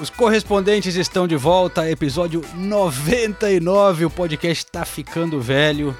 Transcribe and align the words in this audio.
Os 0.00 0.10
correspondentes 0.10 0.94
estão 0.94 1.26
de 1.26 1.34
volta, 1.34 1.90
episódio 1.90 2.44
99. 2.54 4.04
O 4.04 4.10
podcast 4.10 4.64
tá 4.64 4.84
ficando 4.84 5.40
velho. 5.40 5.96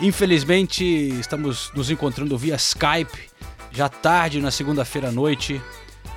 Infelizmente, 0.00 0.84
estamos 0.84 1.70
nos 1.72 1.88
encontrando 1.88 2.36
via 2.36 2.56
Skype, 2.56 3.30
já 3.70 3.88
tarde 3.88 4.40
na 4.40 4.50
segunda-feira 4.50 5.10
à 5.10 5.12
noite, 5.12 5.62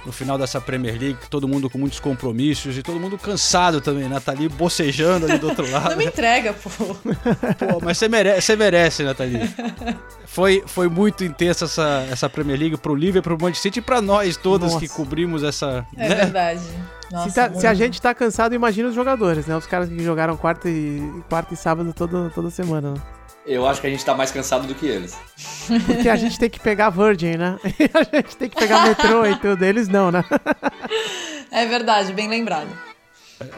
no 0.06 0.12
final 0.12 0.38
dessa 0.38 0.60
Premier 0.60 1.00
League, 1.00 1.18
todo 1.30 1.48
mundo 1.48 1.70
com 1.70 1.78
muitos 1.78 2.00
compromissos 2.00 2.78
e 2.78 2.82
todo 2.84 3.00
mundo 3.00 3.18
cansado 3.18 3.80
também. 3.82 4.08
Nathalie 4.10 4.50
bocejando 4.50 5.26
ali 5.26 5.38
do 5.38 5.50
outro 5.50 5.70
lado. 5.70 5.92
Não 5.92 5.98
me 5.98 6.06
entrega, 6.06 6.54
pô. 6.54 6.70
Pô, 6.96 7.80
mas 7.84 7.98
você 7.98 8.08
merece, 8.10 8.42
você 8.42 8.56
merece, 8.56 9.04
Nathalie. 9.04 9.42
Foi, 10.26 10.64
foi 10.66 10.88
muito 10.88 11.24
intensa 11.24 11.66
essa, 11.66 12.08
essa 12.10 12.30
Premier 12.30 12.58
League 12.58 12.78
pro 12.78 12.96
Liverpool, 12.96 13.38
pro 13.38 13.46
Manchester 13.46 13.72
City 13.72 13.80
e 13.80 13.82
pra 13.82 14.02
nós 14.02 14.38
todos 14.38 14.72
Nossa. 14.74 14.80
que 14.86 14.92
cobrimos 14.92 15.44
essa. 15.44 15.86
É 15.96 16.10
né? 16.10 16.16
verdade. 16.16 16.62
Nossa, 17.12 17.30
se, 17.30 17.36
tá- 17.36 17.54
se 17.54 17.68
a 17.68 17.74
gente 17.74 18.02
tá 18.02 18.16
cansado, 18.16 18.56
imagina 18.56 18.88
os 18.88 18.96
jogadores, 18.96 19.46
né? 19.46 19.56
Os 19.58 19.68
caras 19.68 19.90
que 19.90 20.02
jogaram 20.02 20.38
quarta 20.38 20.70
e, 20.70 21.02
quarta 21.30 21.54
e 21.54 21.58
sábado 21.58 21.94
todo, 21.94 22.32
toda 22.34 22.50
semana, 22.50 22.92
né? 22.94 23.02
Eu 23.46 23.68
acho 23.68 23.82
que 23.82 23.88
a 23.88 23.90
gente 23.90 24.06
tá 24.06 24.14
mais 24.14 24.32
cansado 24.32 24.68
do 24.68 24.76
que 24.76 24.86
eles. 24.86 25.18
Porque 25.86 26.08
a 26.10 26.16
gente 26.16 26.38
tem 26.38 26.50
que 26.50 26.60
pegar 26.60 26.90
Virgin, 26.90 27.38
né? 27.38 27.58
E 27.80 27.90
a 27.94 28.04
gente 28.04 28.38
tem 28.38 28.50
que 28.50 28.56
pegar 28.56 28.86
metrô 28.88 29.26
e 29.26 29.36
tudo. 29.38 29.64
Eles 29.64 29.88
não, 29.88 30.12
né? 30.12 30.24
É 31.54 31.66
verdade, 31.66 32.14
bem 32.14 32.30
lembrado. 32.30 32.70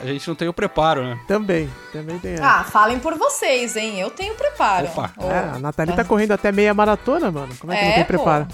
A 0.02 0.06
gente 0.08 0.28
não 0.28 0.34
tem 0.36 0.48
o 0.48 0.54
preparo, 0.54 1.04
né? 1.04 1.20
Também, 1.28 1.70
também 1.92 2.18
tem. 2.18 2.38
Ah, 2.42 2.64
falem 2.64 2.98
por 3.00 3.16
vocês, 3.16 3.76
hein? 3.76 4.00
Eu 4.00 4.10
tenho 4.10 4.34
preparo. 4.34 4.88
Opa. 4.88 5.12
Ô, 5.18 5.30
É, 5.30 5.40
a 5.56 5.60
Nathalie 5.60 5.96
tá 5.96 6.04
correndo 6.04 6.32
até 6.32 6.52
meia 6.52 6.74
maratona, 6.74 7.30
mano. 7.30 7.54
Como 7.60 7.72
é 7.72 7.78
que 7.78 7.86
não 7.86 7.92
tem 7.94 8.04
pô. 8.04 8.08
preparo? 8.08 8.48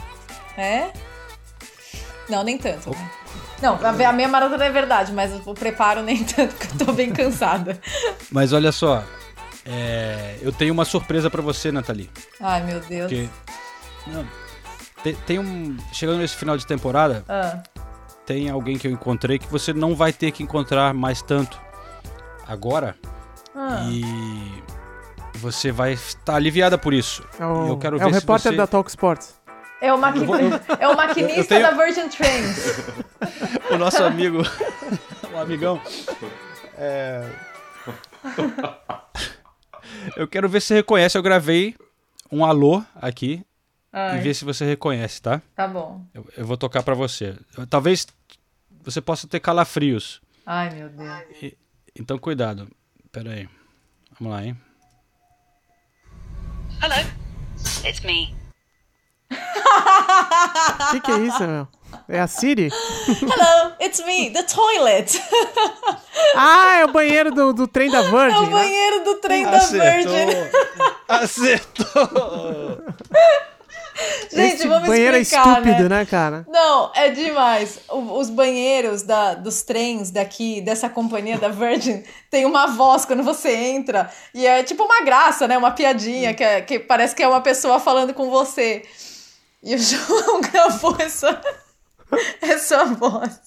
É? 0.58 0.90
Não, 2.28 2.44
nem 2.44 2.58
tanto. 2.58 2.90
né? 2.90 3.12
Não, 3.62 3.80
a 3.82 4.10
a 4.10 4.14
minha 4.14 4.28
maratona 4.28 4.66
é 4.66 4.72
verdade, 4.72 5.12
mas 5.14 5.32
o 5.46 5.54
preparo 5.54 6.02
nem 6.02 6.24
tanto, 6.24 6.56
porque 6.56 6.84
eu 6.84 6.86
tô 6.88 6.94
bem 6.94 7.12
cansada. 7.12 7.80
Mas 8.32 8.52
olha 8.52 8.72
só, 8.72 9.04
é, 9.70 10.38
eu 10.42 10.52
tenho 10.52 10.74
uma 10.74 10.86
surpresa 10.86 11.30
pra 11.30 11.42
você, 11.42 11.72
Nathalie. 11.72 12.10
Ai, 12.42 12.64
meu 12.64 12.80
Deus. 12.80 13.12
Porque. 13.12 13.30
Não, 14.08 14.26
tem, 15.04 15.14
tem 15.16 15.40
um. 15.40 15.78
Chegando 15.94 16.18
nesse 16.20 16.36
final 16.36 16.58
de 16.58 16.66
temporada, 16.66 17.24
Ah, 17.30 17.62
tem 18.26 18.50
alguém 18.50 18.78
que 18.78 18.88
eu 18.88 18.92
encontrei 18.92 19.38
que 19.38 19.48
você 19.48 19.72
não 19.74 19.96
vai 19.96 20.12
ter 20.12 20.32
que 20.32 20.42
encontrar 20.44 20.94
mais 20.94 21.22
tanto 21.22 21.60
agora. 22.48 22.96
ah. 23.56 23.86
E 23.90 24.64
você 25.36 25.72
vai 25.72 25.94
estar 25.94 26.36
aliviada 26.36 26.78
por 26.78 26.94
isso. 26.94 27.24
É 27.40 27.46
o, 27.46 27.68
eu 27.70 27.78
quero 27.78 27.96
é 27.98 28.00
ver 28.00 28.06
o 28.06 28.14
se 28.14 28.20
repórter 28.20 28.52
você- 28.52 28.58
da 28.58 28.68
Talk 28.68 28.90
Sports. 28.90 29.36
É, 29.82 29.94
o 29.94 29.98
maqui... 29.98 30.20
é 30.80 30.88
o 30.90 30.98
maquinista 30.98 31.56
tenho- 31.56 31.62
da 31.62 31.72
Virgin 31.72 32.10
Trains. 32.10 32.80
O 33.72 33.78
nosso 33.78 34.04
amigo. 34.04 34.40
o 35.32 35.38
amigão. 35.38 35.80
É... 36.76 37.24
Eu 40.16 40.28
quero 40.28 40.48
ver 40.50 40.62
se 40.62 40.68
você 40.68 40.76
reconhece. 40.76 41.18
Eu 41.18 41.22
gravei 41.24 41.76
um 42.32 42.46
alô 42.46 42.84
aqui 42.96 43.44
e 43.92 43.98
Ai, 43.98 44.20
ver 44.20 44.34
se 44.34 44.46
você 44.46 44.66
reconhece, 44.66 45.22
tá? 45.22 45.42
tá 45.56 45.68
bom. 45.68 46.04
Eu, 46.14 46.26
eu 46.38 46.46
vou 46.46 46.58
tocar 46.58 46.84
pra 46.84 46.94
você. 46.96 47.36
Eu- 47.58 47.66
Talvez 47.68 48.06
você 48.84 49.02
possa 49.02 49.28
ter 49.28 49.40
calafrios. 49.40 50.22
Ai, 50.46 50.70
meu 50.74 50.90
Deus. 50.90 51.54
Então 51.96 52.18
cuidado. 52.18 52.68
Pera 53.12 53.32
aí. 53.34 53.50
Vamos 54.20 54.34
lá, 54.34 54.46
hein? 54.46 54.58
Hello, 56.82 57.10
it's 57.86 58.00
me. 58.02 58.36
O 59.32 60.92
que, 60.92 61.02
que 61.02 61.12
é 61.12 61.18
isso, 61.20 61.46
meu? 61.46 61.68
É 62.08 62.20
a 62.20 62.28
Siri? 62.28 62.70
Hello, 63.08 63.74
it's 63.82 64.04
me, 64.06 64.30
the 64.32 64.44
toilet. 64.44 65.22
Ah, 66.36 66.80
é 66.82 66.86
o 66.86 66.90
banheiro 66.90 67.32
do, 67.32 67.54
do 67.54 67.68
trem 67.68 67.90
da 67.90 68.02
Virgin. 68.02 68.36
É 68.36 68.40
o 68.40 68.46
né? 68.46 68.50
banheiro 68.52 69.04
do 69.06 69.16
trem 69.16 69.44
da 69.46 69.58
Virgin. 69.60 70.28
Acertou! 71.08 72.10
Gente, 74.32 74.56
Esse 74.56 74.68
vamos 74.68 74.88
banheiro 74.88 75.18
explicar, 75.18 75.48
é 75.48 75.52
estúpido, 75.52 75.90
né? 75.90 75.98
né, 76.00 76.06
cara? 76.06 76.46
Não, 76.48 76.92
é 76.96 77.10
demais. 77.10 77.80
O- 77.90 78.18
os 78.20 78.30
banheiros 78.30 79.02
da- 79.02 79.34
dos 79.34 79.62
trens 79.62 80.10
daqui, 80.12 80.62
dessa 80.62 80.88
companhia 80.90 81.38
da 81.38 81.50
Virgin, 81.50 82.04
tem 82.32 82.46
uma 82.46 82.68
voz 82.68 83.04
quando 83.06 83.24
você 83.24 83.54
entra. 83.54 84.10
E 84.34 84.46
é 84.48 84.64
tipo 84.64 84.84
uma 84.84 85.02
graça, 85.02 85.48
né? 85.48 85.58
Uma 85.58 85.72
piadinha 85.72 86.34
que, 86.34 86.44
é- 86.44 86.62
que 86.62 86.80
parece 86.80 87.14
que 87.16 87.24
é 87.24 87.28
uma 87.28 87.42
pessoa 87.42 87.80
falando 87.80 88.14
com 88.14 88.30
você. 88.30 88.84
E 89.62 89.76
o 89.76 89.78
João 89.78 90.40
gravou 90.42 90.96
essa, 91.00 91.42
essa 92.42 92.86
voz. 92.86 93.40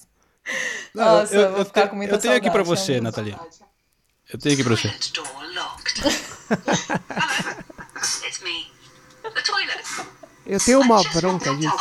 Não, 0.94 1.04
Nossa, 1.20 1.34
eu, 1.34 1.52
vou 1.52 1.64
ficar 1.64 1.80
tenho- 1.82 1.90
com 1.90 1.96
muita 1.96 2.14
eu 2.14 2.18
tenho 2.18 2.34
aqui 2.36 2.50
pra 2.50 2.64
saudade, 2.64 2.80
você, 2.80 2.92
realmente. 2.92 3.16
Nathalie. 3.16 3.38
Eu 4.32 4.38
tenho 4.38 4.54
aqui 4.54 4.64
pra 4.64 4.76
você. 4.76 4.88
Toilet 4.88 5.12
door 5.12 5.54
locked. 5.54 6.00
Hello, 6.02 7.64
it's 8.26 8.40
me. 8.42 8.70
The 9.22 9.42
toilet. 9.42 9.84
Eu 10.46 10.58
tenho 10.58 10.80
uma 10.80 11.02
bronca 11.12 11.54
disso. 11.54 11.76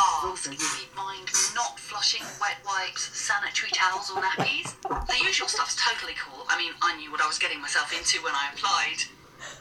sanitary 3.13 3.71
towels, 3.71 4.09
or 4.11 4.21
nappies. 4.21 4.75
The 5.07 5.17
usual 5.29 5.47
stuff's 5.47 5.75
totally 5.75 6.13
cool. 6.15 6.45
I 6.49 6.57
mean, 6.57 6.73
I 6.81 6.95
knew 6.97 7.11
what 7.11 7.21
I 7.21 7.27
was 7.27 7.37
getting 7.39 7.61
myself 7.61 7.93
into 7.93 8.21
when 8.23 8.33
I 8.33 8.49
applied 8.53 8.99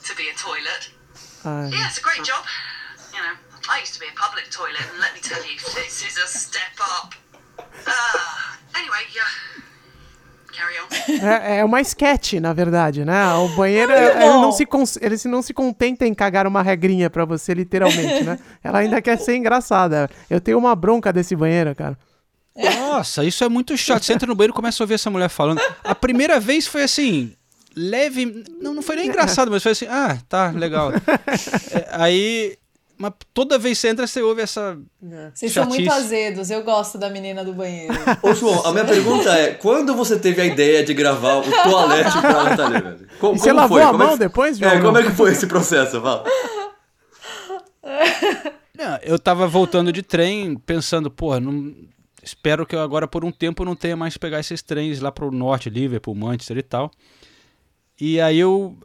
to 0.04 0.14
be 0.16 0.28
a 0.28 0.34
toilet. 0.34 0.90
Ai, 1.44 1.68
Yeah, 1.72 1.86
it's 1.88 1.98
a 1.98 2.02
great 2.02 2.24
job. 2.24 2.44
You 3.14 3.20
know, 3.20 3.34
I 3.68 3.82
used 3.82 3.94
to 3.94 4.00
be 4.00 4.06
a 4.06 4.14
public 4.20 4.50
toilet, 4.50 4.80
and 4.80 5.00
let 5.00 5.12
me 5.14 5.20
tell 5.20 5.42
you, 5.44 5.56
this 5.74 6.02
is 6.02 6.16
a 6.18 6.26
step 6.26 6.78
up. 6.80 7.14
Ah, 7.86 8.58
anyway, 8.74 9.06
yeah. 9.14 9.28
Carry 10.52 10.78
on. 10.80 10.88
É, 11.24 11.58
é 11.58 11.64
uma 11.64 11.80
sketch, 11.80 12.34
na 12.34 12.52
verdade, 12.52 13.04
né? 13.04 13.32
O 13.34 13.48
banheiro, 13.50 13.92
ele 13.92 14.18
não, 14.18 14.50
se 14.50 14.66
ele 15.00 15.16
não 15.26 15.42
se 15.42 15.54
contenta 15.54 16.06
em 16.06 16.14
cagar 16.14 16.46
uma 16.46 16.62
regrinha 16.62 17.08
pra 17.08 17.24
você, 17.24 17.54
literalmente, 17.54 18.24
né? 18.24 18.38
Ela 18.62 18.80
ainda 18.80 19.00
quer 19.00 19.16
ser 19.18 19.36
engraçada. 19.36 20.10
Eu 20.28 20.40
tenho 20.40 20.58
uma 20.58 20.74
bronca 20.74 21.12
desse 21.12 21.36
banheiro, 21.36 21.74
cara. 21.74 21.96
Nossa, 22.56 23.24
isso 23.24 23.44
é 23.44 23.48
muito 23.48 23.76
chato. 23.76 24.04
Você 24.04 24.12
entra 24.12 24.26
no 24.26 24.34
banheiro 24.34 24.52
e 24.52 24.56
começa 24.56 24.82
a 24.82 24.84
ouvir 24.84 24.94
essa 24.94 25.10
mulher 25.10 25.28
falando. 25.28 25.60
A 25.84 25.94
primeira 25.94 26.40
vez 26.40 26.66
foi 26.66 26.82
assim, 26.82 27.34
leve. 27.76 28.44
Não, 28.60 28.74
não 28.74 28.82
foi 28.82 28.96
nem 28.96 29.06
engraçado, 29.06 29.50
mas 29.50 29.62
foi 29.62 29.72
assim, 29.72 29.86
ah, 29.88 30.18
tá, 30.28 30.50
legal. 30.50 30.92
É, 30.92 31.88
aí. 31.92 32.58
Mas 33.02 33.12
toda 33.32 33.58
vez 33.58 33.78
que 33.78 33.80
você 33.80 33.88
entra, 33.88 34.06
você 34.06 34.20
ouve 34.20 34.42
essa. 34.42 34.76
Vocês 35.32 35.50
são 35.52 35.64
muito 35.64 35.84
chatice. 35.84 36.04
azedos. 36.04 36.50
Eu 36.50 36.62
gosto 36.62 36.98
da 36.98 37.08
menina 37.08 37.42
do 37.42 37.54
banheiro. 37.54 37.94
Ô, 38.22 38.34
João, 38.34 38.66
a 38.66 38.72
minha 38.72 38.84
pergunta 38.84 39.30
é: 39.32 39.54
quando 39.54 39.94
você 39.94 40.18
teve 40.18 40.42
a 40.42 40.44
ideia 40.44 40.84
de 40.84 40.92
gravar 40.92 41.36
o 41.38 41.42
toalete 41.62 42.20
pra 42.20 42.44
Nathalie, 42.44 42.82
velho? 42.82 43.06
Co- 43.18 43.32
E 43.32 43.38
você 43.38 43.52
lavou 43.54 43.78
foi? 43.78 43.82
a 43.86 43.90
Como 43.90 44.02
é 44.02 44.06
mão 44.06 44.12
que- 44.18 44.18
depois, 44.24 44.58
João? 44.58 44.70
É, 44.72 44.80
como 44.82 44.98
é 44.98 45.02
que 45.02 45.12
foi 45.12 45.32
esse 45.32 45.46
processo? 45.46 45.98
Fala. 45.98 46.24
Não, 48.76 48.98
eu 49.02 49.18
tava 49.18 49.46
voltando 49.46 49.92
de 49.92 50.02
trem, 50.02 50.56
pensando, 50.56 51.10
porra, 51.10 51.38
não... 51.40 51.74
espero 52.22 52.64
que 52.64 52.74
eu 52.74 52.80
agora 52.80 53.06
por 53.06 53.24
um 53.24 53.30
tempo 53.32 53.64
não 53.64 53.76
tenha 53.76 53.96
mais 53.96 54.14
que 54.14 54.18
pegar 54.18 54.40
esses 54.40 54.62
trens 54.62 55.00
lá 55.00 55.12
pro 55.12 55.30
norte, 55.30 55.68
Liverpool, 55.68 56.14
Manchester 56.14 56.56
e 56.58 56.62
tal. 56.62 56.90
E 58.00 58.20
aí 58.20 58.38
eu. 58.38 58.76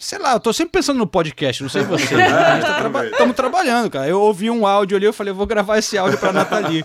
Sei 0.00 0.18
lá, 0.18 0.34
eu 0.34 0.40
tô 0.40 0.52
sempre 0.52 0.72
pensando 0.72 0.98
no 0.98 1.06
podcast, 1.06 1.62
não 1.62 1.68
sei 1.70 1.82
você. 1.82 2.14
né? 2.14 2.26
A 2.30 2.54
gente 2.54 2.66
tá 2.66 2.74
traba 2.78 3.10
tamo 3.10 3.34
trabalhando, 3.34 3.90
cara. 3.90 4.08
Eu 4.08 4.20
ouvi 4.20 4.48
um 4.50 4.66
áudio 4.66 4.96
ali, 4.96 5.06
eu 5.06 5.12
falei, 5.12 5.32
eu 5.32 5.36
vou 5.36 5.46
gravar 5.46 5.78
esse 5.78 5.98
áudio 5.98 6.18
pra 6.18 6.32
Nathalie. 6.32 6.84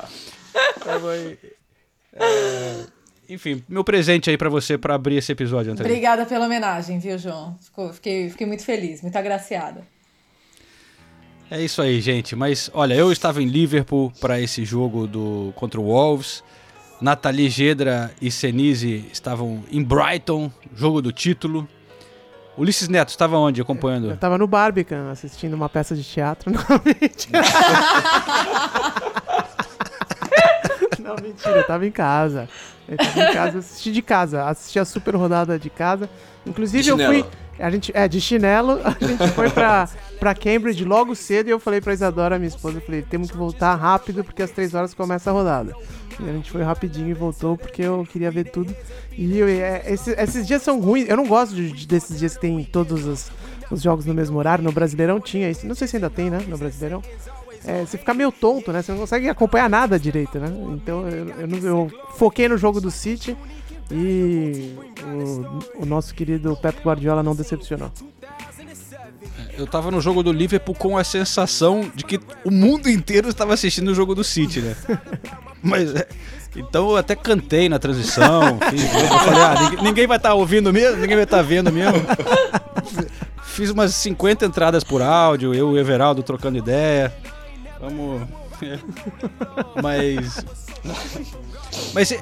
Vai- 1.02 1.38
é, 2.16 2.76
Enfim, 3.30 3.64
meu 3.70 3.84
presente 3.84 4.30
aí 4.30 4.38
pra 4.38 4.50
você 4.50 4.78
pra 4.78 4.96
abrir 4.96 5.18
esse 5.18 5.32
episódio, 5.32 5.72
Nathalie. 5.72 5.92
Obrigada 5.92 6.26
pela 6.26 6.46
homenagem, 6.46 7.00
viu, 7.00 7.18
João? 7.18 7.58
Ficou- 7.62 7.94
fiquei, 7.94 8.30
fiquei 8.30 8.48
muito 8.48 8.64
feliz, 8.64 9.02
muito 9.02 9.16
agraciada. 9.16 9.86
É 11.52 11.62
isso 11.62 11.82
aí, 11.82 12.02
gente. 12.02 12.36
Mas 12.36 12.72
olha, 12.74 12.96
eu 12.96 13.12
estava 13.12 13.42
em 13.42 13.46
Liverpool 13.48 14.12
para 14.20 14.40
esse 14.42 14.66
jogo 14.66 15.06
do 15.06 15.54
contra 15.56 15.80
o 15.80 15.84
Wolves. 15.84 16.44
Nathalie 17.00 17.50
Gedra 17.50 18.12
e 18.22 18.32
Senise 18.32 19.06
estavam 19.12 19.64
em 19.72 19.84
Brighton, 19.84 20.52
jogo 20.76 21.02
do 21.02 21.12
título. 21.12 21.68
Ulisses 22.58 22.88
Neto 22.88 23.10
estava 23.10 23.38
onde 23.38 23.62
acompanhando? 23.62 24.12
Eu 24.12 24.18
tava 24.18 24.38
no 24.38 24.48
Barbican 24.48 25.12
assistindo 25.12 25.54
uma 25.54 25.68
peça 25.68 25.96
de 25.96 26.04
teatro. 26.04 26.52
Mentira. 27.02 27.42
Não, 31.16 31.24
mentira, 31.24 31.58
eu 31.58 31.68
tava 31.68 31.86
em 31.86 31.92
casa. 31.92 32.48
Eu 32.88 32.98
tava 32.98 33.20
em 33.22 33.34
casa, 33.34 33.60
assisti 33.60 33.92
de 33.92 34.02
casa, 34.02 34.44
assisti 34.46 34.80
a 34.80 34.86
super 34.86 35.16
rodada 35.16 35.58
de 35.58 35.70
casa. 35.70 36.10
Inclusive 36.46 36.84
De 36.84 36.90
eu 36.90 36.98
fui. 36.98 37.26
A 37.60 37.70
gente, 37.70 37.92
é, 37.96 38.08
de 38.08 38.20
chinelo, 38.20 38.80
a 38.84 39.06
gente 39.06 39.28
foi 39.30 39.48
pra, 39.50 39.88
pra 40.20 40.34
Cambridge 40.34 40.84
logo 40.84 41.14
cedo 41.16 41.48
e 41.48 41.52
eu 41.52 41.60
falei 41.60 41.80
pra 41.80 41.94
Isadora, 41.94 42.40
minha 42.40 42.48
esposa, 42.48 42.78
eu 42.78 42.82
falei, 42.82 43.04
temos 43.04 43.30
que 43.30 43.38
voltar 43.38 43.76
rápido 43.76 44.24
porque 44.24 44.42
às 44.42 44.50
três 44.50 44.74
horas 44.74 44.94
começa 44.96 45.30
a 45.30 45.34
rodada. 45.34 45.72
E 46.20 46.30
a 46.30 46.34
gente 46.34 46.50
foi 46.50 46.64
rapidinho 46.64 47.10
e 47.10 47.14
voltou 47.14 47.56
porque 47.56 47.84
eu 47.84 48.06
queria 48.12 48.32
ver 48.32 48.46
tudo. 48.46 48.76
E 49.16 49.38
eu- 49.38 49.48
é, 49.48 49.84
esse- 49.86 50.16
esses 50.20 50.48
dias 50.48 50.64
são 50.64 50.82
ruins, 50.82 51.08
eu 51.08 51.16
não 51.16 51.28
gosto 51.28 51.54
de- 51.54 51.72
de- 51.72 51.88
desses 51.88 52.18
dias 52.18 52.34
que 52.36 52.42
tem 52.42 52.64
todos 52.66 53.06
os, 53.06 53.32
os 53.70 53.82
jogos 53.84 54.06
no 54.06 54.16
mesmo 54.16 54.38
horário. 54.40 54.64
No 54.64 54.72
Brasileirão 54.72 55.20
tinha 55.20 55.48
isso, 55.50 55.66
não 55.68 55.76
sei 55.76 55.88
se 55.88 55.96
ainda 55.96 56.10
tem, 56.10 56.32
né, 56.32 56.40
no 56.48 56.58
Brasileirão. 56.58 57.04
É, 57.66 57.82
você 57.86 57.98
fica 57.98 58.14
meio 58.14 58.32
tonto, 58.32 58.72
né? 58.72 58.82
Você 58.82 58.92
não 58.92 59.00
consegue 59.00 59.30
acompanhar 59.30 59.70
nada 59.70 59.98
direito, 60.00 60.38
né? 60.40 60.48
Então 60.74 61.08
eu, 61.08 61.30
eu, 61.40 61.48
não- 61.48 61.58
eu 61.60 61.92
foquei 62.16 62.48
no 62.50 62.58
jogo 62.58 62.82
do 62.82 62.92
City 62.92 63.38
e 63.92 64.76
o, 65.04 65.84
o 65.84 65.86
nosso 65.86 66.14
querido 66.14 66.56
Pep 66.62 66.82
Guardiola 66.84 67.24
não 67.24 67.36
decepcionou. 67.36 67.92
Eu 69.58 69.68
tava 69.68 69.92
no 69.92 70.02
jogo 70.02 70.24
do 70.24 70.32
Liverpool 70.32 70.74
com 70.76 70.98
a 70.98 71.04
sensação 71.04 71.90
de 71.94 72.04
que 72.04 72.20
o 72.44 72.52
mundo 72.52 72.90
inteiro 72.90 73.30
estava 73.30 73.54
assistindo 73.54 73.90
o 73.90 73.96
jogo 73.96 74.14
do 74.16 74.24
City, 74.24 74.60
né? 74.62 74.76
Mas 75.62 75.94
é, 75.96 76.08
então 76.56 76.90
eu 76.90 76.98
até 76.98 77.16
cantei 77.16 77.70
na 77.70 77.80
transição, 77.80 78.60
fiz, 78.70 78.84
falei, 78.84 79.42
ah, 79.42 79.56
ninguém, 79.70 79.84
ninguém 79.86 80.08
vai 80.08 80.18
estar 80.18 80.34
ouvindo 80.34 80.74
mesmo, 80.74 80.98
ninguém 81.00 81.16
vai 81.16 81.24
estar 81.24 81.42
vendo 81.42 81.72
mesmo. 81.72 81.94
Fiz 83.44 83.70
umas 83.70 83.94
50 83.94 84.46
entradas 84.46 84.84
por 84.84 85.02
áudio, 85.02 85.54
eu 85.54 85.70
e 85.72 85.74
o 85.74 85.78
Everaldo 85.78 86.24
trocando 86.24 86.58
ideia. 86.58 87.14
Vamos. 87.84 88.22
Mas. 89.84 90.46
Mas 91.94 92.12
é- 92.14 92.22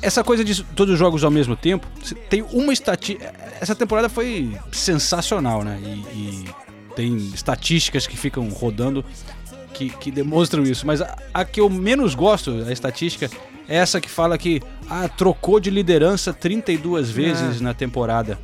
essa 0.00 0.24
coisa 0.24 0.42
de 0.42 0.64
todos 0.64 0.94
os 0.94 0.98
jogos 0.98 1.22
ao 1.22 1.30
mesmo 1.30 1.54
tempo, 1.54 1.86
tem 2.30 2.42
uma 2.52 2.72
estatística. 2.72 3.34
Essa 3.60 3.74
temporada 3.74 4.08
foi 4.08 4.56
sensacional, 4.72 5.62
né? 5.62 5.78
E, 5.82 5.88
e 5.88 6.44
tem 6.96 7.16
estatísticas 7.16 8.06
que 8.06 8.16
ficam 8.16 8.48
rodando 8.48 9.04
que, 9.74 9.90
que 9.90 10.10
demonstram 10.10 10.62
isso. 10.62 10.86
Mas 10.86 11.02
a, 11.02 11.18
a 11.34 11.44
que 11.44 11.60
eu 11.60 11.68
menos 11.68 12.14
gosto, 12.14 12.64
a 12.66 12.72
estatística, 12.72 13.28
é 13.68 13.76
essa 13.76 14.00
que 14.00 14.08
fala 14.08 14.38
que 14.38 14.62
ah, 14.88 15.06
trocou 15.06 15.60
de 15.60 15.68
liderança 15.68 16.32
32 16.32 17.10
vezes 17.10 17.60
na 17.60 17.74
temporada. 17.74 18.38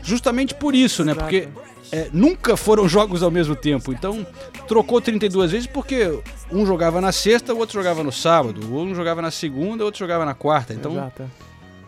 Justamente 0.00 0.54
por 0.54 0.76
isso, 0.76 1.04
né? 1.04 1.12
Porque 1.12 1.48
é, 1.92 2.08
nunca 2.12 2.56
foram 2.56 2.86
jogos 2.88 3.22
ao 3.22 3.30
mesmo 3.30 3.56
tempo. 3.56 3.92
Então, 3.92 4.26
trocou 4.66 5.00
32 5.00 5.52
vezes 5.52 5.66
porque 5.66 6.20
um 6.50 6.64
jogava 6.66 7.00
na 7.00 7.12
sexta, 7.12 7.54
o 7.54 7.58
outro 7.58 7.74
jogava 7.74 8.02
no 8.02 8.12
sábado, 8.12 8.60
um 8.74 8.94
jogava 8.94 9.22
na 9.22 9.30
segunda, 9.30 9.84
o 9.84 9.86
outro 9.86 9.98
jogava 9.98 10.24
na 10.24 10.34
quarta. 10.34 10.74
Então, 10.74 10.92
Exato. 10.92 11.22
é. 11.22 11.26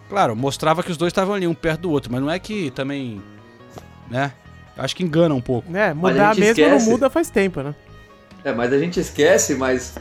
claro, 0.08 0.36
mostrava 0.36 0.82
que 0.82 0.90
os 0.90 0.96
dois 0.96 1.10
estavam 1.10 1.34
ali 1.34 1.46
um 1.46 1.54
perto 1.54 1.82
do 1.82 1.90
outro, 1.90 2.10
mas 2.12 2.20
não 2.20 2.30
é 2.30 2.38
que 2.38 2.70
também, 2.70 3.20
né? 4.10 4.32
Acho 4.76 4.96
que 4.96 5.02
engana 5.02 5.34
um 5.34 5.40
pouco. 5.40 5.74
É, 5.76 5.92
mudar 5.92 6.34
mesmo 6.34 6.62
esquece. 6.62 6.84
não 6.84 6.92
muda 6.92 7.10
faz 7.10 7.28
tempo, 7.28 7.62
né? 7.62 7.74
É, 8.42 8.52
mas 8.52 8.72
a 8.72 8.78
gente 8.78 8.98
esquece, 8.98 9.54
mas 9.54 9.96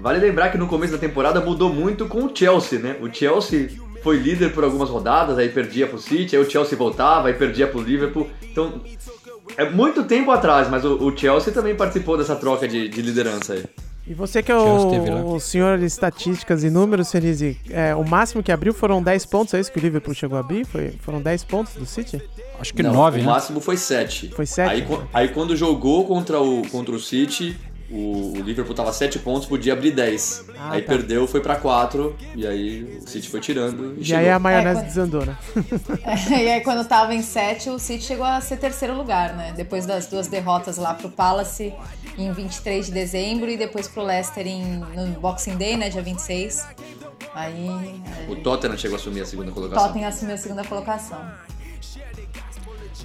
vale 0.00 0.18
lembrar 0.18 0.50
que 0.50 0.58
no 0.58 0.66
começo 0.66 0.92
da 0.92 0.98
temporada 0.98 1.40
mudou 1.40 1.72
muito 1.72 2.06
com 2.06 2.24
o 2.24 2.30
Chelsea, 2.34 2.78
né? 2.78 2.96
O 3.00 3.12
Chelsea 3.12 3.70
foi 4.02 4.16
líder 4.16 4.52
por 4.52 4.64
algumas 4.64 4.88
rodadas, 4.88 5.38
aí 5.38 5.48
perdia 5.48 5.86
pro 5.86 5.98
City, 5.98 6.36
aí 6.36 6.42
o 6.42 6.50
Chelsea 6.50 6.76
voltava, 6.76 7.28
aí 7.28 7.34
perdia 7.34 7.66
pro 7.66 7.80
Liverpool. 7.80 8.28
Então, 8.42 8.80
é 9.56 9.68
muito 9.70 10.04
tempo 10.04 10.30
atrás, 10.30 10.68
mas 10.68 10.84
o, 10.84 10.94
o 10.96 11.16
Chelsea 11.16 11.52
também 11.52 11.74
participou 11.74 12.16
dessa 12.16 12.36
troca 12.36 12.66
de, 12.68 12.88
de 12.88 13.02
liderança 13.02 13.54
aí. 13.54 13.64
E 14.06 14.14
você 14.14 14.42
que 14.42 14.50
é 14.50 14.56
o, 14.56 15.34
o 15.34 15.38
senhor 15.40 15.78
de 15.78 15.84
estatísticas 15.84 16.64
e 16.64 16.70
números, 16.70 17.12
Felize, 17.12 17.56
é, 17.70 17.94
o 17.94 18.02
máximo 18.02 18.42
que 18.42 18.50
abriu 18.50 18.74
foram 18.74 19.00
10 19.00 19.26
pontos, 19.26 19.54
é 19.54 19.60
isso 19.60 19.70
que 19.70 19.78
o 19.78 19.80
Liverpool 19.82 20.14
chegou 20.14 20.36
a 20.36 20.40
abrir? 20.40 20.64
Foi, 20.64 20.94
foram 21.00 21.20
10 21.22 21.44
pontos 21.44 21.74
do 21.74 21.86
City? 21.86 22.20
Acho 22.58 22.74
que 22.74 22.82
Não, 22.82 22.92
nove, 22.92 23.20
o 23.20 23.22
né? 23.22 23.26
máximo 23.30 23.60
foi 23.60 23.76
7. 23.76 24.32
Foi 24.34 24.46
sete? 24.46 24.70
Aí, 24.70 24.82
qu- 24.82 25.02
aí 25.14 25.28
quando 25.28 25.54
jogou 25.54 26.06
contra 26.06 26.40
o, 26.40 26.62
contra 26.70 26.92
o 26.94 26.98
City, 26.98 27.56
o, 27.90 28.32
o 28.38 28.42
Liverpool 28.42 28.74
tava 28.74 28.92
7 28.92 29.18
pontos, 29.18 29.46
podia 29.46 29.72
abrir 29.72 29.90
10. 29.90 30.44
Ah, 30.56 30.72
aí 30.72 30.82
tá. 30.82 30.88
perdeu, 30.92 31.26
foi 31.26 31.40
pra 31.40 31.56
4, 31.56 32.16
e 32.36 32.46
aí 32.46 32.98
o 33.04 33.08
City 33.08 33.28
foi 33.28 33.40
tirando 33.40 33.96
e, 33.98 34.08
E 34.08 34.14
aí 34.14 34.28
a 34.30 34.38
maionese 34.38 34.68
É, 34.70 34.74
quando- 34.82 34.86
desandou, 34.86 35.26
né? 35.26 35.36
e 36.30 36.48
aí, 36.50 36.60
quando 36.60 36.86
tava 36.86 37.14
em 37.14 37.22
7, 37.22 37.70
o 37.70 37.78
City 37.78 38.04
chegou 38.04 38.24
a 38.24 38.40
ser 38.40 38.56
terceiro 38.58 38.94
lugar, 38.96 39.34
né? 39.34 39.52
Depois 39.56 39.86
das 39.86 40.06
duas 40.06 40.28
derrotas 40.28 40.76
lá 40.76 40.94
pro 40.94 41.08
Palace 41.10 41.72
em 42.16 42.32
23 42.32 42.86
de 42.86 42.92
dezembro 42.92 43.50
e 43.50 43.56
depois 43.56 43.88
pro 43.88 44.02
Leicester 44.02 44.46
em, 44.46 44.78
no 44.94 45.06
Boxing 45.20 45.56
Day, 45.56 45.76
né? 45.76 45.88
Dia 45.88 46.02
26. 46.02 46.66
Aí. 47.34 47.68
O 48.28 48.34
aí 48.34 48.40
Tottenham 48.42 48.76
chegou 48.76 48.96
a 48.96 49.00
assumir 49.00 49.20
a 49.22 49.26
segunda 49.26 49.50
o 49.50 49.54
colocação. 49.54 49.86
Tottenham 49.86 50.08
assumiu 50.08 50.34
a 50.34 50.38
segunda 50.38 50.64
colocação. 50.64 51.18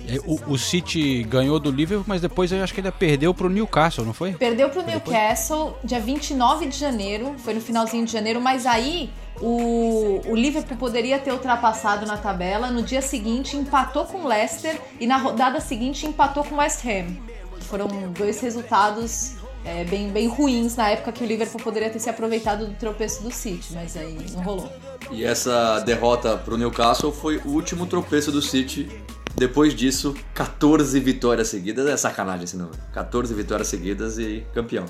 É, 0.08 0.20
O, 0.26 0.54
o 0.54 0.58
City 0.58 1.24
ganhou 1.24 1.60
do 1.60 1.72
Liverpool, 1.72 2.06
mas 2.08 2.22
depois 2.22 2.52
eu 2.52 2.64
acho 2.64 2.74
que 2.74 2.80
ainda 2.80 2.92
perdeu 2.92 3.34
pro 3.34 3.50
Newcastle, 3.50 4.06
não 4.06 4.14
foi? 4.14 4.34
Perdeu 4.34 4.70
pro 4.70 4.82
Newcastle 4.84 5.78
dia 5.84 6.00
29 6.00 6.68
de 6.68 6.78
janeiro, 6.78 7.36
foi 7.38 7.54
no 7.54 7.62
finalzinho 7.62 8.06
de 8.06 8.12
janeiro, 8.12 8.42
mas 8.42 8.66
aí 8.66 9.10
o, 9.42 10.22
o 10.26 10.36
Liverpool 10.36 10.78
poderia 10.78 11.20
ter 11.20 11.32
ultrapassado 11.32 12.06
na 12.06 12.18
tabela. 12.18 12.70
No 12.72 12.82
dia 12.82 13.02
seguinte 13.02 13.58
empatou 13.58 14.06
com 14.06 14.20
o 14.20 14.28
Leicester 14.28 14.80
e 15.00 15.08
na 15.08 15.18
rodada 15.18 15.60
seguinte 15.60 16.06
empatou 16.06 16.44
com 16.44 16.56
o 16.56 16.58
West 16.60 16.86
Ham. 16.86 17.16
Foram 17.62 17.88
dois 18.12 18.40
resultados 18.42 19.36
é, 19.66 19.84
bem, 19.84 20.10
bem 20.10 20.28
ruins 20.28 20.76
na 20.76 20.90
época 20.90 21.12
que 21.12 21.24
o 21.24 21.28
Liverpool 21.28 21.60
poderia 21.60 21.90
ter 21.90 22.00
se 22.00 22.10
aproveitado 22.10 22.68
do 22.68 22.74
tropeço 22.76 23.24
do 23.24 23.32
City, 23.32 23.74
mas 23.74 23.98
aí 23.98 24.16
não 24.32 24.44
rolou. 24.44 24.72
E 25.12 25.26
essa 25.26 25.80
derrota 25.80 26.38
pro 26.38 26.58
Newcastle 26.58 27.12
foi 27.12 27.38
o 27.38 27.50
último 27.50 27.88
tropeço 27.88 28.32
do 28.32 28.42
City. 28.42 28.88
Depois 29.36 29.74
disso, 29.74 30.16
14 30.34 31.00
vitórias 31.00 31.50
seguidas. 31.50 31.88
É 31.88 31.98
sacanagem 31.98 32.46
esse 32.46 32.58
número. 32.58 32.78
14 32.94 33.34
vitórias 33.34 33.68
seguidas 33.68 34.18
e 34.18 34.46
campeão. 34.54 34.86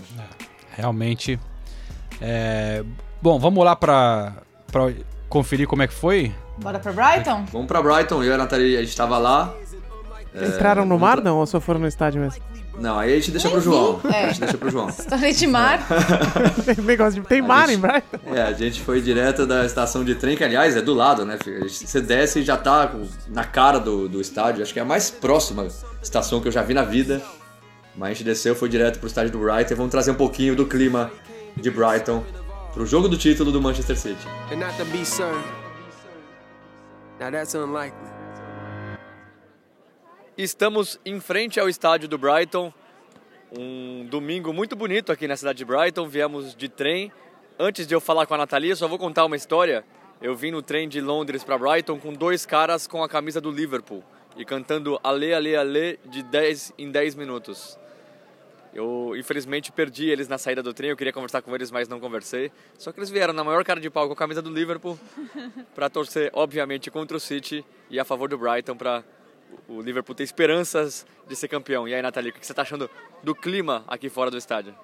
Realmente. 0.75 1.39
é, 2.21 2.83
Bom, 3.21 3.39
vamos 3.39 3.63
lá 3.65 3.75
pra, 3.75 4.33
pra 4.71 4.93
conferir 5.27 5.67
como 5.67 5.81
é 5.81 5.87
que 5.87 5.93
foi. 5.93 6.31
Bora 6.59 6.79
pra 6.79 6.91
Brighton? 6.93 7.45
Vamos 7.51 7.67
pra 7.67 7.81
Brighton, 7.81 8.23
eu 8.23 8.31
e 8.31 8.33
a 8.33 8.37
Nathalie, 8.37 8.77
a 8.77 8.81
gente 8.83 8.95
tava 8.95 9.17
lá. 9.17 9.53
Entraram 10.35 10.83
no 10.83 10.97
vamos 10.97 11.01
mar, 11.01 11.21
não? 11.21 11.37
Ou 11.37 11.45
só 11.47 11.59
foram 11.59 11.79
no 11.79 11.87
estádio 11.87 12.21
mesmo? 12.21 12.43
Não, 12.79 12.99
aí 12.99 13.13
a 13.13 13.15
gente 13.15 13.31
deixa 13.31 13.49
pro 13.49 13.61
João. 13.61 14.01
É. 14.11 14.25
A 14.25 14.27
gente 14.29 14.39
deixa 14.41 14.57
pro 14.57 14.69
João. 14.69 14.89
História 14.89 15.33
de 15.33 15.47
mar. 15.47 15.79
Tem 16.65 16.83
negócio 16.83 17.21
de- 17.21 17.27
Tem 17.27 17.41
mar 17.41 17.69
em 17.69 17.77
Brighton? 17.77 18.17
É, 18.35 18.41
a 18.41 18.51
gente 18.53 18.81
foi 18.81 19.01
direto 19.01 19.45
da 19.45 19.65
estação 19.65 20.03
de 20.03 20.13
trem, 20.15 20.35
que 20.35 20.43
aliás 20.43 20.75
é 20.75 20.81
do 20.81 20.93
lado, 20.93 21.25
né? 21.25 21.37
Você 21.63 22.01
desce 22.01 22.39
e 22.39 22.43
já 22.43 22.57
tá 22.57 22.93
na 23.29 23.43
cara 23.45 23.79
do, 23.79 24.09
do 24.09 24.19
estádio. 24.19 24.61
Acho 24.61 24.73
que 24.73 24.79
é 24.79 24.81
a 24.81 24.85
mais 24.85 25.09
próxima 25.09 25.67
estação 26.03 26.41
que 26.41 26.47
eu 26.47 26.51
já 26.51 26.61
vi 26.61 26.73
na 26.73 26.83
vida. 26.83 27.21
Mas 27.95 28.09
a 28.09 28.13
gente 28.13 28.23
desceu, 28.25 28.53
foi 28.55 28.67
direto 28.67 28.99
pro 28.99 29.07
estádio 29.07 29.31
do 29.31 29.39
Brighton. 29.39 29.73
E 29.73 29.77
vamos 29.77 29.91
trazer 29.91 30.11
um 30.11 30.15
pouquinho 30.15 30.53
do 30.55 30.65
clima 30.65 31.09
de 31.55 31.71
Brighton 31.71 32.23
pro 32.73 32.85
jogo 32.85 33.07
do 33.07 33.17
título 33.17 33.53
do 33.53 33.61
Manchester 33.61 33.97
City. 33.97 34.27
and 34.51 34.57
not 34.57 34.75
to 34.77 34.83
be 34.85 35.05
served. 35.05 35.39
Now 37.21 37.31
that's 37.31 37.53
unlikely. 37.55 38.14
Estamos 40.37 40.99
em 41.05 41.17
frente 41.21 41.61
ao 41.61 41.69
estádio 41.69 42.09
do 42.09 42.17
Brighton. 42.17 42.73
Um 43.57 44.05
domingo 44.05 44.51
muito 44.51 44.75
bonito 44.75 45.09
aqui 45.09 45.29
na 45.29 45.37
cidade 45.37 45.59
de 45.59 45.63
Brighton. 45.63 46.09
Viemos 46.09 46.53
de 46.53 46.67
trem. 46.67 47.09
Antes 47.57 47.87
de 47.87 47.95
eu 47.95 48.01
falar 48.01 48.25
com 48.25 48.33
a 48.33 48.37
Nathalie, 48.39 48.71
eu 48.71 48.75
só 48.75 48.85
vou 48.85 48.99
contar 48.99 49.23
uma 49.23 49.37
história. 49.37 49.85
Eu 50.21 50.35
vim 50.35 50.51
no 50.51 50.61
trem 50.61 50.89
de 50.89 50.99
Londres 50.99 51.41
para 51.41 51.57
Brighton 51.57 51.97
com 51.97 52.11
dois 52.11 52.45
caras 52.45 52.85
com 52.85 53.01
a 53.01 53.07
camisa 53.07 53.39
do 53.39 53.49
Liverpool 53.49 54.03
e 54.35 54.43
cantando 54.43 54.99
Ale, 55.01 55.33
Ale, 55.33 55.55
Ale 55.55 55.99
de 56.03 56.21
10 56.21 56.73
em 56.77 56.91
10 56.91 57.15
minutos. 57.15 57.79
Eu, 58.73 59.15
infelizmente, 59.15 59.71
perdi 59.71 60.09
eles 60.09 60.27
na 60.27 60.37
saída 60.37 60.61
do 60.61 60.73
trem. 60.73 60.89
Eu 60.89 60.97
queria 60.97 61.13
conversar 61.13 61.41
com 61.41 61.55
eles, 61.55 61.71
mas 61.71 61.87
não 61.87 61.97
conversei. 61.97 62.51
Só 62.77 62.91
que 62.91 62.99
eles 62.99 63.09
vieram 63.09 63.33
na 63.33 63.41
maior 63.41 63.63
cara 63.63 63.79
de 63.79 63.89
pau 63.89 64.05
com 64.07 64.11
a 64.11 64.17
camisa 64.17 64.41
do 64.41 64.49
Liverpool 64.49 64.99
para 65.73 65.89
torcer, 65.89 66.29
obviamente, 66.33 66.91
contra 66.91 67.15
o 67.15 67.21
City 67.21 67.65
e 67.89 67.97
a 67.97 68.03
favor 68.03 68.27
do 68.27 68.37
Brighton 68.37 68.75
para 68.75 69.01
o 69.67 69.81
Liverpool 69.81 70.15
ter 70.15 70.23
esperanças 70.23 71.05
de 71.27 71.35
ser 71.35 71.47
campeão. 71.47 71.87
E 71.87 71.93
aí, 71.93 72.01
Nathalie, 72.01 72.31
o 72.31 72.33
que 72.33 72.45
você 72.45 72.51
está 72.51 72.61
achando 72.61 72.89
do 73.23 73.33
clima 73.33 73.83
aqui 73.87 74.09
fora 74.09 74.31
do 74.31 74.37
estádio? 74.37 74.75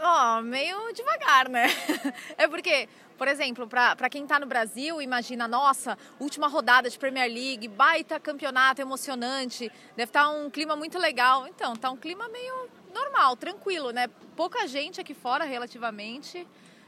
Ó, 0.00 0.40
meio 0.42 0.92
devagar, 0.92 1.48
né? 1.48 1.66
É 2.38 2.46
porque, 2.46 2.88
por 3.16 3.26
exemplo, 3.26 3.66
pra 3.66 4.08
quem 4.08 4.26
tá 4.26 4.38
no 4.38 4.46
Brasil, 4.46 5.02
imagina, 5.02 5.48
nossa, 5.48 5.98
última 6.20 6.46
rodada 6.46 6.88
de 6.88 6.96
Premier 6.98 7.28
League, 7.28 7.66
baita 7.66 8.20
campeonato 8.20 8.80
emocionante, 8.80 9.70
deve 9.96 10.10
estar 10.10 10.28
um 10.28 10.48
clima 10.48 10.76
muito 10.76 10.98
legal. 10.98 11.48
Então, 11.48 11.74
tá 11.74 11.90
um 11.90 11.96
clima 11.96 12.28
meio 12.28 12.68
normal, 12.94 13.36
tranquilo, 13.36 13.90
né? 13.90 14.08
Pouca 14.36 14.68
gente 14.68 15.00
aqui 15.00 15.14
fora, 15.14 15.44
relativamente, 15.44 16.46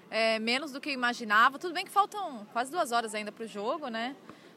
é, 0.08 0.38
menos 0.38 0.70
do 0.70 0.80
que 0.80 0.90
eu 0.90 0.94
imaginava. 0.94 1.58
Tudo 1.58 1.74
bem 1.74 1.84
que 1.84 1.90
faltam 1.90 2.46
quase 2.52 2.70
duas 2.70 2.92
horas 2.92 3.12
ainda 3.14 3.32
pro 3.32 3.46
jogo, 3.46 3.88
né? 3.88 4.14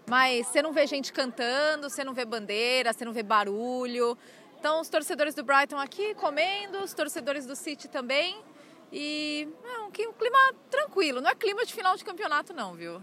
Mas 0.07 0.47
você 0.47 0.61
não 0.61 0.73
vê 0.73 0.85
gente 0.85 1.13
cantando, 1.13 1.89
você 1.89 2.03
não 2.03 2.13
vê 2.13 2.25
bandeira, 2.25 2.91
você 2.91 3.05
não 3.05 3.13
vê 3.13 3.23
barulho. 3.23 4.17
Então, 4.59 4.81
os 4.81 4.89
torcedores 4.89 5.33
do 5.33 5.43
Brighton 5.43 5.77
aqui 5.77 6.13
comendo, 6.15 6.79
os 6.79 6.93
torcedores 6.93 7.45
do 7.45 7.55
City 7.55 7.87
também. 7.87 8.37
E 8.91 9.47
é 9.63 9.79
um, 9.79 9.87
um 9.87 9.91
clima 9.91 10.53
tranquilo, 10.69 11.19
não 11.19 11.29
é 11.29 11.35
clima 11.35 11.65
de 11.65 11.73
final 11.73 11.95
de 11.95 12.05
campeonato 12.05 12.53
não, 12.53 12.73
viu? 12.73 13.01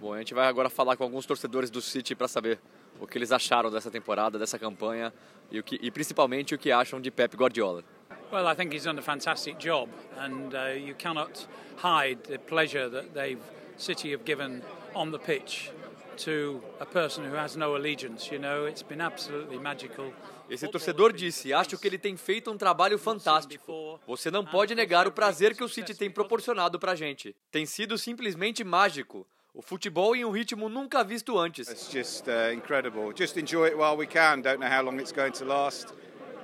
Bom, 0.00 0.12
a 0.12 0.18
gente 0.18 0.34
vai 0.34 0.46
agora 0.46 0.68
falar 0.68 0.96
com 0.96 1.04
alguns 1.04 1.24
torcedores 1.24 1.70
do 1.70 1.80
City 1.80 2.14
para 2.14 2.28
saber 2.28 2.60
o 3.00 3.06
que 3.06 3.16
eles 3.16 3.32
acharam 3.32 3.70
dessa 3.70 3.90
temporada, 3.90 4.38
dessa 4.38 4.58
campanha 4.58 5.12
e, 5.50 5.58
o 5.58 5.62
que, 5.62 5.78
e 5.80 5.90
principalmente 5.90 6.54
o 6.54 6.58
que 6.58 6.70
acham 6.70 7.00
de 7.00 7.10
Pep 7.10 7.36
Guardiola. 7.36 7.82
Well, 8.30 8.46
I 8.46 8.54
think 8.54 8.74
he's 8.74 8.84
done 8.84 8.98
a 8.98 9.02
fantastic 9.02 9.58
job, 9.58 9.88
and 10.18 10.54
uh, 10.54 10.74
you 10.74 10.94
cannot 10.94 11.46
hide 11.76 12.18
the 12.28 12.38
pleasure 12.38 12.88
that 12.88 13.12
they've 13.14 13.40
City 13.76 14.12
have 14.12 14.24
given 14.24 14.62
on 14.94 15.10
the 15.10 15.18
pitch 15.18 15.70
to 16.16 16.62
a 16.80 16.86
person 16.86 17.24
who 17.24 17.36
has 17.36 17.56
no 17.56 17.74
allegiance. 17.74 18.32
You 18.32 18.40
know, 18.40 18.68
it's 18.68 18.82
been 18.82 19.00
absolutely 19.00 19.58
magical. 19.58 20.12
Esse 20.48 20.68
torcedor 20.68 21.12
disse: 21.12 21.52
Acho 21.52 21.78
que 21.78 21.86
ele 21.86 21.98
tem 21.98 22.16
feito 22.16 22.50
um 22.50 22.56
trabalho 22.56 22.98
fantástico. 22.98 24.00
Você 24.06 24.30
não 24.30 24.44
pode 24.44 24.74
negar 24.74 25.06
o 25.06 25.12
prazer 25.12 25.56
que 25.56 25.64
o 25.64 25.68
City 25.68 25.94
tem 25.94 26.10
proporcionado 26.10 26.78
pra 26.78 26.94
gente. 26.94 27.34
Tem 27.50 27.64
sido 27.66 27.96
simplesmente 27.96 28.62
mágico. 28.62 29.26
O 29.54 29.60
futebol 29.60 30.16
em 30.16 30.24
um 30.24 30.30
ritmo 30.30 30.68
nunca 30.68 31.04
visto 31.04 31.38
antes. 31.38 31.68
It's 31.68 31.90
just 31.90 32.26
uh, 32.26 32.52
incredible. 32.54 33.12
Just 33.14 33.36
enjoy 33.36 33.66
it 33.66 33.76
while 33.76 33.96
we 33.96 34.06
can. 34.06 34.40
Don't 34.40 34.58
know 34.58 34.68
how 34.68 34.82
long 34.82 34.98
it's 34.98 35.12
going 35.12 35.32
to 35.32 35.44
last. 35.44 35.92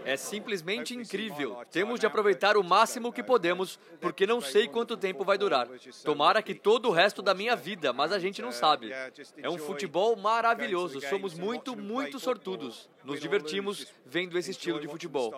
É 0.08 0.16
simplesmente 0.16 0.94
incrível. 0.94 1.62
Temos 1.70 2.00
de 2.00 2.06
aproveitar 2.06 2.56
o 2.56 2.64
máximo 2.64 3.12
que 3.12 3.22
podemos, 3.22 3.78
porque 4.00 4.26
não 4.26 4.40
sei 4.40 4.66
quanto 4.66 4.96
tempo 4.96 5.22
vai 5.22 5.36
durar. 5.36 5.68
Tomara 6.02 6.42
que 6.42 6.54
todo 6.54 6.88
o 6.88 6.92
resto 6.92 7.20
da 7.20 7.34
minha 7.34 7.54
vida, 7.54 7.92
mas 7.92 8.10
a 8.10 8.18
gente 8.18 8.40
não 8.40 8.50
sabe. 8.50 8.90
É 9.36 9.50
um 9.50 9.58
futebol 9.58 10.16
maravilhoso. 10.16 10.98
Somos 11.02 11.34
muito, 11.34 11.76
muito 11.76 12.18
sortudos. 12.18 12.88
Nos 13.04 13.20
divertimos 13.20 13.86
vendo 14.06 14.38
esse 14.38 14.52
estilo 14.52 14.80
de 14.80 14.88
futebol. 14.88 15.30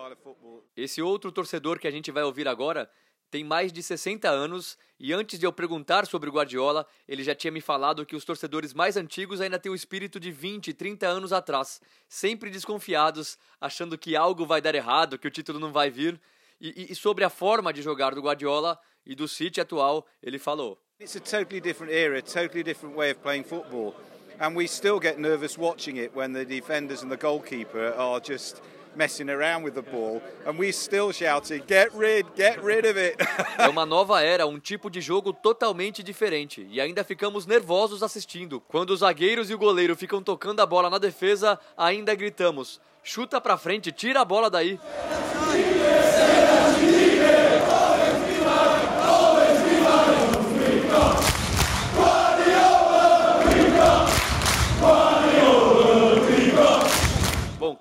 Esse 0.73 1.01
outro 1.01 1.33
torcedor 1.33 1.77
que 1.77 1.87
a 1.87 1.91
gente 1.91 2.09
vai 2.09 2.23
ouvir 2.23 2.47
agora 2.47 2.89
tem 3.31 3.45
mais 3.45 3.71
de 3.71 3.81
60 3.81 4.29
anos 4.29 4.77
e 4.99 5.13
antes 5.13 5.39
de 5.39 5.45
eu 5.47 5.53
perguntar 5.53 6.05
sobre 6.05 6.29
o 6.29 6.33
Guardiola, 6.33 6.85
ele 7.07 7.23
já 7.23 7.33
tinha 7.33 7.49
me 7.49 7.61
falado 7.61 8.05
que 8.05 8.15
os 8.15 8.25
torcedores 8.25 8.73
mais 8.73 8.97
antigos 8.97 9.39
ainda 9.39 9.57
têm 9.57 9.71
o 9.71 9.75
espírito 9.75 10.19
de 10.19 10.29
20, 10.29 10.73
30 10.73 11.07
anos 11.07 11.33
atrás, 11.33 11.81
sempre 12.09 12.49
desconfiados, 12.49 13.39
achando 13.59 13.97
que 13.97 14.15
algo 14.15 14.45
vai 14.45 14.61
dar 14.61 14.75
errado, 14.75 15.17
que 15.17 15.27
o 15.27 15.31
título 15.31 15.59
não 15.59 15.71
vai 15.71 15.89
vir. 15.89 16.19
E, 16.59 16.91
e 16.91 16.95
sobre 16.95 17.23
a 17.23 17.29
forma 17.29 17.73
de 17.73 17.81
jogar 17.81 18.13
do 18.13 18.21
Guardiola 18.21 18.77
e 19.05 19.15
do 19.15 19.27
City 19.27 19.61
atual, 19.61 20.05
ele 20.21 20.37
falou: 20.37 20.77
It's 20.99 21.15
a 21.15 21.19
totally 21.19 21.61
different 21.61 21.91
era, 21.91 22.21
totally 22.21 22.61
different 22.61 22.95
way 22.95 23.11
of 23.11 23.21
playing 23.21 23.45
football. 23.45 23.95
And 24.39 24.55
we 24.55 24.67
still 24.67 24.99
get 24.99 25.17
nervous 25.17 25.57
watching 25.57 25.97
it 25.97 26.11
when 26.15 26.33
the 26.33 26.45
defenders 26.45 27.01
and 27.01 27.09
the 27.09 27.17
goalkeeper 27.17 27.93
are 27.97 28.19
just 28.19 28.61
messing 28.95 29.29
around 29.29 29.63
with 29.63 29.73
the 29.73 29.81
ball 29.81 30.21
and 30.45 30.57
we 30.57 30.71
still 30.71 31.11
shouting 31.11 31.63
get 31.67 31.89
rid 31.95 32.25
get 32.35 32.63
rid 32.63 32.85
of 32.85 32.97
it. 32.97 33.17
É 33.57 33.67
uma 33.67 33.85
nova 33.85 34.21
era 34.21 34.45
um 34.45 34.59
tipo 34.59 34.89
de 34.89 35.01
jogo 35.01 35.33
totalmente 35.33 36.03
diferente. 36.03 36.67
E 36.69 36.79
ainda 36.79 37.03
ficamos 37.03 37.45
nervosos 37.45 38.03
assistindo. 38.03 38.61
Quando 38.61 38.91
os 38.91 38.99
zagueiros 38.99 39.49
e 39.49 39.53
o 39.53 39.57
goleiro 39.57 39.95
ficam 39.95 40.21
tocando 40.21 40.61
a 40.61 40.65
bola 40.65 40.89
na 40.89 40.97
defesa 40.97 41.59
ainda 41.77 42.13
gritamos 42.15 42.79
chuta 43.03 43.41
para 43.41 43.57
frente 43.57 43.91
tira 43.91 44.21
a 44.21 44.25
bola 44.25 44.49
daí 44.49 44.79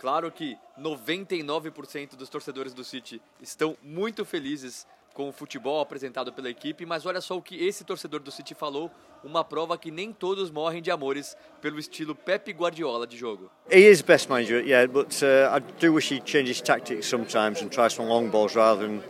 claro 0.01 0.33
que 0.33 0.57
99% 0.81 2.17
dos 2.17 2.31
torcedores 2.31 2.73
do 2.73 2.83
City 2.83 3.21
estão 3.41 3.77
muito 3.83 4.25
felizes 4.25 4.87
com 5.13 5.29
o 5.29 5.33
futebol 5.33 5.79
apresentado 5.79 6.33
pela 6.33 6.49
equipe, 6.49 6.87
mas 6.87 7.05
olha 7.05 7.21
só 7.21 7.37
o 7.37 7.43
que 7.43 7.67
esse 7.67 7.85
torcedor 7.85 8.21
do 8.21 8.31
City 8.31 8.55
falou, 8.55 8.91
uma 9.23 9.45
prova 9.45 9.77
que 9.77 9.91
nem 9.91 10.11
todos 10.11 10.51
morrem 10.51 10.81
de 10.81 10.91
amores 10.91 11.37
pelo 11.61 11.79
estilo 11.79 12.15
Pep 12.15 12.51
Guardiola 12.53 13.07
de 13.07 13.19
jogo. 13.19 13.51
He 13.71 13.81
is 13.81 14.01
best 14.01 14.31
manager, 14.31 14.65
yeah, 14.65 14.91
but 14.91 15.23
uh, 15.23 15.55
I 15.55 15.61
do 15.79 15.93
wish 15.93 16.11
he'd 16.11 16.25
change 16.25 16.49
his 16.49 16.63
tactics 16.63 17.07
sometimes 17.07 17.61
and 17.61 17.69
try 17.69 17.91
some 17.91 18.09
long 18.09 18.31
balls 18.31 18.57
rather 18.57 18.87
than 18.87 19.03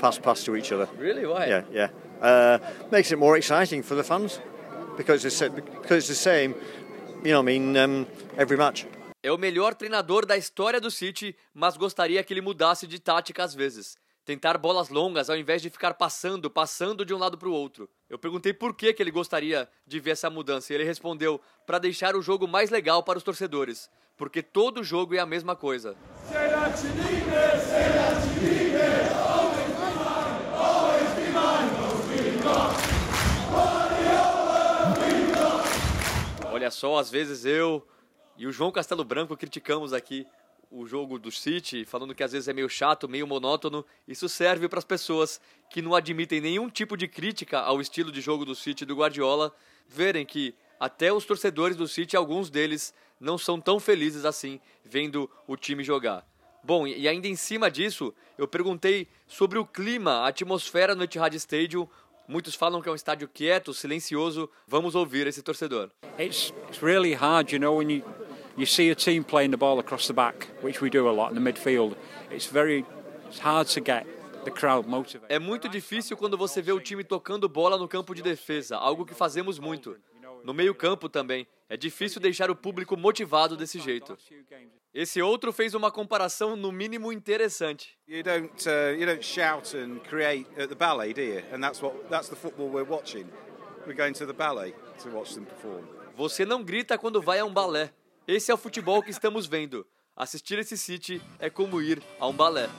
pass 0.00 0.18
pass 0.18 0.42
to 0.44 0.56
each 0.56 0.72
other. 0.72 0.88
Really? 0.98 1.24
Why? 1.24 1.46
Yeah, 1.46 1.62
yeah. 1.72 1.88
Uh, 2.20 2.58
makes 2.90 3.12
it 3.12 3.18
more 3.18 3.36
exciting 3.36 3.84
for 3.84 3.94
the 3.94 4.02
fans 4.02 4.40
because 4.96 5.24
it's 5.24 5.40
because 5.40 5.98
it's 5.98 6.08
the 6.08 6.14
same, 6.14 6.56
you 7.22 7.32
know, 7.32 7.40
I 7.40 7.42
mean, 7.42 7.76
um, 7.76 8.06
every 8.36 8.56
match. 8.56 8.86
É 9.24 9.32
o 9.32 9.38
melhor 9.38 9.74
treinador 9.74 10.26
da 10.26 10.36
história 10.36 10.78
do 10.78 10.90
City, 10.90 11.34
mas 11.54 11.78
gostaria 11.78 12.22
que 12.22 12.30
ele 12.30 12.42
mudasse 12.42 12.86
de 12.86 12.98
tática 12.98 13.42
às 13.42 13.54
vezes. 13.54 13.96
Tentar 14.22 14.58
bolas 14.58 14.90
longas 14.90 15.30
ao 15.30 15.36
invés 15.38 15.62
de 15.62 15.70
ficar 15.70 15.94
passando, 15.94 16.50
passando 16.50 17.06
de 17.06 17.14
um 17.14 17.16
lado 17.16 17.38
para 17.38 17.48
o 17.48 17.52
outro. 17.52 17.88
Eu 18.10 18.18
perguntei 18.18 18.52
por 18.52 18.76
que, 18.76 18.92
que 18.92 19.02
ele 19.02 19.10
gostaria 19.10 19.66
de 19.86 19.98
ver 19.98 20.10
essa 20.10 20.28
mudança 20.28 20.70
e 20.70 20.76
ele 20.76 20.84
respondeu: 20.84 21.40
para 21.66 21.78
deixar 21.78 22.14
o 22.14 22.20
jogo 22.20 22.46
mais 22.46 22.68
legal 22.68 23.02
para 23.02 23.16
os 23.16 23.24
torcedores. 23.24 23.88
Porque 24.14 24.42
todo 24.42 24.84
jogo 24.84 25.14
é 25.14 25.20
a 25.20 25.24
mesma 25.24 25.56
coisa. 25.56 25.96
Olha 36.52 36.70
só, 36.70 36.98
às 36.98 37.10
vezes 37.10 37.46
eu 37.46 37.82
e 38.36 38.46
o 38.46 38.52
João 38.52 38.72
Castelo 38.72 39.04
Branco 39.04 39.36
criticamos 39.36 39.92
aqui 39.92 40.26
o 40.70 40.86
jogo 40.86 41.20
do 41.20 41.30
City, 41.30 41.84
falando 41.84 42.14
que 42.14 42.24
às 42.24 42.32
vezes 42.32 42.48
é 42.48 42.52
meio 42.52 42.68
chato, 42.68 43.08
meio 43.08 43.26
monótono. 43.26 43.86
Isso 44.08 44.28
serve 44.28 44.68
para 44.68 44.80
as 44.80 44.84
pessoas 44.84 45.40
que 45.70 45.80
não 45.80 45.94
admitem 45.94 46.40
nenhum 46.40 46.68
tipo 46.68 46.96
de 46.96 47.06
crítica 47.06 47.60
ao 47.60 47.80
estilo 47.80 48.10
de 48.10 48.20
jogo 48.20 48.44
do 48.44 48.56
City 48.56 48.84
do 48.84 48.96
Guardiola, 48.96 49.54
verem 49.86 50.26
que 50.26 50.52
até 50.80 51.12
os 51.12 51.24
torcedores 51.24 51.76
do 51.76 51.86
City, 51.86 52.16
alguns 52.16 52.50
deles, 52.50 52.92
não 53.20 53.38
são 53.38 53.60
tão 53.60 53.78
felizes 53.78 54.24
assim 54.24 54.60
vendo 54.84 55.30
o 55.46 55.56
time 55.56 55.84
jogar. 55.84 56.26
Bom, 56.62 56.86
e 56.86 57.06
ainda 57.06 57.28
em 57.28 57.36
cima 57.36 57.70
disso, 57.70 58.12
eu 58.36 58.48
perguntei 58.48 59.06
sobre 59.28 59.58
o 59.58 59.66
clima, 59.66 60.22
a 60.22 60.28
atmosfera 60.28 60.94
no 60.94 61.04
Etihad 61.04 61.34
Stadium. 61.36 61.86
Muitos 62.26 62.54
falam 62.54 62.80
que 62.80 62.88
é 62.88 62.92
um 62.92 62.96
estádio 62.96 63.28
quieto, 63.28 63.72
silencioso. 63.74 64.50
Vamos 64.66 64.94
ouvir 64.94 65.26
esse 65.26 65.42
torcedor. 65.42 65.90
It's, 66.18 66.52
it's 66.68 66.82
really 66.82 67.14
hard, 67.14 67.52
you 67.52 67.60
know, 67.60 67.76
when 67.76 67.92
you 67.92 68.04
you 68.56 68.66
see 68.66 68.90
a 68.90 68.94
team 68.94 69.24
playing 69.24 69.50
the 69.50 69.56
ball 69.56 69.78
across 69.78 70.06
the 70.06 70.12
back, 70.12 70.48
which 70.62 70.80
we 70.80 70.90
do 70.90 71.08
a 71.08 71.12
lot 71.12 71.30
in 71.30 71.34
the 71.34 71.52
midfield. 71.52 71.96
It's 72.30 72.46
very 72.46 72.84
it's 73.28 73.38
hard 73.38 73.68
to 73.68 73.80
get 73.80 74.06
the 74.44 74.50
crowd 74.50 74.86
motivated. 74.88 75.28
É 75.28 75.38
muito 75.38 75.68
difícil 75.68 76.16
quando 76.16 76.36
você 76.36 76.62
vê 76.62 76.72
o 76.72 76.80
time 76.80 77.04
tocando 77.04 77.48
bola 77.48 77.76
no 77.76 77.88
campo 77.88 78.14
de 78.14 78.22
defesa, 78.22 78.76
algo 78.76 79.04
que 79.04 79.14
fazemos 79.14 79.58
muito. 79.58 79.96
No 80.44 80.52
meio-campo 80.52 81.08
também. 81.08 81.46
É 81.70 81.76
difícil 81.76 82.20
deixar 82.20 82.50
o 82.50 82.54
público 82.54 82.96
motivado 82.96 83.56
desse 83.56 83.80
jeito. 83.80 84.16
Esse 84.92 85.22
outro 85.22 85.52
fez 85.52 85.74
uma 85.74 85.90
comparação 85.90 86.54
no 86.54 86.70
mínimo 86.70 87.10
interessante. 87.10 87.98
You 88.06 88.22
don't 88.22 88.68
uh, 88.68 88.94
you 88.94 89.06
don't 89.06 89.24
shout 89.24 89.74
and 89.74 90.00
create 90.00 90.46
at 90.60 90.68
the 90.68 90.74
ballet, 90.74 91.14
do 91.14 91.22
you? 91.22 91.42
And 91.52 91.60
that's 91.60 91.82
what 91.82 91.96
that's 92.10 92.28
the 92.28 92.36
football 92.36 92.68
we're 92.68 92.88
watching. 92.88 93.24
We're 93.86 93.96
going 93.96 94.12
to 94.14 94.26
the 94.26 94.34
ballet 94.34 94.74
to 95.02 95.08
watch 95.10 95.34
them 95.34 95.46
perform. 95.46 95.84
Você 96.14 96.44
não 96.44 96.62
grita 96.62 96.96
quando 96.98 97.20
vai 97.22 97.40
a 97.40 97.44
um 97.44 97.52
balé. 97.52 97.90
Esse 98.26 98.50
é 98.50 98.54
o 98.54 98.56
futebol 98.56 99.02
que 99.02 99.10
estamos 99.10 99.46
vendo. 99.46 99.86
Assistir 100.16 100.58
esse 100.58 100.78
City 100.78 101.20
é 101.38 101.50
como 101.50 101.82
ir 101.82 102.02
a 102.18 102.26
um 102.26 102.32
balé. 102.32 102.70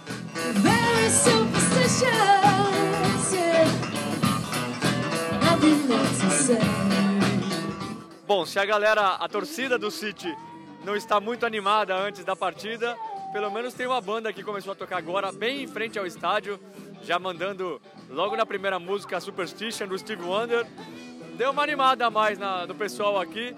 Bom, 8.25 8.43
se 8.43 8.57
a 8.57 8.65
galera, 8.65 9.07
a 9.15 9.29
torcida 9.29 9.77
do 9.77 9.91
City 9.91 10.35
não 10.83 10.95
está 10.95 11.19
muito 11.19 11.45
animada 11.45 11.95
antes 11.95 12.25
da 12.25 12.35
partida, 12.35 12.97
pelo 13.31 13.51
menos 13.51 13.75
tem 13.75 13.85
uma 13.85 14.01
banda 14.01 14.33
que 14.33 14.43
começou 14.43 14.73
a 14.73 14.75
tocar 14.75 14.97
agora, 14.97 15.31
bem 15.31 15.61
em 15.61 15.67
frente 15.67 15.99
ao 15.99 16.07
estádio, 16.07 16.59
já 17.03 17.19
mandando 17.19 17.79
logo 18.09 18.35
na 18.35 18.47
primeira 18.47 18.79
música 18.79 19.19
Superstition 19.19 19.87
do 19.87 19.99
Steve 19.99 20.23
Wonder. 20.23 20.65
Deu 21.37 21.51
uma 21.51 21.61
animada 21.61 22.07
a 22.07 22.09
mais 22.09 22.39
na, 22.39 22.65
no 22.65 22.73
pessoal 22.73 23.19
aqui. 23.19 23.55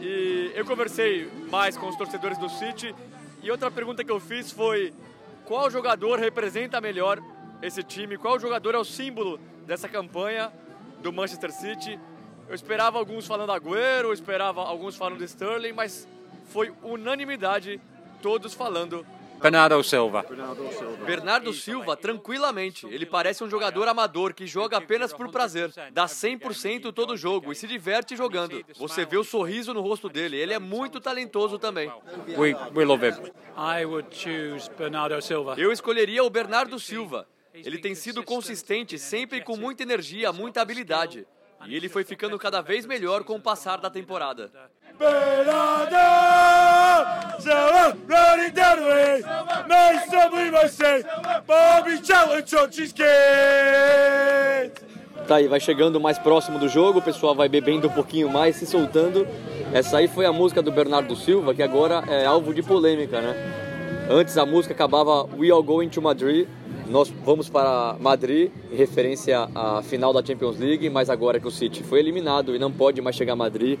E 0.00 0.52
eu 0.54 0.64
conversei 0.64 1.28
mais 1.50 1.76
com 1.76 1.88
os 1.88 1.96
torcedores 1.96 2.38
do 2.38 2.48
City. 2.48 2.94
E 3.42 3.50
outra 3.50 3.70
pergunta 3.70 4.04
que 4.04 4.10
eu 4.10 4.20
fiz 4.20 4.52
foi: 4.52 4.92
qual 5.44 5.70
jogador 5.70 6.18
representa 6.18 6.80
melhor 6.80 7.20
esse 7.60 7.82
time? 7.82 8.16
Qual 8.16 8.38
jogador 8.38 8.74
é 8.74 8.78
o 8.78 8.84
símbolo 8.84 9.40
dessa 9.66 9.88
campanha 9.88 10.52
do 11.02 11.12
Manchester 11.12 11.52
City? 11.52 11.98
Eu 12.48 12.54
esperava 12.54 12.98
alguns 12.98 13.26
falando 13.26 13.50
Agüero, 13.52 14.08
eu 14.08 14.12
esperava 14.12 14.62
alguns 14.62 14.96
falando 14.96 15.22
Sterling, 15.22 15.72
mas 15.72 16.08
foi 16.48 16.72
unanimidade 16.82 17.80
todos 18.22 18.54
falando 18.54 19.04
Bernardo 19.40 19.82
Silva. 19.82 20.24
Bernardo 21.06 21.52
Silva, 21.52 21.96
tranquilamente. 21.96 22.86
Ele 22.86 23.06
parece 23.06 23.42
um 23.42 23.48
jogador 23.48 23.88
amador 23.88 24.34
que 24.34 24.46
joga 24.46 24.76
apenas 24.76 25.12
por 25.12 25.30
prazer. 25.30 25.72
Dá 25.92 26.06
100% 26.06 26.92
todo 26.92 27.16
jogo 27.16 27.52
e 27.52 27.54
se 27.56 27.66
diverte 27.66 28.16
jogando. 28.16 28.64
Você 28.76 29.04
vê 29.04 29.16
o 29.16 29.24
sorriso 29.24 29.72
no 29.72 29.80
rosto 29.80 30.08
dele. 30.08 30.36
Ele 30.36 30.52
é 30.52 30.58
muito 30.58 31.00
talentoso 31.00 31.58
também. 31.58 31.90
We, 32.36 32.54
we 32.74 32.84
love 32.84 33.06
him. 33.06 33.14
I 33.56 33.84
would 33.84 34.08
choose 34.14 34.68
Bernardo 34.76 35.20
Silva. 35.22 35.54
Eu 35.56 35.72
escolheria 35.72 36.22
o 36.24 36.30
Bernardo 36.30 36.78
Silva. 36.78 37.26
Ele 37.54 37.78
tem 37.78 37.94
sido 37.94 38.22
consistente, 38.22 38.98
sempre 38.98 39.42
com 39.42 39.56
muita 39.56 39.82
energia, 39.82 40.32
muita 40.32 40.60
habilidade. 40.60 41.26
E 41.66 41.74
ele 41.74 41.88
foi 41.88 42.04
ficando 42.04 42.38
cada 42.38 42.60
vez 42.60 42.86
melhor 42.86 43.24
com 43.24 43.34
o 43.34 43.40
passar 43.40 43.78
da 43.78 43.90
temporada. 43.90 44.50
Tá 55.26 55.36
aí, 55.36 55.46
vai 55.46 55.60
chegando 55.60 56.00
mais 56.00 56.18
próximo 56.18 56.58
do 56.58 56.68
jogo, 56.68 57.00
o 57.00 57.02
pessoal 57.02 57.34
vai 57.34 57.50
bebendo 57.50 57.86
um 57.86 57.90
pouquinho 57.90 58.30
mais, 58.30 58.56
se 58.56 58.64
soltando. 58.64 59.26
Essa 59.74 59.98
aí 59.98 60.08
foi 60.08 60.24
a 60.24 60.32
música 60.32 60.62
do 60.62 60.72
Bernardo 60.72 61.14
Silva, 61.14 61.54
que 61.54 61.62
agora 61.62 62.02
é 62.08 62.24
alvo 62.24 62.54
de 62.54 62.62
polêmica, 62.62 63.20
né? 63.20 63.34
Antes 64.10 64.38
a 64.38 64.46
música 64.46 64.72
acabava 64.72 65.24
We 65.36 65.50
All 65.50 65.62
Going 65.62 65.90
to 65.90 66.00
Madrid, 66.00 66.48
nós 66.88 67.12
vamos 67.24 67.48
para 67.48 67.96
Madrid, 68.00 68.50
em 68.72 68.76
referência 68.76 69.48
à 69.54 69.82
final 69.82 70.12
da 70.12 70.24
Champions 70.24 70.58
League, 70.58 70.88
mas 70.88 71.10
agora 71.10 71.38
que 71.38 71.46
o 71.46 71.50
City 71.50 71.82
foi 71.82 72.00
eliminado 72.00 72.54
e 72.54 72.58
não 72.58 72.72
pode 72.72 73.00
mais 73.00 73.14
chegar 73.14 73.34
a 73.34 73.36
Madrid, 73.36 73.78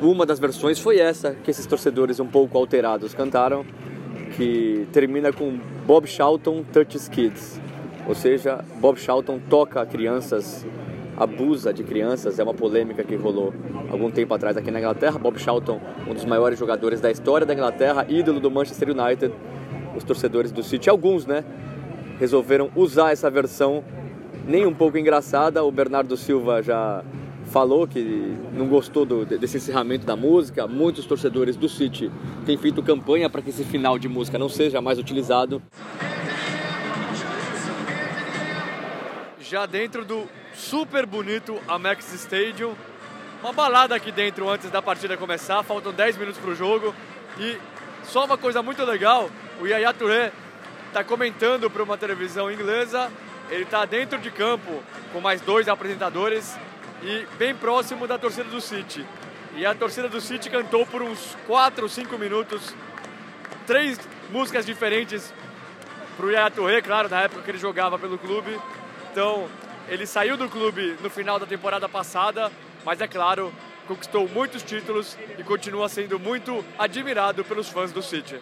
uma 0.00 0.24
das 0.24 0.38
versões 0.38 0.78
foi 0.78 0.98
essa 0.98 1.34
que 1.34 1.50
esses 1.50 1.66
torcedores 1.66 2.20
um 2.20 2.26
pouco 2.26 2.56
alterados 2.56 3.14
cantaram, 3.14 3.64
que 4.36 4.86
termina 4.92 5.32
com 5.32 5.58
Bob 5.86 6.06
Charlton 6.06 6.64
Touches 6.72 7.08
Kids, 7.08 7.60
ou 8.06 8.14
seja, 8.14 8.64
Bob 8.80 8.98
Charlton 8.98 9.38
toca 9.50 9.84
crianças, 9.84 10.64
abusa 11.16 11.74
de 11.74 11.82
crianças, 11.82 12.38
é 12.38 12.44
uma 12.44 12.54
polêmica 12.54 13.02
que 13.02 13.16
rolou 13.16 13.52
algum 13.90 14.10
tempo 14.10 14.32
atrás 14.32 14.56
aqui 14.56 14.70
na 14.70 14.78
Inglaterra. 14.78 15.18
Bob 15.18 15.38
Charlton, 15.38 15.80
um 16.06 16.14
dos 16.14 16.24
maiores 16.24 16.58
jogadores 16.58 17.00
da 17.00 17.10
história 17.10 17.44
da 17.44 17.52
Inglaterra, 17.52 18.06
ídolo 18.08 18.38
do 18.38 18.50
Manchester 18.50 18.90
United, 18.90 19.34
os 19.96 20.04
torcedores 20.04 20.52
do 20.52 20.62
City, 20.62 20.88
alguns, 20.88 21.26
né, 21.26 21.44
resolveram 22.18 22.70
usar 22.74 23.12
essa 23.12 23.30
versão 23.30 23.84
nem 24.46 24.66
um 24.66 24.74
pouco 24.74 24.98
engraçada. 24.98 25.62
O 25.62 25.70
Bernardo 25.70 26.16
Silva 26.16 26.62
já 26.62 27.04
falou 27.48 27.86
que 27.86 28.36
não 28.52 28.66
gostou 28.66 29.04
do, 29.04 29.24
desse 29.24 29.56
encerramento 29.56 30.06
da 30.06 30.16
música. 30.16 30.66
Muitos 30.66 31.06
torcedores 31.06 31.56
do 31.56 31.68
City 31.68 32.10
têm 32.44 32.56
feito 32.56 32.82
campanha 32.82 33.28
para 33.28 33.42
que 33.42 33.50
esse 33.50 33.64
final 33.64 33.98
de 33.98 34.08
música 34.08 34.38
não 34.38 34.48
seja 34.48 34.80
mais 34.80 34.98
utilizado. 34.98 35.62
Já 39.40 39.64
dentro 39.64 40.04
do 40.04 40.24
super 40.52 41.06
bonito 41.06 41.58
Amex 41.66 42.12
Stadium, 42.12 42.74
uma 43.42 43.52
balada 43.52 43.94
aqui 43.94 44.12
dentro 44.12 44.48
antes 44.48 44.70
da 44.70 44.82
partida 44.82 45.16
começar. 45.16 45.62
Faltam 45.62 45.92
10 45.92 46.18
minutos 46.18 46.40
para 46.40 46.50
o 46.50 46.54
jogo 46.54 46.94
e 47.38 47.56
só 48.04 48.26
uma 48.26 48.36
coisa 48.36 48.62
muito 48.62 48.84
legal: 48.84 49.30
o 49.60 49.66
Yaya 49.66 49.94
Touré 49.94 50.32
está 50.88 51.04
comentando 51.04 51.70
para 51.70 51.82
uma 51.82 51.96
televisão 51.96 52.50
inglesa. 52.50 53.10
Ele 53.50 53.62
está 53.62 53.84
dentro 53.84 54.18
de 54.18 54.30
campo 54.30 54.82
com 55.12 55.20
mais 55.20 55.40
dois 55.40 55.68
apresentadores 55.68 56.56
e 57.02 57.26
bem 57.38 57.54
próximo 57.54 58.06
da 58.06 58.18
torcida 58.18 58.50
do 58.50 58.60
City. 58.60 59.06
E 59.54 59.64
a 59.64 59.74
torcida 59.74 60.08
do 60.08 60.20
City 60.20 60.50
cantou 60.50 60.84
por 60.84 61.02
uns 61.02 61.36
4, 61.46 61.88
5 61.88 62.18
minutos 62.18 62.74
três 63.66 63.98
músicas 64.30 64.64
diferentes 64.64 65.32
para 66.16 66.26
o 66.26 66.30
Yaya 66.30 66.82
claro, 66.82 67.08
na 67.08 67.22
época 67.22 67.42
que 67.42 67.50
ele 67.50 67.58
jogava 67.58 67.98
pelo 67.98 68.18
clube. 68.18 68.58
Então, 69.12 69.46
ele 69.88 70.06
saiu 70.06 70.36
do 70.36 70.48
clube 70.48 70.96
no 71.02 71.10
final 71.10 71.38
da 71.38 71.46
temporada 71.46 71.88
passada, 71.88 72.50
mas 72.84 73.00
é 73.00 73.06
claro, 73.06 73.52
conquistou 73.86 74.28
muitos 74.28 74.62
títulos 74.62 75.16
e 75.38 75.44
continua 75.44 75.88
sendo 75.88 76.18
muito 76.18 76.64
admirado 76.78 77.44
pelos 77.44 77.68
fãs 77.68 77.92
do 77.92 78.02
City. 78.02 78.40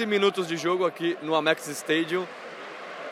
15 0.00 0.04
minutos 0.04 0.48
de 0.48 0.56
jogo 0.56 0.84
aqui 0.84 1.16
no 1.22 1.34
Amex 1.34 1.68
Stadium, 1.68 2.26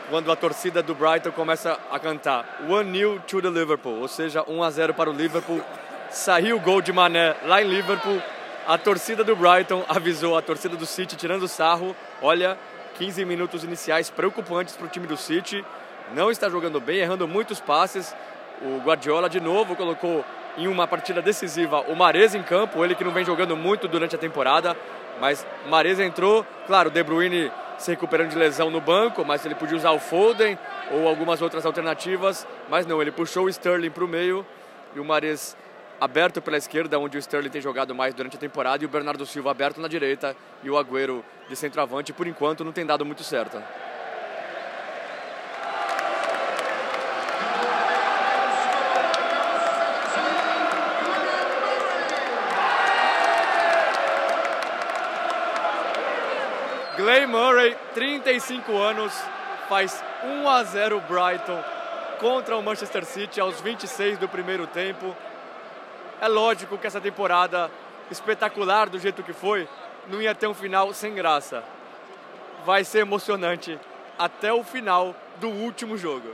quando 0.09 0.33
a 0.33 0.37
torcida 0.37 0.83
do 0.83 0.95
Brighton 0.95 1.31
começa 1.33 1.79
a 1.91 1.99
cantar 1.99 2.63
1-0 2.67 3.21
to 3.23 3.43
the 3.43 3.49
Liverpool, 3.49 4.01
ou 4.01 4.09
seja, 4.09 4.43
1 4.49 4.63
a 4.63 4.71
0 4.71 4.95
para 4.95 5.11
o 5.11 5.13
Liverpool. 5.13 5.61
Saiu 6.11 6.57
o 6.57 6.61
gol 6.61 6.81
de 6.81 6.93
Mané 6.93 7.37
lá 7.45 7.63
em 7.63 7.69
Liverpool. 7.69 8.23
A 8.67 8.79
torcida 8.79 9.23
do 9.23 9.37
Brighton 9.37 9.85
avisou 9.89 10.37
a 10.37 10.43
torcida 10.43 10.77
do 10.77 10.87
City 10.87 11.17
tirando 11.17 11.47
sarro. 11.47 11.95
Olha, 12.23 12.59
15 12.97 13.25
minutos 13.25 13.65
iniciais 13.65 14.09
preocupantes 14.09 14.77
para 14.77 14.87
o 14.87 14.89
time 14.89 15.07
do 15.07 15.17
City. 15.17 15.65
Não 16.15 16.31
está 16.31 16.49
jogando 16.49 16.81
bem, 16.81 16.99
errando 16.99 17.29
muitos 17.29 17.61
passes. 17.61 18.15
O 18.63 18.79
Guardiola 18.79 19.29
de 19.29 19.41
novo 19.41 19.77
colocou 19.77 20.25
em 20.57 20.67
uma 20.67 20.87
partida 20.87 21.23
decisiva 21.23 21.81
o 21.83 21.95
Mares 21.95 22.35
em 22.35 22.43
campo, 22.43 22.85
ele 22.85 22.95
que 22.95 23.05
não 23.05 23.13
vem 23.13 23.25
jogando 23.25 23.57
muito 23.57 23.87
durante 23.87 24.17
a 24.17 24.19
temporada. 24.19 24.77
Mas 25.21 25.47
Mares 25.69 26.01
entrou, 26.01 26.45
claro, 26.67 26.91
De 26.91 27.03
Bruyne 27.03 27.51
se 27.79 27.91
recuperando 27.91 28.31
de 28.31 28.37
lesão 28.37 28.71
no 28.71 28.81
banco, 28.81 29.25
mas 29.25 29.45
ele 29.47 29.55
podia 29.55 29.77
usar 29.77 29.93
o 29.93 29.99
Foden 29.99 30.59
ou 30.91 31.07
algumas 31.07 31.41
outras 31.41 31.65
alternativas, 31.65 32.47
mas 32.69 32.87
não, 32.87 33.01
ele 33.01 33.13
puxou 33.13 33.47
o 33.47 33.49
Sterling 33.49 33.91
para 33.91 34.05
o 34.05 34.09
meio 34.09 34.45
e 34.95 35.01
o 35.01 35.05
Mares 35.05 35.57
aberto 36.01 36.41
pela 36.41 36.57
esquerda, 36.57 36.99
onde 36.99 37.17
o 37.17 37.21
Sterling 37.21 37.51
tem 37.51 37.61
jogado 37.61 37.95
mais 37.95 38.15
durante 38.15 38.37
a 38.37 38.39
temporada, 38.39 38.83
e 38.83 38.87
o 38.87 38.89
Bernardo 38.89 39.27
Silva 39.27 39.51
aberto 39.51 39.81
na 39.81 39.89
direita 39.89 40.37
e 40.63 40.71
o 40.71 40.77
Agüero 40.77 41.25
de 41.49 41.57
centroavante, 41.57 42.13
por 42.13 42.27
enquanto 42.27 42.65
não 42.65 42.73
tem 42.73 42.87
dado 42.87 43.05
muito 43.05 43.25
certo. 43.25 43.61
Clay 57.09 57.25
Murray, 57.25 57.75
35 57.95 58.77
anos, 58.77 59.15
faz 59.67 60.05
1 60.23 60.47
a 60.47 60.63
0 60.63 61.01
Brighton 61.09 61.59
contra 62.21 62.55
o 62.55 62.63
Manchester 62.63 63.03
City 63.03 63.41
aos 63.41 63.63
26 63.63 64.19
do 64.19 64.29
primeiro 64.29 64.67
tempo. 64.67 65.17
É 66.21 66.29
lógico 66.29 66.77
que 66.77 66.87
essa 66.87 67.01
temporada 67.01 67.71
espetacular 68.11 68.91
do 68.91 68.99
jeito 68.99 69.23
que 69.23 69.33
foi, 69.33 69.67
não 70.07 70.21
ia 70.21 70.35
ter 70.35 70.49
um 70.49 70.53
final 70.53 70.93
sem 70.93 71.15
graça. 71.15 71.65
Vai 72.67 72.85
ser 72.85 72.99
emocionante 72.99 73.81
até 74.19 74.53
o 74.53 74.63
final 74.63 75.17
do 75.41 75.49
último 75.49 75.97
jogo. 75.97 76.29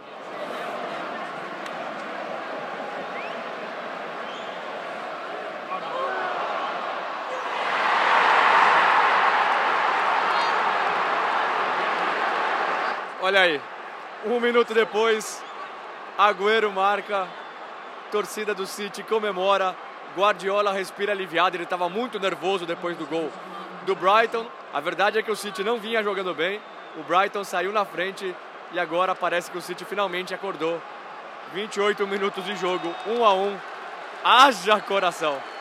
Olha 13.24 13.40
aí, 13.40 13.58
um 14.26 14.38
minuto 14.38 14.74
depois, 14.74 15.42
Agüero 16.18 16.70
marca, 16.70 17.26
torcida 18.12 18.54
do 18.54 18.66
City 18.66 19.02
comemora, 19.02 19.74
Guardiola 20.14 20.74
respira 20.74 21.12
aliviado, 21.12 21.56
ele 21.56 21.64
estava 21.64 21.88
muito 21.88 22.20
nervoso 22.20 22.66
depois 22.66 22.98
do 22.98 23.06
gol 23.06 23.32
do 23.87 23.94
Brighton. 23.96 24.44
A 24.74 24.78
verdade 24.78 25.18
é 25.18 25.22
que 25.22 25.30
o 25.30 25.37
City 25.37 25.64
não 25.64 25.78
vinha 25.78 26.02
jogando 26.02 26.34
bem, 26.34 26.60
o 26.98 27.02
Brighton 27.02 27.44
saiu 27.44 27.72
na 27.72 27.87
frente 27.87 28.37
e 28.72 28.78
agora 28.78 29.14
parece 29.14 29.50
que 29.50 29.56
o 29.56 29.62
City 29.62 29.87
finalmente 29.87 30.34
acordou. 30.34 30.78
28 31.54 32.06
minutos 32.06 32.44
de 32.44 32.54
jogo, 32.56 32.94
1 33.06 33.10
um 33.10 33.24
a 33.24 33.32
1. 33.32 33.48
Um. 33.48 33.58
Haja 34.22 34.78
coração! 34.82 35.53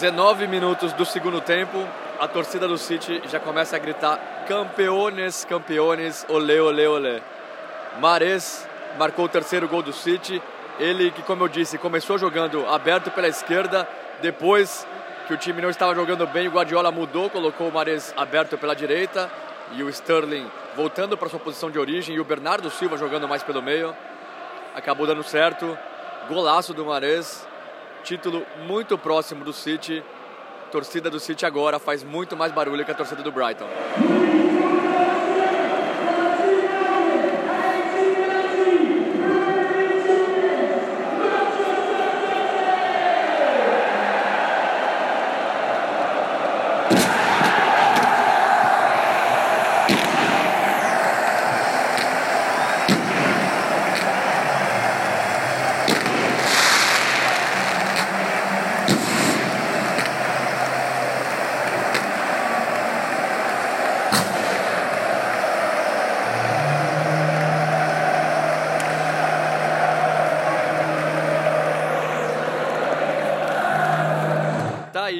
Dezenove 0.00 0.46
minutos 0.46 0.92
do 0.92 1.04
segundo 1.04 1.40
tempo, 1.40 1.84
a 2.20 2.28
torcida 2.28 2.68
do 2.68 2.78
City 2.78 3.20
já 3.28 3.40
começa 3.40 3.74
a 3.74 3.80
gritar 3.80 4.44
campeones, 4.46 5.44
campeones, 5.44 6.24
olê, 6.28 6.60
olê, 6.60 6.86
olê. 6.86 7.20
Mares 7.98 8.64
marcou 8.96 9.24
o 9.24 9.28
terceiro 9.28 9.66
gol 9.66 9.82
do 9.82 9.92
City, 9.92 10.40
ele 10.78 11.10
que, 11.10 11.20
como 11.22 11.42
eu 11.42 11.48
disse, 11.48 11.78
começou 11.78 12.16
jogando 12.16 12.64
aberto 12.68 13.10
pela 13.10 13.26
esquerda, 13.26 13.88
depois 14.22 14.86
que 15.26 15.34
o 15.34 15.36
time 15.36 15.60
não 15.60 15.68
estava 15.68 15.96
jogando 15.96 16.28
bem, 16.28 16.46
o 16.46 16.52
Guardiola 16.52 16.92
mudou, 16.92 17.28
colocou 17.28 17.68
o 17.68 17.72
Mares 17.72 18.14
aberto 18.16 18.56
pela 18.56 18.76
direita 18.76 19.28
e 19.72 19.82
o 19.82 19.88
Sterling 19.88 20.48
voltando 20.76 21.18
para 21.18 21.28
sua 21.28 21.40
posição 21.40 21.72
de 21.72 21.78
origem 21.80 22.14
e 22.14 22.20
o 22.20 22.24
Bernardo 22.24 22.70
Silva 22.70 22.96
jogando 22.96 23.26
mais 23.26 23.42
pelo 23.42 23.60
meio. 23.60 23.92
Acabou 24.76 25.08
dando 25.08 25.24
certo, 25.24 25.76
golaço 26.28 26.72
do 26.72 26.84
Mares 26.84 27.47
título 28.02 28.46
muito 28.66 28.96
próximo 28.96 29.44
do 29.44 29.52
City. 29.52 30.02
Torcida 30.70 31.08
do 31.08 31.18
City 31.18 31.46
agora 31.46 31.78
faz 31.78 32.02
muito 32.02 32.36
mais 32.36 32.52
barulho 32.52 32.84
que 32.84 32.90
a 32.90 32.94
torcida 32.94 33.22
do 33.22 33.32
Brighton. 33.32 33.68
Tá 75.08 75.12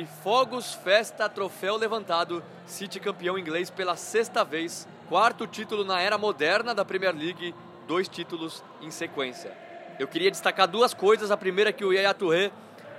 aí, 0.49 0.59
fogos, 0.59 0.75
festa, 0.75 1.29
troféu 1.29 1.77
levantado. 1.77 2.43
City 2.67 2.99
campeão 2.99 3.39
inglês 3.39 3.71
pela 3.71 3.97
sexta 3.97 4.43
vez. 4.45 4.89
Quarto 5.09 5.47
título 5.47 5.85
na 5.85 6.01
era 6.01 6.17
moderna 6.17 6.75
da 6.75 6.85
Premier 6.85 7.15
League. 7.15 7.55
Dois 7.87 8.09
títulos 8.09 8.65
em 8.81 8.91
sequência. 8.91 9.53
Eu 9.99 10.09
queria 10.09 10.31
destacar 10.31 10.67
duas 10.67 10.95
coisas. 10.95 11.31
A 11.31 11.37
primeira 11.37 11.71
é 11.71 11.73
que 11.73 11.85
o 11.85 11.93
Yaya 11.93 12.15
Touré 12.15 12.51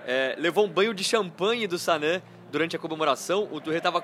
eh, 0.06 0.36
levou 0.38 0.66
um 0.66 0.70
banho 0.70 0.94
de 0.94 1.04
champanhe 1.04 1.68
do 1.68 1.80
Sané 1.80 2.22
durante 2.52 2.76
a 2.76 2.80
comemoração. 2.80 3.48
O 3.52 3.60
Touré 3.60 3.78
estava 3.78 4.04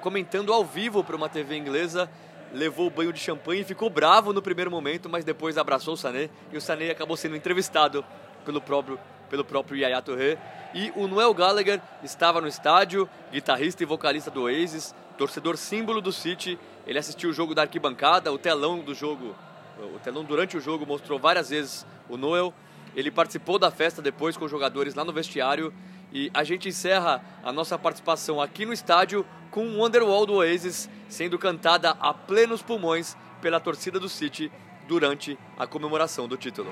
comentando 0.00 0.52
ao 0.52 0.64
vivo 0.64 1.02
para 1.02 1.16
uma 1.16 1.28
TV 1.28 1.56
inglesa. 1.56 2.08
Levou 2.52 2.86
o 2.86 2.90
banho 2.90 3.12
de 3.12 3.18
champanhe 3.18 3.62
e 3.62 3.64
ficou 3.64 3.90
bravo 3.90 4.32
no 4.32 4.40
primeiro 4.40 4.70
momento, 4.70 5.08
mas 5.08 5.24
depois 5.24 5.58
abraçou 5.58 5.94
o 5.94 5.96
Sané. 5.96 6.30
E 6.52 6.56
o 6.56 6.60
Sané 6.60 6.90
acabou 6.90 7.16
sendo 7.16 7.36
entrevistado 7.36 8.04
pelo 8.44 8.60
próprio, 8.60 8.98
pelo 9.28 9.44
próprio 9.44 9.76
Yaya 9.76 10.00
Touré. 10.00 10.38
E 10.74 10.92
o 10.94 11.06
Noel 11.06 11.32
Gallagher 11.32 11.80
estava 12.02 12.40
no 12.40 12.48
estádio, 12.48 13.08
guitarrista 13.32 13.82
e 13.82 13.86
vocalista 13.86 14.30
do 14.30 14.42
Oasis, 14.42 14.94
torcedor 15.16 15.56
símbolo 15.56 16.00
do 16.00 16.12
City. 16.12 16.58
Ele 16.86 16.98
assistiu 16.98 17.30
o 17.30 17.32
jogo 17.32 17.54
da 17.54 17.62
arquibancada, 17.62 18.32
o 18.32 18.38
telão 18.38 18.80
do 18.80 18.94
jogo, 18.94 19.34
o 19.94 19.98
telão 19.98 20.24
durante 20.24 20.56
o 20.56 20.60
jogo 20.60 20.86
mostrou 20.86 21.18
várias 21.18 21.50
vezes 21.50 21.86
o 22.08 22.16
Noel. 22.16 22.52
Ele 22.94 23.10
participou 23.10 23.58
da 23.58 23.70
festa 23.70 24.00
depois 24.00 24.36
com 24.36 24.44
os 24.44 24.50
jogadores 24.50 24.94
lá 24.94 25.04
no 25.04 25.12
vestiário. 25.12 25.72
E 26.12 26.30
a 26.32 26.44
gente 26.44 26.68
encerra 26.68 27.22
a 27.42 27.52
nossa 27.52 27.78
participação 27.78 28.40
aqui 28.40 28.64
no 28.64 28.72
estádio 28.72 29.26
com 29.50 29.76
Wonderwall 29.76 30.24
do 30.24 30.34
Oasis 30.34 30.88
sendo 31.08 31.38
cantada 31.38 31.90
a 32.00 32.12
plenos 32.12 32.62
pulmões 32.62 33.16
pela 33.40 33.60
torcida 33.60 33.98
do 34.00 34.08
City 34.08 34.50
durante 34.88 35.38
a 35.58 35.66
comemoração 35.66 36.26
do 36.28 36.36
título. 36.36 36.70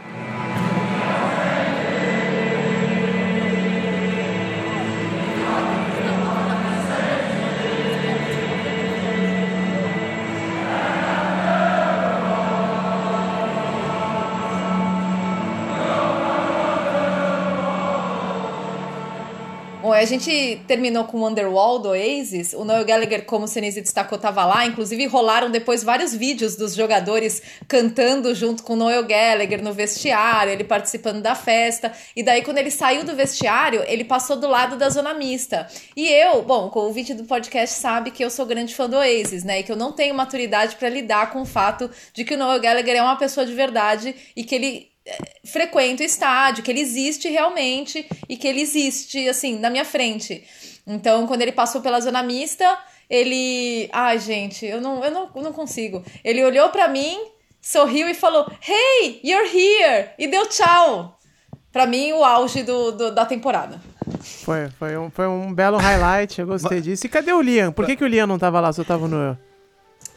A 19.95 20.05
gente 20.05 20.61
terminou 20.67 21.05
com 21.05 21.21
Wonderwall 21.21 21.79
do 21.79 21.89
Oasis. 21.91 22.53
O 22.53 22.65
Noel 22.65 22.85
Gallagher, 22.85 23.25
como 23.25 23.45
o 23.45 23.49
Senise 23.49 23.81
destacou, 23.81 24.17
estava 24.17 24.45
lá. 24.45 24.67
Inclusive, 24.67 25.07
rolaram 25.07 25.51
depois 25.51 25.83
vários 25.83 26.15
vídeos 26.15 26.57
dos 26.57 26.75
jogadores 26.75 27.43
cantando 27.69 28.35
junto 28.35 28.63
com 28.63 28.75
o 28.75 28.77
Noel 28.77 29.05
Gallagher 29.05 29.63
no 29.63 29.73
vestiário, 29.73 30.53
ele 30.53 30.65
participando 30.65 31.21
da 31.21 31.35
festa. 31.35 31.93
E 32.15 32.23
daí, 32.23 32.43
quando 32.43 32.59
ele 32.59 32.71
saiu 32.71 33.05
do 33.05 33.15
vestiário, 33.15 33.83
ele 33.87 34.05
passou 34.05 34.37
do 34.37 34.49
lado 34.49 34.77
da 34.77 34.89
zona 34.89 35.15
mista. 35.15 35.67
E 35.97 36.09
eu, 36.09 36.43
bom, 36.43 36.71
o 36.75 36.93
vídeo 36.93 37.17
do 37.17 37.25
podcast 37.25 37.79
sabe 37.79 38.11
que 38.11 38.25
eu 38.25 38.31
sou 38.31 38.47
grande 38.47 38.75
fã 38.75 38.89
do 38.89 38.97
Oasis, 38.97 39.45
né? 39.45 39.61
E 39.61 39.63
que 39.63 39.73
eu 39.73 39.77
não 39.77 39.93
tenho 39.93 40.15
maturidade 40.15 40.77
para 40.77 40.89
lidar 40.89 41.31
com 41.31 41.43
o 41.43 41.47
fato 41.47 41.91
de 42.13 42.25
que 42.25 42.35
o 42.35 42.39
Noel 42.39 42.61
Gallagher 42.61 42.97
é 42.97 43.03
uma 43.03 43.17
pessoa 43.17 43.45
de 43.45 43.53
verdade 43.53 44.15
e 44.37 44.45
que 44.45 44.55
ele 44.55 44.94
frequenta 45.45 46.03
o 46.03 46.07
estádio, 46.07 46.63
que 46.63 46.71
ele 46.71 46.81
existe 46.81 47.29
realmente 47.29 48.07
e 48.29 48.37
que 48.37 48.47
ele 48.47 48.61
existe, 48.61 49.29
assim, 49.29 49.59
na 49.59 49.71
minha 49.71 49.85
frente. 49.85 50.45
Então, 50.87 51.27
quando 51.27 51.43
ele 51.43 51.53
passou 51.53 51.81
pela 51.81 52.01
zona 52.01 52.23
mista, 52.23 52.79
ele. 53.09 53.89
Ai, 53.93 54.19
gente, 54.19 54.65
eu 54.67 54.81
não, 54.81 55.05
eu 55.05 55.11
não, 55.11 55.31
eu 55.35 55.43
não 55.43 55.53
consigo. 55.53 56.05
Ele 56.23 56.45
olhou 56.45 56.69
para 56.71 56.89
mim, 56.89 57.19
sorriu 57.61 58.09
e 58.09 58.15
falou: 58.15 58.51
Hey, 58.67 59.21
you're 59.25 59.49
here! 59.49 60.11
E 60.19 60.27
deu 60.27 60.47
tchau. 60.47 61.19
Pra 61.73 61.87
mim, 61.87 62.13
o 62.13 62.23
auge 62.23 62.63
do, 62.63 62.93
do 62.93 63.13
da 63.13 63.27
temporada. 63.27 63.81
Foi, 64.21 64.69
foi, 64.79 64.97
um, 64.97 65.11
foi 65.11 65.27
um 65.27 65.53
belo 65.53 65.77
highlight, 65.77 66.41
eu 66.41 66.47
gostei 66.47 66.81
disso. 66.81 67.07
E 67.07 67.09
cadê 67.09 67.33
o 67.33 67.41
Liam? 67.41 67.73
Por 67.73 67.85
que, 67.85 67.97
que 67.97 68.05
o 68.05 68.07
Liam 68.07 68.27
não 68.27 68.39
tava 68.39 68.61
lá, 68.61 68.73
só 68.73 68.85
tava 68.85 69.07
o 69.07 69.09
Noel? 69.09 69.37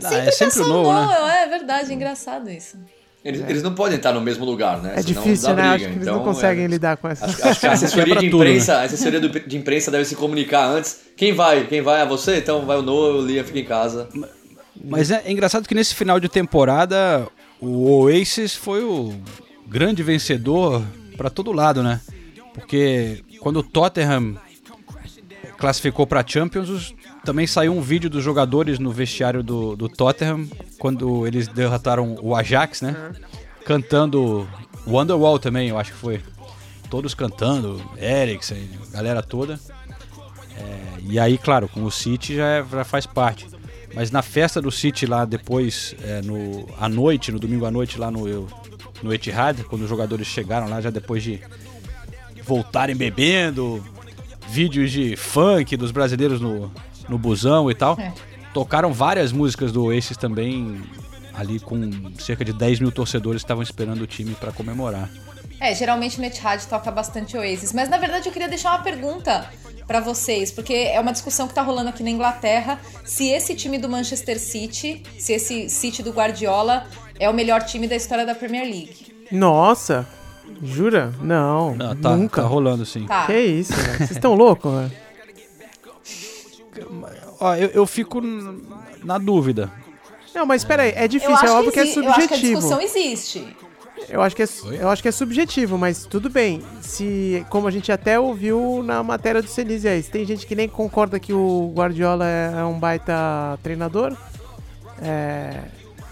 Ah, 0.03 0.13
é 0.13 0.31
sempre 0.31 0.59
o 0.59 0.65
Pensou, 0.65 0.83
Noel, 0.83 1.25
né? 1.25 1.43
É 1.43 1.47
verdade, 1.47 1.93
engraçado 1.93 2.51
isso. 2.51 2.77
Eles, 3.25 3.41
eles 3.49 3.63
não 3.63 3.73
podem 3.73 3.97
estar 3.97 4.13
no 4.13 4.21
mesmo 4.21 4.45
lugar, 4.45 4.81
né? 4.81 4.93
É 4.95 5.01
Senão 5.01 5.21
difícil, 5.23 5.47
dá 5.49 5.55
né? 5.55 5.61
briga. 5.61 5.75
Acho 5.75 5.83
que 5.85 5.91
eles 5.91 6.01
Então, 6.07 6.15
não 6.17 6.23
conseguem 6.23 6.63
é, 6.63 6.67
lidar 6.67 6.97
com 6.97 7.07
essa. 7.09 7.25
Acho, 7.25 7.47
acho 7.47 7.59
que 7.59 7.67
a 7.67 7.71
assessoria 7.73 8.15
de 8.15 8.29
tudo, 8.29 8.43
né? 8.43 8.49
imprensa, 8.51 8.73
a 8.77 8.83
assessoria 8.83 9.19
do- 9.19 9.29
de 9.39 9.57
imprensa 9.57 9.91
deve 9.91 10.05
se 10.05 10.15
comunicar 10.15 10.65
antes. 10.65 11.01
Quem 11.17 11.33
vai? 11.33 11.65
Quem 11.67 11.81
vai? 11.81 12.01
É 12.01 12.05
você? 12.05 12.37
Então 12.37 12.65
vai 12.65 12.77
o 12.77 12.81
Noah, 12.81 13.17
o 13.17 13.25
Liam 13.25 13.43
fica 13.43 13.59
em 13.59 13.65
casa. 13.65 14.07
Mas 14.85 15.11
é, 15.11 15.23
é 15.25 15.31
engraçado 15.31 15.67
que 15.67 15.75
nesse 15.75 15.93
final 15.95 16.19
de 16.19 16.29
temporada 16.29 17.27
o 17.59 17.89
Oasis 18.03 18.55
foi 18.55 18.83
o 18.83 19.13
grande 19.67 20.03
vencedor 20.03 20.81
para 21.17 21.29
todo 21.29 21.51
lado, 21.51 21.83
né? 21.83 21.99
Porque 22.53 23.23
quando 23.41 23.57
o 23.57 23.63
Tottenham 23.63 24.35
classificou 25.57 26.05
para 26.05 26.23
Champions, 26.25 26.69
os- 26.69 26.93
também 27.27 27.45
saiu 27.45 27.75
um 27.75 27.81
vídeo 27.81 28.09
dos 28.09 28.23
jogadores 28.23 28.79
no 28.79 28.89
vestiário 28.89 29.43
do, 29.43 29.75
do 29.75 29.89
Tottenham 29.89 30.47
quando 30.79 31.27
eles 31.27 31.45
derrotaram 31.49 32.15
o 32.21 32.33
Ajax, 32.33 32.81
né? 32.81 32.95
Cantando 33.65 34.47
Wonderwall 34.87 35.37
também, 35.37 35.67
eu 35.67 35.77
acho 35.77 35.91
que 35.91 35.97
foi. 35.97 36.21
Todos 36.89 37.13
cantando, 37.13 37.83
Eriksen, 37.97 38.69
galera 38.93 39.21
toda. 39.21 39.59
É, 40.55 40.99
e 41.01 41.19
aí, 41.19 41.37
claro, 41.37 41.67
com 41.67 41.83
o 41.83 41.91
City 41.91 42.33
já, 42.37 42.47
é- 42.47 42.65
já 42.65 42.85
faz 42.85 43.05
parte. 43.05 43.45
Mas 43.93 44.09
na 44.09 44.21
festa 44.21 44.61
do 44.61 44.71
City 44.71 45.05
lá 45.05 45.25
depois, 45.25 45.97
é, 46.03 46.21
no, 46.21 46.65
à 46.79 46.87
noite, 46.87 47.29
no 47.29 47.39
domingo 47.39 47.65
à 47.65 47.71
noite 47.71 47.99
lá 47.99 48.09
no, 48.09 48.47
no 49.03 49.13
Etihad, 49.13 49.65
quando 49.65 49.81
os 49.81 49.89
jogadores 49.89 50.27
chegaram 50.27 50.69
lá 50.69 50.79
já 50.79 50.89
depois 50.89 51.21
de 51.21 51.41
voltarem 52.41 52.95
bebendo, 52.95 53.83
vídeos 54.47 54.93
de 54.93 55.17
funk 55.17 55.75
dos 55.75 55.91
brasileiros 55.91 56.39
no, 56.39 56.71
no 57.07 57.17
busão 57.17 57.69
e 57.69 57.75
tal. 57.75 57.97
É. 57.99 58.11
Tocaram 58.53 58.91
várias 58.91 59.31
músicas 59.31 59.71
do 59.71 59.85
Oasis 59.85 60.17
também, 60.17 60.81
ali 61.33 61.59
com 61.59 61.79
cerca 62.19 62.43
de 62.43 62.53
10 62.53 62.79
mil 62.79 62.91
torcedores 62.91 63.41
que 63.41 63.45
estavam 63.45 63.61
esperando 63.63 64.01
o 64.01 64.07
time 64.07 64.33
para 64.35 64.51
comemorar. 64.51 65.09
É, 65.59 65.73
geralmente 65.73 66.19
no 66.19 66.25
Etihad 66.25 66.63
toca 66.67 66.91
bastante 66.91 67.35
Oasis. 67.37 67.73
Mas 67.73 67.89
na 67.89 67.97
verdade 67.97 68.27
eu 68.27 68.31
queria 68.33 68.47
deixar 68.47 68.71
uma 68.71 68.83
pergunta 68.83 69.49
pra 69.87 69.99
vocês, 69.99 70.51
porque 70.51 70.73
é 70.73 70.99
uma 70.99 71.11
discussão 71.11 71.47
que 71.47 71.53
tá 71.53 71.61
rolando 71.61 71.89
aqui 71.89 72.03
na 72.03 72.09
Inglaterra, 72.09 72.79
se 73.05 73.29
esse 73.29 73.55
time 73.55 73.77
do 73.77 73.87
Manchester 73.87 74.37
City, 74.39 75.01
se 75.17 75.33
esse 75.33 75.69
City 75.69 76.03
do 76.03 76.11
Guardiola 76.11 76.85
é 77.19 77.29
o 77.29 77.33
melhor 77.33 77.63
time 77.63 77.87
da 77.87 77.95
história 77.95 78.25
da 78.25 78.35
Premier 78.35 78.63
League. 78.65 79.27
Nossa! 79.31 80.05
Jura? 80.61 81.13
Não, 81.21 81.75
Não, 81.75 81.95
tá, 81.95 82.15
nunca. 82.15 82.41
tá 82.41 82.47
rolando 82.47 82.85
sim. 82.85 83.05
Tá. 83.05 83.25
Que 83.25 83.39
isso, 83.39 83.73
velho? 83.73 83.97
Vocês 83.97 84.11
estão 84.11 84.33
loucos, 84.33 84.73
velho? 84.73 84.91
Ó, 87.39 87.55
eu, 87.55 87.69
eu 87.69 87.85
fico 87.85 88.21
na 89.03 89.17
dúvida. 89.17 89.71
Não, 90.33 90.45
mas 90.45 90.61
espera 90.61 90.83
aí, 90.83 90.93
é 90.95 91.07
difícil, 91.07 91.47
é 91.47 91.51
óbvio 91.51 91.71
que, 91.71 91.79
é 91.79 91.83
exi- 91.83 91.97
eu 92.03 92.09
acho 92.11 92.15
que 92.15 92.23
a 92.25 92.27
subjetivo. 92.37 92.59
discussão 92.61 92.81
existe. 92.81 93.57
Eu 94.09 94.21
acho 94.21 94.35
que 94.35 94.43
é, 94.43 94.47
eu 94.79 94.89
acho 94.89 95.01
que 95.01 95.07
é 95.07 95.11
subjetivo, 95.11 95.77
mas 95.77 96.05
tudo 96.05 96.29
bem. 96.29 96.61
Se, 96.81 97.43
como 97.49 97.67
a 97.67 97.71
gente 97.71 97.91
até 97.91 98.19
ouviu 98.19 98.83
na 98.83 99.01
matéria 99.01 99.41
do 99.41 99.47
Senise 99.49 99.87
aí, 99.87 100.03
se 100.03 100.11
tem 100.11 100.23
gente 100.23 100.45
que 100.45 100.55
nem 100.55 100.69
concorda 100.69 101.19
que 101.19 101.33
o 101.33 101.71
Guardiola 101.75 102.25
é 102.25 102.63
um 102.63 102.77
baita 102.79 103.57
treinador, 103.63 104.15
é, 105.01 105.61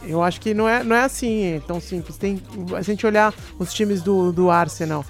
eu 0.07 0.21
acho 0.23 0.41
que 0.41 0.53
não 0.53 0.67
é, 0.67 0.83
não 0.83 0.95
é 0.95 1.03
assim, 1.03 1.43
é 1.55 1.59
tão 1.59 1.79
simples. 1.79 2.17
Tem, 2.17 2.37
se 2.37 2.75
a 2.75 2.81
gente 2.81 3.05
olhar 3.05 3.33
os 3.59 3.71
times 3.73 4.01
do, 4.01 4.31
do 4.31 4.49
Arsenal, 4.49 5.05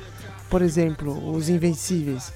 por 0.49 0.61
exemplo, 0.61 1.31
os 1.33 1.47
Invencíveis, 1.49 2.31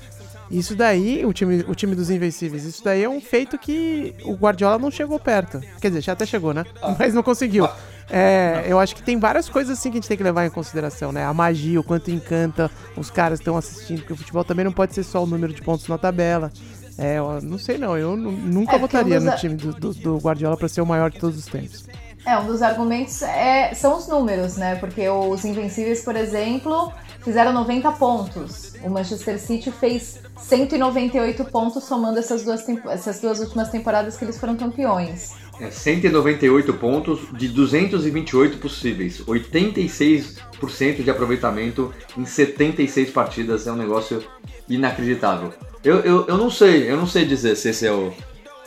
isso 0.52 0.76
daí, 0.76 1.26
o 1.26 1.32
time, 1.34 1.64
o 1.68 1.76
time 1.76 1.96
dos 1.96 2.10
Invencíveis, 2.10 2.64
isso 2.66 2.84
daí 2.84 3.04
é 3.04 3.10
um 3.10 3.22
feito 3.22 3.58
que 3.58 4.16
o 4.24 4.34
Guardiola 4.34 4.78
não 4.80 4.90
chegou 4.92 5.20
perto. 5.20 5.62
Quer 5.82 5.90
dizer, 5.90 6.02
já 6.02 6.14
até 6.14 6.26
chegou, 6.26 6.54
né? 6.54 6.66
Mas 6.98 7.14
não 7.14 7.22
conseguiu. 7.24 7.68
É, 8.12 8.64
eu 8.68 8.80
acho 8.80 8.96
que 8.96 9.04
tem 9.04 9.20
várias 9.20 9.48
coisas 9.48 9.78
assim 9.78 9.92
que 9.92 9.98
a 9.98 10.00
gente 10.02 10.08
tem 10.08 10.18
que 10.18 10.24
levar 10.24 10.46
em 10.46 10.50
consideração, 10.50 11.12
né? 11.12 11.24
A 11.26 11.34
magia, 11.34 11.80
o 11.80 11.84
quanto 11.84 12.10
encanta 12.10 12.72
os 12.98 13.12
caras 13.12 13.40
estão 13.40 13.56
assistindo, 13.56 14.00
porque 14.00 14.14
o 14.14 14.16
futebol 14.18 14.44
também 14.44 14.66
não 14.66 14.72
pode 14.72 14.96
ser 14.96 15.04
só 15.04 15.24
o 15.24 15.28
número 15.28 15.54
de 15.54 15.62
pontos 15.62 15.88
na 15.88 15.98
tabela. 15.98 16.52
É, 16.98 17.18
eu 17.20 17.40
não 17.42 17.58
sei 17.60 17.78
não, 17.78 17.96
eu 17.98 18.18
nu- 18.18 18.32
nunca 18.32 18.76
É, 18.76 18.80
votaria 18.80 19.20
um 19.20 19.24
no 19.24 19.36
time 19.36 19.56
do, 19.56 19.72
do- 19.74 19.94
do 19.94 20.18
Guardiola 20.18 20.58
pra 20.58 20.68
ser 20.68 20.82
o 20.82 20.86
maior 20.86 21.12
de 21.12 21.20
todos 21.20 21.38
os 21.38 21.46
tempos. 21.46 21.86
É, 22.26 22.38
um 22.38 22.46
dos 22.48 22.62
argumentos 22.62 23.22
é, 23.22 23.74
são 23.74 23.98
os 23.98 24.08
números, 24.08 24.58
né? 24.58 24.76
Porque 24.76 25.08
os 25.08 25.46
Invencíveis, 25.46 26.04
por 26.04 26.16
exemplo, 26.18 26.92
fizeram 27.22 27.54
90 27.54 27.92
pontos. 27.94 28.74
O 28.84 28.90
Manchester 28.90 29.40
City 29.40 29.72
fez 29.72 30.20
198 30.38 31.46
pontos 31.46 31.84
somando 31.84 32.20
essas 32.20 32.44
duas, 32.44 32.68
essas 32.90 33.20
duas 33.20 33.40
últimas 33.40 33.70
temporadas 33.70 34.18
que 34.18 34.26
eles 34.26 34.38
foram 34.40 34.56
campeões. 34.56 35.34
É 35.60 35.70
198 35.70 36.74
pontos 36.76 37.20
de 37.34 37.50
228 37.50 38.60
possíveis. 38.60 39.20
86% 39.22 41.04
de 41.04 41.10
aproveitamento 41.12 41.94
em 42.18 42.24
76 42.26 43.10
partidas 43.10 43.68
é 43.68 43.72
um 43.72 43.76
negócio 43.76 44.24
inacreditável. 44.70 45.52
Eu, 45.84 46.00
eu, 46.00 46.28
eu 46.28 46.38
não 46.38 46.50
sei, 46.50 46.90
eu 46.90 46.96
não 46.96 47.08
sei 47.08 47.26
dizer 47.26 47.56
se 47.56 47.70
esse 47.70 47.86
é 47.86 47.92
o, 47.92 48.14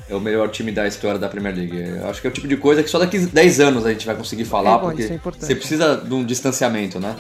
é 0.09 0.15
o 0.15 0.21
melhor 0.21 0.49
time 0.51 0.73
da 0.73 0.87
história 0.87 1.19
da 1.19 1.29
Premier 1.29 1.55
League. 1.55 1.77
Eu 1.77 2.09
acho 2.09 2.21
que 2.21 2.27
é 2.27 2.31
o 2.31 2.33
tipo 2.33 2.49
de 2.49 2.57
coisa 2.57 2.83
que 2.83 2.91
só 2.91 2.99
daqui 2.99 3.19
10 3.19 3.61
anos 3.61 3.87
a 3.87 3.91
gente 3.91 4.07
vai 4.07 4.15
conseguir 4.15 4.45
falar, 4.45 4.75
É 4.75 4.79
bom, 4.79 4.87
porque 4.87 5.03
isso 5.03 5.13
é 5.13 5.19
você 5.19 5.55
precisa 5.55 5.97
de 5.97 6.13
um 6.13 6.25
distanciamento, 6.25 6.99
né? 7.01 7.15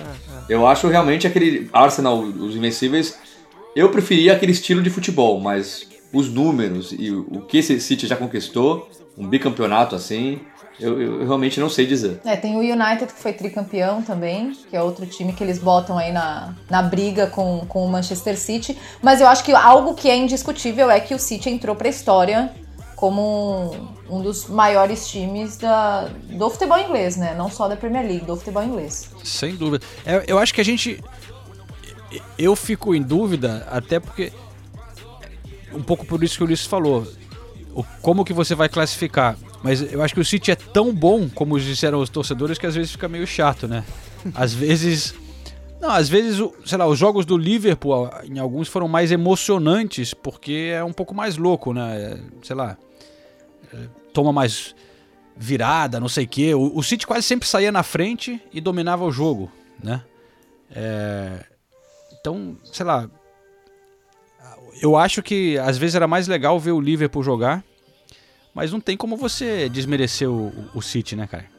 Eu 0.48 0.66
acho 0.66 0.88
realmente 0.88 1.26
aquele 1.26 1.68
Arsenal, 1.72 2.20
os 2.20 2.56
Invencíveis, 2.56 3.18
eu 3.74 3.90
preferia 3.90 4.32
aquele 4.32 4.52
estilo 4.52 4.82
de 4.82 4.90
futebol, 4.90 5.40
mas 5.40 5.86
os 6.12 6.28
números 6.28 6.92
e 6.92 7.10
o 7.10 7.40
que 7.48 7.58
esse 7.58 7.80
City 7.80 8.06
já 8.06 8.16
conquistou, 8.16 8.88
um 9.16 9.26
bicampeonato 9.26 9.94
assim, 9.94 10.40
eu, 10.78 11.00
eu 11.00 11.24
realmente 11.24 11.60
não 11.60 11.68
sei 11.68 11.86
dizer. 11.86 12.20
É, 12.24 12.36
tem 12.36 12.56
o 12.56 12.58
United 12.58 13.12
que 13.12 13.20
foi 13.20 13.32
tricampeão 13.32 14.02
também, 14.02 14.52
que 14.68 14.76
é 14.76 14.82
outro 14.82 15.06
time 15.06 15.32
que 15.32 15.42
eles 15.42 15.58
botam 15.58 15.96
aí 15.96 16.12
na, 16.12 16.54
na 16.68 16.82
briga 16.82 17.26
com, 17.28 17.64
com 17.68 17.84
o 17.84 17.88
Manchester 17.88 18.36
City. 18.36 18.76
Mas 19.00 19.20
eu 19.20 19.28
acho 19.28 19.44
que 19.44 19.52
algo 19.52 19.94
que 19.94 20.10
é 20.10 20.16
indiscutível 20.16 20.90
é 20.90 20.98
que 20.98 21.14
o 21.14 21.18
City 21.18 21.50
entrou 21.50 21.76
pra 21.76 21.88
história 21.88 22.52
como 23.02 23.74
um, 24.08 24.22
dos 24.22 24.46
maiores 24.46 25.08
times 25.08 25.56
da, 25.56 26.04
do 26.04 26.48
futebol 26.48 26.78
inglês, 26.78 27.16
né? 27.16 27.34
Não 27.34 27.50
só 27.50 27.66
da 27.66 27.74
Premier 27.74 28.06
League, 28.06 28.24
do 28.24 28.36
futebol 28.36 28.62
inglês. 28.62 29.10
Sem 29.24 29.56
dúvida. 29.56 29.84
É, 30.06 30.22
eu 30.28 30.38
acho 30.38 30.54
que 30.54 30.60
a 30.60 30.64
gente. 30.64 31.02
Eu 32.38 32.54
fico 32.54 32.94
em 32.94 33.02
dúvida, 33.02 33.66
até 33.68 33.98
porque. 33.98 34.32
Um 35.74 35.82
pouco 35.82 36.06
por 36.06 36.22
isso 36.22 36.36
que 36.36 36.44
o 36.44 36.46
Ulisses 36.46 36.64
falou. 36.64 37.04
Como 38.00 38.24
que 38.24 38.32
você 38.32 38.54
vai 38.54 38.68
classificar? 38.68 39.36
Mas 39.64 39.92
eu 39.92 40.00
acho 40.00 40.14
que 40.14 40.20
o 40.20 40.24
City 40.24 40.52
é 40.52 40.54
tão 40.54 40.94
bom, 40.94 41.28
como 41.28 41.58
disseram 41.58 41.98
os 41.98 42.08
torcedores, 42.08 42.56
que 42.56 42.66
às 42.66 42.76
vezes 42.76 42.92
fica 42.92 43.08
meio 43.08 43.26
chato, 43.26 43.66
né? 43.66 43.82
Às 44.32 44.54
vezes. 44.54 45.12
Não, 45.80 45.90
às 45.90 46.08
vezes, 46.08 46.40
sei 46.64 46.78
lá, 46.78 46.86
os 46.86 47.00
jogos 47.00 47.26
do 47.26 47.36
Liverpool, 47.36 48.08
em 48.30 48.38
alguns 48.38 48.68
foram 48.68 48.86
mais 48.86 49.10
emocionantes, 49.10 50.14
porque 50.14 50.70
é 50.72 50.84
um 50.84 50.92
pouco 50.92 51.12
mais 51.12 51.36
louco, 51.36 51.72
né? 51.72 51.96
É, 51.96 52.18
Sei 52.44 52.54
lá. 52.54 52.78
É, 53.72 53.88
Toma 54.12 54.32
mais 54.32 54.74
virada, 55.36 55.98
não 55.98 56.08
sei 56.08 56.24
o 56.24 56.28
quê. 56.28 56.54
O, 56.54 56.82
City 56.82 57.06
quase 57.06 57.26
sempre 57.26 57.48
saía 57.48 57.72
na 57.72 57.82
frente 57.82 58.40
e 58.52 58.60
dominava 58.60 59.04
o 59.04 59.10
jogo, 59.10 59.50
né? 59.82 60.02
É, 60.70 61.44
então, 62.20 62.56
sei 62.64 62.84
lá. 62.86 63.08
Eu 64.80 64.96
acho 64.96 65.22
que 65.22 65.58
às 65.58 65.78
vezes 65.78 65.94
era 65.94 66.06
mais 66.06 66.26
legal 66.26 66.58
ver 66.58 66.72
o 66.72 66.80
Liverpool 66.80 67.22
jogar, 67.22 67.64
mas 68.54 68.72
não 68.72 68.80
tem 68.80 68.96
como 68.96 69.16
você 69.16 69.68
desmerecer 69.68 70.28
o, 70.28 70.52
o 70.74 70.82
City, 70.82 71.16
né, 71.16 71.26
cara? 71.26 71.50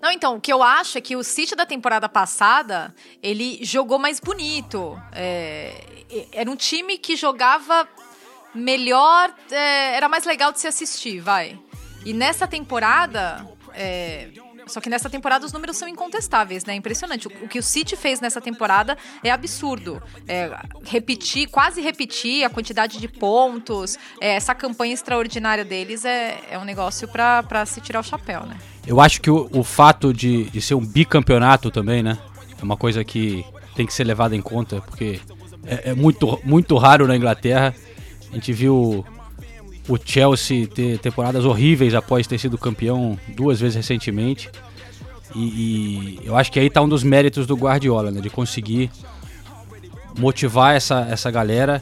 Não, 0.00 0.10
então, 0.10 0.36
o 0.36 0.40
que 0.40 0.52
eu 0.52 0.62
acho 0.62 0.98
é 0.98 1.00
que 1.00 1.16
o 1.16 1.24
City 1.24 1.56
da 1.56 1.64
temporada 1.64 2.08
passada, 2.10 2.94
ele 3.22 3.60
jogou 3.62 3.98
mais 3.98 4.20
bonito. 4.20 5.00
É, 5.12 5.82
era 6.30 6.50
um 6.50 6.56
time 6.56 6.98
que 6.98 7.16
jogava 7.16 7.88
melhor, 8.54 9.34
é, 9.50 9.96
era 9.96 10.08
mais 10.08 10.24
legal 10.24 10.52
de 10.52 10.60
se 10.60 10.66
assistir, 10.66 11.20
vai. 11.20 11.58
E 12.04 12.12
nessa 12.12 12.46
temporada, 12.46 13.46
é, 13.72 14.28
só 14.66 14.80
que 14.80 14.88
nessa 14.88 15.10
temporada 15.10 15.44
os 15.44 15.52
números 15.52 15.76
são 15.76 15.88
incontestáveis, 15.88 16.64
né? 16.64 16.74
Impressionante. 16.74 17.28
O, 17.28 17.30
o 17.44 17.48
que 17.48 17.58
o 17.58 17.62
City 17.62 17.96
fez 17.96 18.20
nessa 18.20 18.40
temporada 18.40 18.96
é 19.22 19.30
absurdo. 19.30 20.02
É, 20.26 20.50
repetir, 20.84 21.48
quase 21.48 21.80
repetir 21.80 22.44
a 22.44 22.50
quantidade 22.50 22.98
de 22.98 23.08
pontos, 23.08 23.98
é, 24.20 24.34
essa 24.34 24.54
campanha 24.54 24.94
extraordinária 24.94 25.64
deles 25.64 26.04
é, 26.04 26.38
é 26.50 26.58
um 26.58 26.64
negócio 26.64 27.08
pra 27.08 27.66
se 27.66 27.80
tirar 27.80 28.00
o 28.00 28.02
chapéu, 28.02 28.44
né? 28.46 28.56
Eu 28.86 29.00
acho 29.00 29.20
que 29.20 29.30
o, 29.30 29.48
o 29.52 29.64
fato 29.64 30.12
de, 30.12 30.44
de 30.44 30.60
ser 30.60 30.74
um 30.74 30.84
bicampeonato 30.84 31.70
também, 31.70 32.02
né? 32.02 32.18
É 32.60 32.64
uma 32.64 32.76
coisa 32.76 33.04
que 33.04 33.44
tem 33.74 33.86
que 33.86 33.92
ser 33.92 34.04
levada 34.04 34.36
em 34.36 34.42
conta, 34.42 34.80
porque 34.80 35.20
é, 35.66 35.90
é 35.90 35.94
muito, 35.94 36.38
muito 36.44 36.76
raro 36.76 37.06
na 37.06 37.16
Inglaterra. 37.16 37.74
A 38.34 38.36
gente 38.36 38.52
viu 38.52 39.04
o 39.88 39.96
Chelsea 40.04 40.66
ter 40.66 40.98
temporadas 40.98 41.44
horríveis 41.44 41.94
após 41.94 42.26
ter 42.26 42.36
sido 42.36 42.58
campeão 42.58 43.16
duas 43.28 43.60
vezes 43.60 43.76
recentemente. 43.76 44.50
E, 45.36 45.38
e 45.38 46.20
eu 46.24 46.36
acho 46.36 46.50
que 46.50 46.58
aí 46.58 46.68
tá 46.68 46.82
um 46.82 46.88
dos 46.88 47.04
méritos 47.04 47.46
do 47.46 47.54
Guardiola, 47.54 48.10
né? 48.10 48.20
De 48.20 48.28
conseguir 48.28 48.90
motivar 50.18 50.74
essa, 50.74 51.06
essa 51.08 51.30
galera 51.30 51.80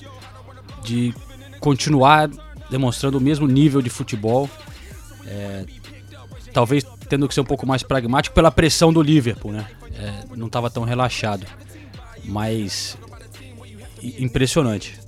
de 0.85 1.15
continuar 1.59 2.29
demonstrando 2.69 3.17
o 3.17 3.21
mesmo 3.21 3.47
nível 3.47 3.81
de 3.81 3.89
futebol. 3.89 4.51
É, 5.27 5.65
talvez 6.53 6.85
tendo 7.09 7.27
que 7.27 7.33
ser 7.33 7.41
um 7.41 7.47
pouco 7.47 7.67
mais 7.67 7.83
pragmático 7.83 8.35
pela 8.35 8.51
pressão 8.51 8.93
do 8.93 9.01
Liverpool, 9.01 9.53
né? 9.53 9.67
É, 9.95 10.37
não 10.37 10.49
estava 10.49 10.69
tão 10.69 10.85
relaxado. 10.85 11.47
Mas 12.23 12.99
impressionante. 14.03 15.02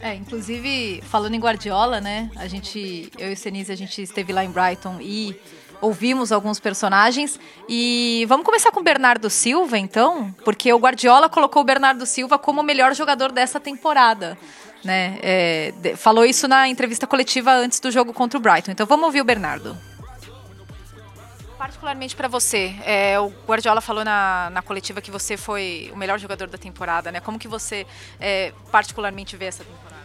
É, 0.00 0.14
inclusive, 0.14 1.02
falando 1.02 1.34
em 1.34 1.38
Guardiola, 1.40 2.00
né? 2.00 2.30
A 2.36 2.46
gente, 2.46 3.12
eu 3.18 3.30
e 3.30 3.34
o 3.34 3.36
Senise, 3.36 3.70
a 3.70 3.76
gente 3.76 4.00
esteve 4.00 4.32
lá 4.32 4.42
em 4.42 4.50
Brighton 4.50 4.98
e 5.00 5.38
ouvimos 5.80 6.32
alguns 6.32 6.58
personagens. 6.58 7.38
E 7.68 8.24
vamos 8.28 8.46
começar 8.46 8.70
com 8.70 8.80
o 8.80 8.82
Bernardo 8.82 9.28
Silva, 9.28 9.78
então, 9.78 10.34
porque 10.44 10.72
o 10.72 10.78
Guardiola 10.78 11.28
colocou 11.28 11.62
o 11.62 11.64
Bernardo 11.64 12.06
Silva 12.06 12.38
como 12.38 12.60
o 12.60 12.64
melhor 12.64 12.94
jogador 12.94 13.30
dessa 13.30 13.60
temporada. 13.60 14.38
Né? 14.82 15.18
É, 15.22 15.72
falou 15.96 16.24
isso 16.24 16.48
na 16.48 16.66
entrevista 16.66 17.06
coletiva 17.06 17.52
antes 17.52 17.78
do 17.80 17.90
jogo 17.90 18.14
contra 18.14 18.38
o 18.38 18.40
Brighton. 18.40 18.70
Então 18.70 18.86
vamos 18.86 19.04
ouvir 19.04 19.20
o 19.20 19.24
Bernardo. 19.24 19.76
Particularmente 21.60 22.16
para 22.16 22.26
você, 22.26 22.74
é, 22.86 23.20
o 23.20 23.28
Guardiola 23.46 23.82
falou 23.82 24.02
na, 24.02 24.48
na 24.48 24.62
coletiva 24.62 25.02
que 25.02 25.10
você 25.10 25.36
foi 25.36 25.90
o 25.92 25.96
melhor 25.96 26.18
jogador 26.18 26.48
da 26.48 26.56
temporada, 26.56 27.12
né? 27.12 27.20
Como 27.20 27.38
que 27.38 27.46
você 27.46 27.86
é, 28.18 28.54
particularmente 28.72 29.36
vê 29.36 29.44
essa 29.44 29.62
temporada? 29.62 29.99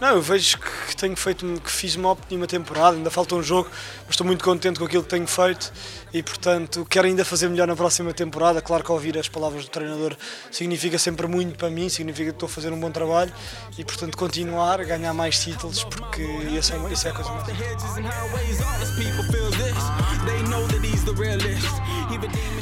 Não, 0.00 0.14
eu 0.14 0.22
vejo 0.22 0.56
que 0.58 0.96
tenho 0.96 1.14
feito, 1.14 1.60
que 1.62 1.70
fiz 1.70 1.94
uma 1.94 2.12
ótima 2.12 2.46
temporada, 2.46 2.96
ainda 2.96 3.10
falta 3.10 3.34
um 3.34 3.42
jogo, 3.42 3.68
mas 4.06 4.10
estou 4.10 4.26
muito 4.26 4.42
contente 4.42 4.78
com 4.78 4.86
aquilo 4.86 5.02
que 5.02 5.10
tenho 5.10 5.26
feito 5.26 5.70
e, 6.10 6.22
portanto, 6.22 6.86
quero 6.88 7.06
ainda 7.06 7.22
fazer 7.22 7.48
melhor 7.50 7.68
na 7.68 7.76
próxima 7.76 8.14
temporada. 8.14 8.62
Claro 8.62 8.82
que 8.82 8.90
ouvir 8.90 9.18
as 9.18 9.28
palavras 9.28 9.64
do 9.64 9.70
treinador 9.70 10.16
significa 10.50 10.98
sempre 10.98 11.26
muito 11.26 11.58
para 11.58 11.68
mim, 11.68 11.90
significa 11.90 12.30
que 12.30 12.36
estou 12.36 12.46
a 12.46 12.50
fazer 12.50 12.72
um 12.72 12.80
bom 12.80 12.90
trabalho 12.90 13.30
e, 13.76 13.84
portanto, 13.84 14.16
continuar 14.16 14.82
ganhar 14.86 15.12
mais 15.12 15.38
títulos, 15.38 15.84
porque 15.84 16.22
isso 16.22 16.72
é, 16.72 16.92
isso 16.92 17.06
é 17.06 17.10
a 17.10 17.14
coisa 17.14 17.30
mais 17.30 17.46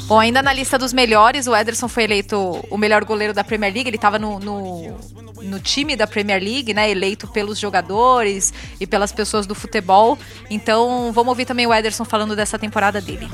Bom, 0.07 0.19
ainda 0.19 0.41
na 0.41 0.53
lista 0.53 0.77
dos 0.77 0.91
melhores, 0.91 1.47
o 1.47 1.55
Ederson 1.55 1.87
foi 1.87 2.03
eleito 2.03 2.65
o 2.69 2.77
melhor 2.77 3.03
goleiro 3.05 3.33
da 3.33 3.43
Premier 3.43 3.73
League. 3.73 3.89
Ele 3.89 3.95
estava 3.95 4.17
no, 4.17 4.39
no, 4.39 4.97
no 5.41 5.59
time 5.59 5.95
da 5.95 6.07
Premier 6.07 6.41
League, 6.41 6.73
né? 6.73 6.89
Eleito 6.89 7.27
pelos 7.27 7.59
jogadores 7.59 8.53
e 8.79 8.87
pelas 8.87 9.11
pessoas 9.11 9.45
do 9.45 9.53
futebol. 9.53 10.17
Então, 10.49 11.11
vamos 11.13 11.29
ouvir 11.29 11.45
também 11.45 11.67
o 11.67 11.73
Ederson 11.73 12.05
falando 12.05 12.35
dessa 12.35 12.57
temporada 12.57 12.99
dele. 12.99 13.29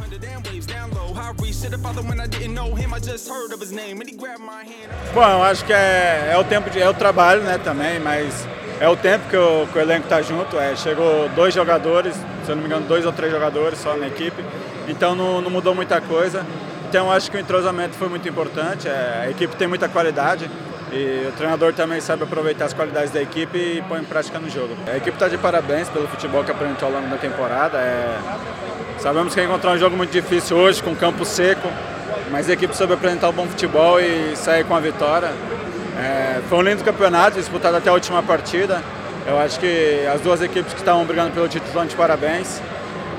Bom, 5.14 5.22
eu 5.22 5.44
acho 5.44 5.66
que 5.66 5.74
é, 5.74 6.32
é 6.34 6.38
o 6.38 6.44
tempo 6.44 6.70
de, 6.70 6.82
é 6.82 6.90
o 6.90 6.94
trabalho, 6.94 7.42
né, 7.42 7.58
também, 7.58 8.00
mas 8.00 8.46
é 8.80 8.90
o 8.90 8.96
tempo 8.96 9.30
que 9.30 9.38
o, 9.38 9.68
que 9.68 9.78
o 9.78 9.82
elenco 9.82 10.08
tá 10.08 10.22
junto. 10.22 10.58
É, 10.60 10.76
chegou 10.76 11.30
dois 11.30 11.54
jogadores, 11.54 12.16
se 12.46 12.52
eu 12.52 12.56
não 12.56 12.64
me 12.64 12.68
engano, 12.68 12.86
dois 12.86 13.06
ou 13.06 13.14
três 13.14 13.32
jogadores 13.32 13.80
só 13.80 13.96
na 13.96 14.08
equipe, 14.08 14.44
então 14.88 15.16
não, 15.16 15.42
não 15.42 15.50
mudou 15.50 15.74
muita 15.74 16.00
coisa. 16.02 16.46
Então 16.88 17.12
acho 17.12 17.30
que 17.30 17.38
o 17.38 17.40
entrosamento 17.40 17.96
foi 17.96 18.08
muito 18.08 18.28
importante. 18.28 18.88
É, 18.88 19.24
a 19.26 19.30
equipe 19.30 19.56
tem 19.56 19.68
muita 19.68 19.90
qualidade 19.90 20.50
e 20.92 21.28
o 21.28 21.32
treinador 21.34 21.74
também 21.74 22.00
sabe 22.00 22.24
aproveitar 22.24 22.66
as 22.66 22.74
qualidades 22.74 23.12
da 23.12 23.22
equipe 23.22 23.58
e 23.58 23.84
põe 23.88 24.00
em 24.00 24.04
prática 24.04 24.40
no 24.40 24.50
jogo. 24.50 24.76
A 24.88 24.96
equipe 24.98 25.16
está 25.16 25.28
de 25.28 25.38
parabéns 25.38 25.90
pelo 25.90 26.08
futebol 26.08 26.44
que 26.44 26.52
apresentou 26.52 26.88
ao 26.88 26.96
longo 26.96 27.10
da 27.10 27.18
temporada. 27.18 27.78
É, 27.78 28.18
sabemos 29.00 29.34
que 29.34 29.42
é 29.42 29.44
encontrar 29.44 29.72
um 29.72 29.78
jogo 29.78 29.98
muito 29.98 30.12
difícil 30.12 30.56
hoje, 30.58 30.82
com 30.82 30.96
campo 30.96 31.26
seco, 31.26 31.68
mas 32.32 32.50
a 32.50 32.54
equipe 32.54 32.76
soube 32.76 32.94
apresentar 32.94 33.30
um 33.30 33.34
bom 33.34 33.48
futebol 33.48 34.00
e 34.00 34.36
sair 34.36 34.64
com 34.64 34.76
a 34.76 34.80
vitória. 34.80 35.34
É, 35.98 36.42
foi 36.48 36.58
um 36.60 36.62
lindo 36.62 36.84
campeonato, 36.84 37.38
disputado 37.38 37.76
até 37.78 37.90
a 37.90 37.94
última 37.94 38.22
partida. 38.22 38.82
Eu 39.28 39.40
acho 39.40 39.60
que 39.60 40.06
as 40.14 40.22
duas 40.22 40.42
equipes 40.42 40.72
que 40.72 40.80
estavam 40.80 41.04
brigando 41.04 41.32
pelo 41.32 41.48
título 41.48 41.68
estão 41.68 41.86
de 41.86 41.96
parabéns, 41.96 42.62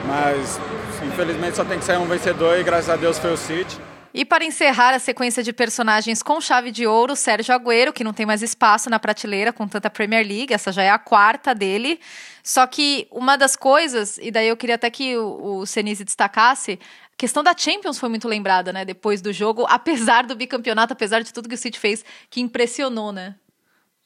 mas 0.06 0.60
Infelizmente 1.06 1.56
só 1.56 1.64
tem 1.64 1.78
que 1.78 1.84
sair 1.84 1.98
um 1.98 2.06
vencedor 2.06 2.58
e 2.58 2.64
graças 2.64 2.90
a 2.90 2.96
Deus 2.96 3.18
foi 3.18 3.32
o 3.32 3.36
City. 3.36 3.78
E 4.12 4.24
para 4.24 4.44
encerrar 4.44 4.94
a 4.94 4.98
sequência 4.98 5.42
de 5.42 5.52
personagens 5.52 6.22
com 6.22 6.40
chave 6.40 6.70
de 6.70 6.86
ouro, 6.86 7.14
Sérgio 7.14 7.54
Agüero, 7.54 7.92
que 7.92 8.02
não 8.02 8.14
tem 8.14 8.24
mais 8.24 8.42
espaço 8.42 8.88
na 8.88 8.98
prateleira 8.98 9.52
com 9.52 9.68
tanta 9.68 9.90
Premier 9.90 10.26
League, 10.26 10.54
essa 10.54 10.72
já 10.72 10.82
é 10.82 10.88
a 10.88 10.98
quarta 10.98 11.54
dele. 11.54 12.00
Só 12.42 12.66
que 12.66 13.06
uma 13.10 13.36
das 13.36 13.56
coisas, 13.56 14.18
e 14.18 14.30
daí 14.30 14.48
eu 14.48 14.56
queria 14.56 14.76
até 14.76 14.88
que 14.88 15.16
o, 15.18 15.58
o 15.58 15.66
Senise 15.66 16.02
destacasse, 16.02 16.78
a 17.12 17.16
questão 17.16 17.42
da 17.42 17.54
Champions 17.56 17.98
foi 17.98 18.08
muito 18.08 18.26
lembrada, 18.26 18.72
né, 18.72 18.86
depois 18.86 19.20
do 19.20 19.32
jogo, 19.34 19.66
apesar 19.70 20.24
do 20.24 20.34
bicampeonato, 20.34 20.94
apesar 20.94 21.20
de 21.20 21.32
tudo 21.32 21.48
que 21.48 21.54
o 21.54 21.58
City 21.58 21.78
fez, 21.78 22.02
que 22.30 22.40
impressionou, 22.40 23.12
né? 23.12 23.34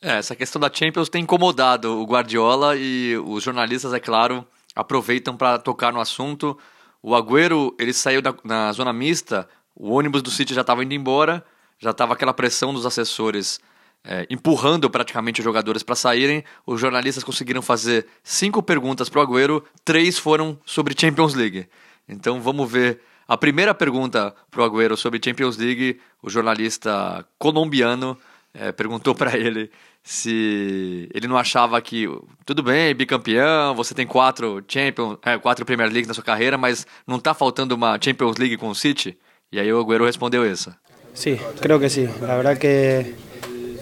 É, 0.02 0.16
essa 0.16 0.34
questão 0.34 0.60
da 0.60 0.70
Champions 0.72 1.08
tem 1.08 1.22
incomodado 1.22 2.00
o 2.00 2.04
Guardiola 2.04 2.74
e 2.76 3.16
os 3.16 3.44
jornalistas, 3.44 3.92
é 3.92 4.00
claro, 4.00 4.44
aproveitam 4.74 5.36
para 5.36 5.58
tocar 5.58 5.92
no 5.92 6.00
assunto. 6.00 6.58
O 7.02 7.14
Agüero, 7.14 7.74
ele 7.78 7.92
saiu 7.92 8.20
da, 8.20 8.34
na 8.44 8.72
zona 8.72 8.92
mista, 8.92 9.48
o 9.74 9.92
ônibus 9.92 10.22
do 10.22 10.30
City 10.30 10.52
já 10.54 10.60
estava 10.60 10.84
indo 10.84 10.92
embora, 10.92 11.44
já 11.78 11.90
estava 11.90 12.12
aquela 12.12 12.34
pressão 12.34 12.74
dos 12.74 12.84
assessores 12.84 13.58
é, 14.04 14.26
empurrando 14.30 14.88
praticamente 14.90 15.40
os 15.40 15.44
jogadores 15.44 15.82
para 15.82 15.94
saírem. 15.94 16.44
Os 16.66 16.80
jornalistas 16.80 17.24
conseguiram 17.24 17.62
fazer 17.62 18.06
cinco 18.22 18.62
perguntas 18.62 19.08
para 19.08 19.20
o 19.20 19.22
Agüero, 19.22 19.64
três 19.84 20.18
foram 20.18 20.58
sobre 20.64 20.94
Champions 20.98 21.34
League. 21.34 21.66
Então 22.08 22.40
vamos 22.40 22.70
ver 22.70 23.00
a 23.26 23.36
primeira 23.36 23.74
pergunta 23.74 24.34
para 24.50 24.62
o 24.62 24.64
Agüero 24.64 24.96
sobre 24.96 25.20
Champions 25.24 25.56
League. 25.56 26.00
O 26.22 26.28
jornalista 26.28 27.24
colombiano 27.38 28.18
é, 28.52 28.72
perguntou 28.72 29.14
para 29.14 29.38
ele 29.38 29.70
se 30.02 31.08
ele 31.14 31.28
não 31.28 31.36
achava 31.36 31.80
que 31.80 32.08
tudo 32.44 32.62
bem, 32.62 32.94
bicampeão, 32.94 33.74
você 33.74 33.94
tem 33.94 34.06
quatro 34.06 34.62
Champions, 34.66 35.18
é, 35.24 35.64
Premier 35.64 35.90
League 35.90 36.08
na 36.08 36.14
sua 36.14 36.24
carreira, 36.24 36.56
mas 36.56 36.86
não 37.06 37.16
está 37.16 37.34
faltando 37.34 37.74
uma 37.74 37.98
Champions 38.00 38.36
League 38.36 38.56
com 38.56 38.68
o 38.68 38.74
City? 38.74 39.18
Y 39.52 39.58
ahí 39.58 39.68
Agüero 39.70 40.04
respondió 40.04 40.44
eso. 40.44 40.72
Sí, 41.12 41.36
creo 41.60 41.80
que 41.80 41.90
sí. 41.90 42.08
La 42.22 42.36
verdad 42.36 42.56
que, 42.56 43.14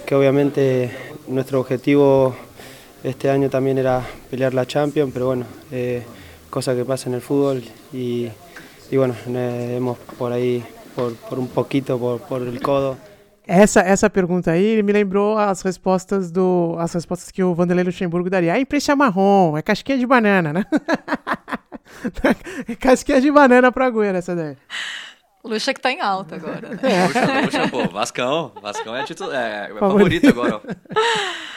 que 0.06 0.14
obviamente 0.14 0.90
nuestro 1.26 1.60
objetivo 1.60 2.34
este 3.04 3.28
año 3.28 3.50
también 3.50 3.76
era 3.76 4.02
pelear 4.30 4.54
la 4.54 4.66
Champions, 4.66 5.12
pero 5.12 5.26
bueno, 5.26 5.44
eh, 5.70 6.02
cosa 6.48 6.74
que 6.74 6.86
pasa 6.86 7.10
en 7.10 7.16
el 7.16 7.20
fútbol 7.20 7.62
y, 7.92 8.28
y 8.90 8.96
bueno, 8.96 9.14
eh, 9.28 9.74
hemos 9.76 9.98
por 10.18 10.32
ahí, 10.32 10.64
por, 10.96 11.12
un 11.38 11.48
poquito, 11.48 11.98
por 11.98 12.40
el 12.40 12.62
codo. 12.62 12.96
Essa, 13.50 13.80
essa 13.80 14.10
pergunta 14.10 14.50
aí 14.50 14.82
me 14.82 14.92
lembrou 14.92 15.38
as 15.38 15.62
respostas 15.62 16.30
do 16.30 16.76
as 16.78 16.92
respostas 16.92 17.30
que 17.30 17.42
o 17.42 17.54
Vanderlei 17.54 17.82
Luxemburgo 17.82 18.28
daria. 18.28 18.52
Ah, 18.52 18.60
imprensa 18.60 18.94
marrom, 18.94 19.56
é 19.56 19.62
casquinha 19.62 19.96
de 19.96 20.06
banana, 20.06 20.52
né? 20.52 20.66
casquinha 22.78 23.22
de 23.22 23.30
banana 23.30 23.72
para 23.72 23.86
Agüero 23.86 24.18
essa 24.18 24.36
daí. 24.36 24.54
Luxa 25.42 25.72
que 25.72 25.80
tá 25.80 25.90
em 25.90 26.02
alta 26.02 26.36
agora. 26.36 26.68
Né? 26.68 26.78
É. 26.82 27.06
Luxa, 27.06 27.40
Luxa, 27.40 27.68
pô, 27.68 27.88
Vascão. 27.88 28.52
Vascão 28.60 28.94
é, 28.94 29.04
título, 29.04 29.32
é, 29.32 29.70
é 29.70 29.78
favorito 29.78 30.28
agora. 30.28 30.60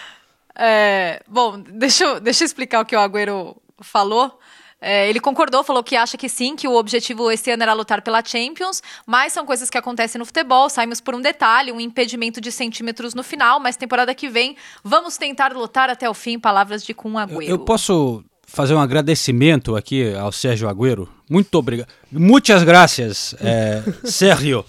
É, 0.53 1.23
bom, 1.27 1.57
deixa 1.59 2.03
eu, 2.03 2.19
deixa 2.19 2.43
eu 2.43 2.45
explicar 2.45 2.81
o 2.81 2.85
que 2.85 2.95
o 2.95 2.99
Agüero 2.99 3.55
falou. 3.81 4.37
É, 4.81 5.07
ele 5.07 5.19
concordou, 5.19 5.63
falou 5.63 5.83
que 5.83 5.95
acha 5.95 6.17
que 6.17 6.27
sim, 6.27 6.55
que 6.55 6.67
o 6.67 6.73
objetivo 6.73 7.29
esse 7.29 7.51
ano 7.51 7.61
era 7.61 7.73
lutar 7.73 8.01
pela 8.01 8.25
Champions, 8.25 8.81
mas 9.05 9.31
são 9.31 9.45
coisas 9.45 9.69
que 9.69 9.77
acontecem 9.77 10.17
no 10.17 10.25
futebol. 10.25 10.67
Saímos 10.69 10.99
por 10.99 11.13
um 11.13 11.21
detalhe, 11.21 11.71
um 11.71 11.79
impedimento 11.79 12.41
de 12.41 12.51
centímetros 12.51 13.13
no 13.13 13.21
final, 13.21 13.59
mas 13.59 13.77
temporada 13.77 14.15
que 14.15 14.27
vem 14.27 14.57
vamos 14.83 15.17
tentar 15.17 15.53
lutar 15.53 15.89
até 15.91 16.09
o 16.09 16.13
fim. 16.15 16.39
Palavras 16.39 16.83
de 16.83 16.95
Kun 16.95 17.17
Agüero. 17.19 17.43
Eu, 17.43 17.49
eu 17.49 17.59
posso 17.59 18.23
fazer 18.47 18.73
um 18.73 18.79
agradecimento 18.79 19.75
aqui 19.75 20.13
ao 20.15 20.31
Sérgio 20.31 20.67
Agüero. 20.67 21.07
Muito 21.29 21.53
obrigado. 21.55 21.87
Muitas 22.11 22.63
graças, 22.63 23.35
é, 23.39 23.83
Sérgio. 24.03 24.65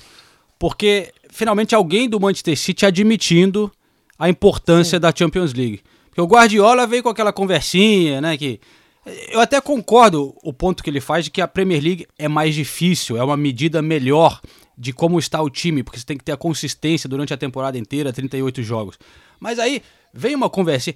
Porque 0.59 1.13
finalmente 1.31 1.75
alguém 1.75 2.07
do 2.07 2.21
Manchester 2.21 2.57
City 2.59 2.85
admitindo 2.85 3.73
a 4.19 4.29
importância 4.29 4.99
Sim. 4.99 5.01
da 5.01 5.13
Champions 5.13 5.55
League. 5.55 5.81
Porque 6.11 6.21
o 6.21 6.27
Guardiola 6.27 6.87
veio 6.87 7.03
com 7.03 7.09
aquela 7.09 7.33
conversinha, 7.33 8.21
né? 8.21 8.37
Que 8.37 8.61
eu 9.05 9.41
até 9.41 9.61
concordo 9.61 10.35
o 10.43 10.53
ponto 10.53 10.83
que 10.83 10.89
ele 10.89 11.01
faz 11.01 11.25
de 11.25 11.31
que 11.31 11.41
a 11.41 11.49
Premier 11.49 11.83
League 11.83 12.07
é 12.19 12.29
mais 12.29 12.55
difícil, 12.55 13.17
é 13.17 13.25
uma 13.25 13.37
medida 13.37 13.83
melhor 13.83 14.41
de 14.79 14.93
como 14.93 15.19
está 15.19 15.43
o 15.43 15.51
time, 15.51 15.83
porque 15.83 15.99
você 15.99 16.07
tem 16.07 16.17
que 16.17 16.25
ter 16.25 16.33
a 16.33 16.37
consistência 16.37 17.09
durante 17.09 17.35
a 17.35 17.37
temporada 17.37 17.77
inteira, 17.77 18.13
38 18.13 18.63
jogos. 18.63 18.99
Mas 19.41 19.59
aí 19.59 19.83
vem 20.15 20.35
uma 20.35 20.49
conversa 20.49 20.95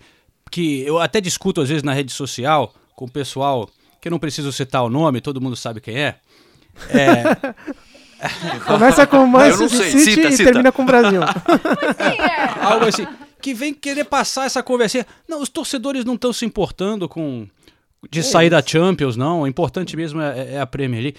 que 0.50 0.82
eu 0.82 0.98
até 0.98 1.20
discuto 1.20 1.60
às 1.60 1.68
vezes 1.68 1.82
na 1.82 1.92
rede 1.92 2.12
social 2.12 2.72
com 2.94 3.06
o 3.06 3.10
pessoal 3.10 3.68
que 4.00 4.08
eu 4.08 4.10
não 4.10 4.18
preciso 4.18 4.52
citar 4.52 4.84
o 4.84 4.88
nome, 4.88 5.20
todo 5.20 5.40
mundo 5.40 5.56
sabe 5.56 5.80
quem 5.80 5.98
é. 5.98 6.16
é... 6.90 7.54
Começa 8.66 9.06
com 9.06 9.26
Manchester 9.26 9.68
City 9.68 10.00
cita, 10.00 10.28
e 10.28 10.32
cita. 10.32 10.44
termina 10.44 10.72
com 10.72 10.82
o 10.82 10.86
Brasil. 10.86 11.20
é. 11.98 12.64
Algo 12.64 12.86
assim. 12.86 13.06
Que 13.42 13.52
vem 13.52 13.74
querer 13.74 14.04
passar 14.04 14.46
essa 14.46 14.62
conversinha. 14.62 15.06
Não, 15.28 15.42
os 15.42 15.50
torcedores 15.50 16.04
não 16.04 16.14
estão 16.14 16.32
se 16.32 16.46
importando 16.46 17.08
com 17.08 17.46
de 18.10 18.22
sair 18.22 18.50
da 18.50 18.62
Champions, 18.62 19.16
não. 19.16 19.42
O 19.42 19.46
importante 19.46 19.96
mesmo 19.96 20.20
é, 20.20 20.54
é, 20.54 20.60
a 20.60 20.66
Premier 20.66 21.02
League. 21.02 21.18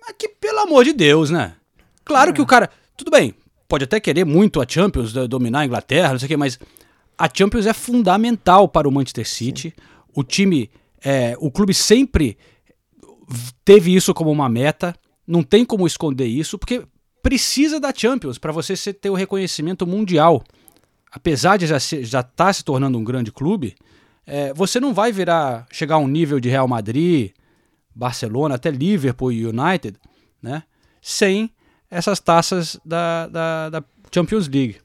Mas 0.00 0.14
que, 0.18 0.28
pelo 0.28 0.60
amor 0.60 0.84
de 0.84 0.92
Deus, 0.92 1.30
né? 1.30 1.54
Claro 2.04 2.30
é. 2.30 2.32
que 2.32 2.42
o 2.42 2.46
cara. 2.46 2.70
Tudo 2.96 3.10
bem, 3.10 3.34
pode 3.68 3.84
até 3.84 4.00
querer 4.00 4.24
muito 4.24 4.60
a 4.60 4.66
Champions, 4.68 5.12
dominar 5.28 5.60
a 5.60 5.66
Inglaterra, 5.66 6.12
não 6.12 6.18
sei 6.18 6.26
o 6.26 6.28
quê, 6.28 6.36
mas 6.36 6.58
a 7.16 7.28
Champions 7.32 7.66
é 7.66 7.72
fundamental 7.72 8.68
para 8.68 8.88
o 8.88 8.92
Manchester 8.92 9.28
City. 9.28 9.74
Sim. 9.76 9.82
O 10.14 10.24
time, 10.24 10.70
é, 11.04 11.36
o 11.38 11.50
clube 11.50 11.72
sempre 11.72 12.36
teve 13.64 13.94
isso 13.94 14.12
como 14.14 14.30
uma 14.30 14.48
meta. 14.48 14.94
Não 15.26 15.42
tem 15.42 15.64
como 15.64 15.86
esconder 15.86 16.26
isso, 16.26 16.58
porque 16.58 16.82
precisa 17.22 17.78
da 17.78 17.92
Champions 17.94 18.38
para 18.38 18.52
você 18.52 18.92
ter 18.92 19.10
o 19.10 19.14
reconhecimento 19.14 19.86
mundial. 19.86 20.42
Apesar 21.10 21.56
de 21.56 21.66
já 21.66 21.76
estar 21.76 22.22
tá 22.22 22.52
se 22.52 22.64
tornando 22.64 22.98
um 22.98 23.04
grande 23.04 23.30
clube, 23.30 23.74
é, 24.28 24.52
você 24.52 24.78
não 24.78 24.92
vai 24.92 25.10
virar 25.10 25.66
chegar 25.72 25.94
a 25.94 25.98
um 25.98 26.06
nível 26.06 26.38
de 26.38 26.50
Real 26.50 26.68
Madrid, 26.68 27.30
Barcelona, 27.94 28.56
até 28.56 28.70
Liverpool 28.70 29.32
e 29.32 29.46
United, 29.46 29.98
né? 30.42 30.62
Sem 31.00 31.50
essas 31.90 32.20
taças 32.20 32.78
da, 32.84 33.26
da, 33.28 33.70
da 33.70 33.84
Champions 34.12 34.46
League. 34.46 34.76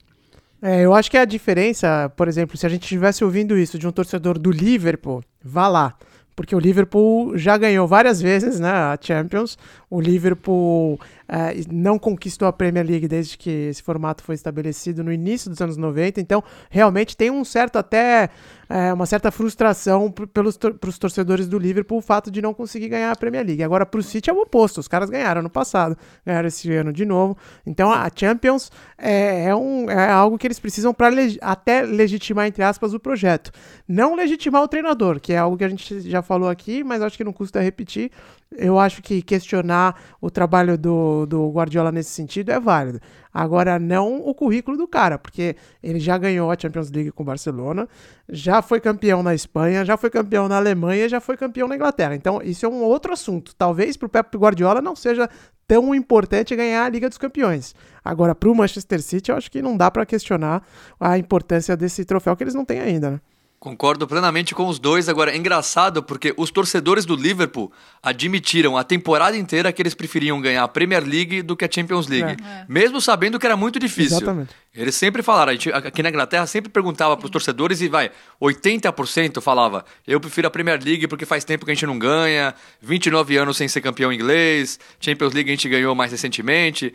É, 0.62 0.80
eu 0.80 0.94
acho 0.94 1.10
que 1.10 1.18
a 1.18 1.26
diferença, 1.26 2.10
por 2.16 2.26
exemplo, 2.26 2.56
se 2.56 2.64
a 2.64 2.70
gente 2.70 2.84
estivesse 2.84 3.22
ouvindo 3.22 3.58
isso 3.58 3.78
de 3.78 3.86
um 3.86 3.92
torcedor 3.92 4.38
do 4.38 4.50
Liverpool, 4.50 5.22
vá 5.44 5.68
lá. 5.68 5.94
Porque 6.34 6.56
o 6.56 6.58
Liverpool 6.58 7.38
já 7.38 7.56
ganhou 7.56 7.86
várias 7.86 8.20
vezes 8.20 8.58
né, 8.58 8.70
a 8.70 8.98
Champions. 9.00 9.56
O 9.88 10.00
Liverpool 10.00 10.98
é, 11.28 11.54
não 11.70 11.96
conquistou 11.96 12.48
a 12.48 12.52
Premier 12.52 12.84
League 12.84 13.06
desde 13.06 13.38
que 13.38 13.50
esse 13.50 13.82
formato 13.82 14.24
foi 14.24 14.34
estabelecido 14.34 15.04
no 15.04 15.12
início 15.12 15.48
dos 15.48 15.60
anos 15.60 15.76
90. 15.76 16.20
Então, 16.20 16.42
realmente 16.70 17.16
tem 17.16 17.30
um 17.30 17.44
certo 17.44 17.76
até 17.76 18.30
é, 18.74 18.92
uma 18.92 19.06
certa 19.06 19.30
frustração 19.30 20.10
pelos 20.10 20.56
tor 20.56 20.74
torcedores 20.74 21.46
do 21.46 21.60
Liverpool 21.60 21.98
o 21.98 22.00
fato 22.00 22.28
de 22.28 22.42
não 22.42 22.52
conseguir 22.52 22.88
ganhar 22.88 23.12
a 23.12 23.14
Premier 23.14 23.46
League. 23.46 23.62
Agora, 23.62 23.86
para 23.86 24.00
o 24.00 24.02
City 24.02 24.28
é 24.28 24.32
o 24.32 24.40
oposto. 24.40 24.80
Os 24.80 24.88
caras 24.88 25.08
ganharam 25.08 25.42
no 25.42 25.48
passado, 25.48 25.96
ganharam 26.26 26.48
esse 26.48 26.72
ano 26.74 26.92
de 26.92 27.04
novo. 27.04 27.36
Então, 27.64 27.92
a 27.92 28.10
Champions 28.12 28.72
é, 28.98 29.44
é 29.44 29.54
um, 29.54 29.88
é 29.88 30.10
algo 30.10 30.36
que 30.36 30.44
eles 30.44 30.58
precisam 30.58 30.92
para 30.92 31.08
leg 31.08 31.38
até 31.40 31.82
legitimar, 31.82 32.48
entre 32.48 32.64
aspas, 32.64 32.92
o 32.92 32.98
projeto. 32.98 33.52
Não 33.86 34.16
legitimar 34.16 34.64
o 34.64 34.66
treinador, 34.66 35.20
que 35.20 35.32
é 35.32 35.38
algo 35.38 35.56
que 35.56 35.62
a 35.62 35.68
gente 35.68 36.00
já 36.10 36.20
falou 36.20 36.48
aqui, 36.48 36.82
mas 36.82 37.00
acho 37.00 37.16
que 37.16 37.22
não 37.22 37.32
custa 37.32 37.60
repetir. 37.60 38.10
Eu 38.56 38.78
acho 38.78 39.02
que 39.02 39.20
questionar 39.20 40.00
o 40.20 40.30
trabalho 40.30 40.78
do, 40.78 41.26
do 41.26 41.50
Guardiola 41.50 41.90
nesse 41.90 42.10
sentido 42.10 42.50
é 42.50 42.60
válido. 42.60 43.00
Agora, 43.32 43.80
não 43.80 44.20
o 44.20 44.32
currículo 44.32 44.76
do 44.76 44.86
cara, 44.86 45.18
porque 45.18 45.56
ele 45.82 45.98
já 45.98 46.16
ganhou 46.16 46.50
a 46.50 46.56
Champions 46.56 46.90
League 46.90 47.10
com 47.10 47.24
o 47.24 47.26
Barcelona, 47.26 47.88
já 48.28 48.62
foi 48.62 48.80
campeão 48.80 49.24
na 49.24 49.34
Espanha, 49.34 49.84
já 49.84 49.96
foi 49.96 50.08
campeão 50.08 50.46
na 50.46 50.56
Alemanha, 50.56 51.08
já 51.08 51.20
foi 51.20 51.36
campeão 51.36 51.66
na 51.66 51.74
Inglaterra. 51.74 52.14
Então, 52.14 52.40
isso 52.42 52.64
é 52.64 52.68
um 52.68 52.82
outro 52.82 53.12
assunto. 53.12 53.54
Talvez 53.56 53.96
para 53.96 54.06
o 54.06 54.08
Pep 54.08 54.36
Guardiola 54.36 54.80
não 54.80 54.94
seja 54.94 55.28
tão 55.66 55.94
importante 55.94 56.54
ganhar 56.54 56.84
a 56.84 56.88
Liga 56.88 57.08
dos 57.08 57.18
Campeões. 57.18 57.74
Agora, 58.04 58.34
para 58.34 58.48
o 58.48 58.54
Manchester 58.54 59.02
City, 59.02 59.30
eu 59.30 59.36
acho 59.36 59.50
que 59.50 59.62
não 59.62 59.76
dá 59.76 59.90
para 59.90 60.06
questionar 60.06 60.62
a 61.00 61.18
importância 61.18 61.76
desse 61.76 62.04
troféu 62.04 62.36
que 62.36 62.44
eles 62.44 62.54
não 62.54 62.64
têm 62.64 62.80
ainda, 62.80 63.10
né? 63.12 63.20
Concordo 63.64 64.06
plenamente 64.06 64.54
com 64.54 64.68
os 64.68 64.78
dois. 64.78 65.08
Agora, 65.08 65.32
é 65.32 65.38
engraçado 65.38 66.02
porque 66.02 66.34
os 66.36 66.50
torcedores 66.50 67.06
do 67.06 67.16
Liverpool 67.16 67.72
admitiram 68.02 68.76
a 68.76 68.84
temporada 68.84 69.38
inteira 69.38 69.72
que 69.72 69.80
eles 69.80 69.94
preferiam 69.94 70.38
ganhar 70.38 70.64
a 70.64 70.68
Premier 70.68 71.02
League 71.02 71.40
do 71.40 71.56
que 71.56 71.64
a 71.64 71.68
Champions 71.70 72.06
League. 72.06 72.36
É. 72.44 72.66
Mesmo 72.68 73.00
sabendo 73.00 73.38
que 73.38 73.46
era 73.46 73.56
muito 73.56 73.78
difícil. 73.78 74.18
Exatamente. 74.18 74.50
Eles 74.74 74.94
sempre 74.94 75.22
falaram, 75.22 75.52
gente, 75.52 75.72
aqui 75.72 76.02
na 76.02 76.10
Inglaterra 76.10 76.46
sempre 76.46 76.70
perguntava 76.70 77.16
para 77.16 77.24
os 77.24 77.30
torcedores 77.30 77.80
e 77.80 77.88
vai, 77.88 78.10
80% 78.38 79.40
falava, 79.40 79.82
eu 80.06 80.20
prefiro 80.20 80.46
a 80.46 80.50
Premier 80.50 80.78
League 80.84 81.08
porque 81.08 81.24
faz 81.24 81.42
tempo 81.42 81.64
que 81.64 81.70
a 81.70 81.74
gente 81.74 81.86
não 81.86 81.98
ganha, 81.98 82.54
29 82.82 83.34
anos 83.38 83.56
sem 83.56 83.66
ser 83.66 83.80
campeão 83.80 84.12
inglês, 84.12 84.78
Champions 85.00 85.32
League 85.32 85.48
a 85.48 85.54
gente 85.54 85.70
ganhou 85.70 85.94
mais 85.94 86.10
recentemente. 86.12 86.94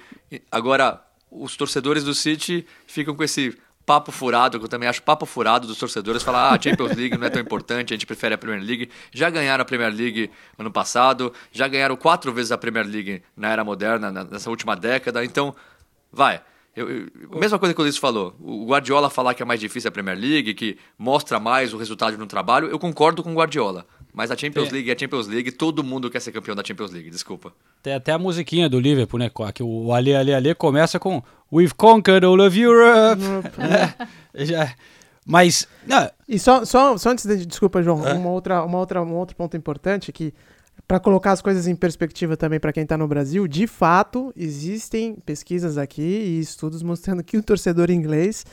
Agora, 0.51 1.01
os 1.31 1.57
torcedores 1.57 2.03
do 2.03 2.13
City 2.13 2.63
ficam 2.85 3.15
com 3.15 3.23
esse 3.23 3.57
papo 3.89 4.11
furado, 4.11 4.59
que 4.59 4.65
eu 4.65 4.69
também 4.69 4.87
acho 4.87 5.01
papo 5.01 5.25
furado 5.25 5.65
dos 5.65 5.79
torcedores 5.79 6.21
falar: 6.21 6.53
ah, 6.53 6.61
Champions 6.61 6.95
League 6.95 7.17
não 7.17 7.25
é 7.25 7.29
tão 7.31 7.41
importante, 7.41 7.91
a 7.91 7.95
gente 7.95 8.05
prefere 8.05 8.35
a 8.35 8.37
Premier 8.37 8.61
League. 8.63 8.87
Já 9.11 9.31
ganharam 9.31 9.63
a 9.63 9.65
Premier 9.65 9.91
League 9.91 10.29
ano 10.59 10.69
passado, 10.69 11.33
já 11.51 11.67
ganharam 11.67 11.95
quatro 11.95 12.31
vezes 12.31 12.51
a 12.51 12.57
Premier 12.57 12.85
League 12.85 13.23
na 13.35 13.49
era 13.51 13.63
moderna, 13.63 14.11
na- 14.11 14.23
nessa 14.23 14.47
última 14.51 14.75
década, 14.75 15.25
então, 15.25 15.55
vai. 16.11 16.39
Eu, 16.75 16.87
eu- 16.87 17.39
mesma 17.39 17.57
coisa 17.57 17.73
que 17.73 17.81
o 17.81 17.83
Luiz 17.83 17.97
falou, 17.97 18.35
o 18.39 18.67
Guardiola 18.67 19.09
falar 19.09 19.33
que 19.33 19.41
é 19.41 19.45
mais 19.45 19.59
difícil 19.59 19.87
a 19.89 19.91
Premier 19.91 20.15
League, 20.17 20.53
que 20.53 20.77
mostra 20.97 21.39
mais 21.39 21.73
o 21.73 21.77
resultado 21.77 22.15
no 22.15 22.27
trabalho, 22.27 22.67
eu 22.67 22.77
concordo 22.77 23.23
com 23.23 23.31
o 23.31 23.35
Guardiola. 23.35 23.87
Mas 24.13 24.31
a 24.31 24.37
Champions 24.37 24.69
É. 24.69 24.71
League 24.71 24.89
é 24.89 24.93
a 24.93 24.97
Champions 24.97 25.27
League, 25.27 25.51
todo 25.51 25.83
mundo 25.83 26.09
quer 26.09 26.19
ser 26.19 26.31
campeão 26.31 26.55
da 26.55 26.63
Champions 26.65 26.91
League, 26.91 27.09
desculpa. 27.09 27.53
Tem 27.83 27.93
até 27.93 28.11
a 28.11 28.17
musiquinha 28.17 28.67
do 28.67 28.79
Liverpool, 28.79 29.19
né? 29.19 29.29
Que 29.53 29.61
o 29.63 29.93
Ale, 29.93 30.15
Ale, 30.15 30.33
Ale 30.33 30.55
começa 30.55 30.99
com 30.99 31.21
We've 31.51 31.73
conquered 31.75 32.25
all 32.25 32.39
of 32.39 32.59
Europe. 32.59 33.21
É, 34.33 34.45
já- 34.45 34.73
Mas, 35.25 35.67
não, 35.85 36.09
E 36.27 36.39
só, 36.39 36.65
só, 36.65 36.97
só 36.97 37.09
antes 37.11 37.25
de. 37.25 37.45
Desculpa, 37.45 37.83
João, 37.83 38.07
É. 38.07 38.13
uma 38.13 38.29
outra, 38.29 38.63
uma 38.63 38.77
outra, 38.79 39.01
um 39.03 39.13
outro 39.15 39.35
ponto 39.35 39.55
importante 39.55 40.11
que, 40.11 40.33
para 40.87 40.99
colocar 40.99 41.31
as 41.33 41.41
coisas 41.41 41.67
em 41.67 41.75
perspectiva 41.75 42.35
também 42.35 42.59
para 42.59 42.73
quem 42.73 42.81
está 42.83 42.97
no 42.97 43.07
Brasil, 43.07 43.47
de 43.47 43.67
fato, 43.67 44.33
existem 44.35 45.15
pesquisas 45.25 45.77
aqui 45.77 46.01
e 46.01 46.39
estudos 46.39 46.81
mostrando 46.81 47.23
que 47.23 47.37
o 47.37 47.43
torcedor 47.43 47.91
inglês 47.91 48.43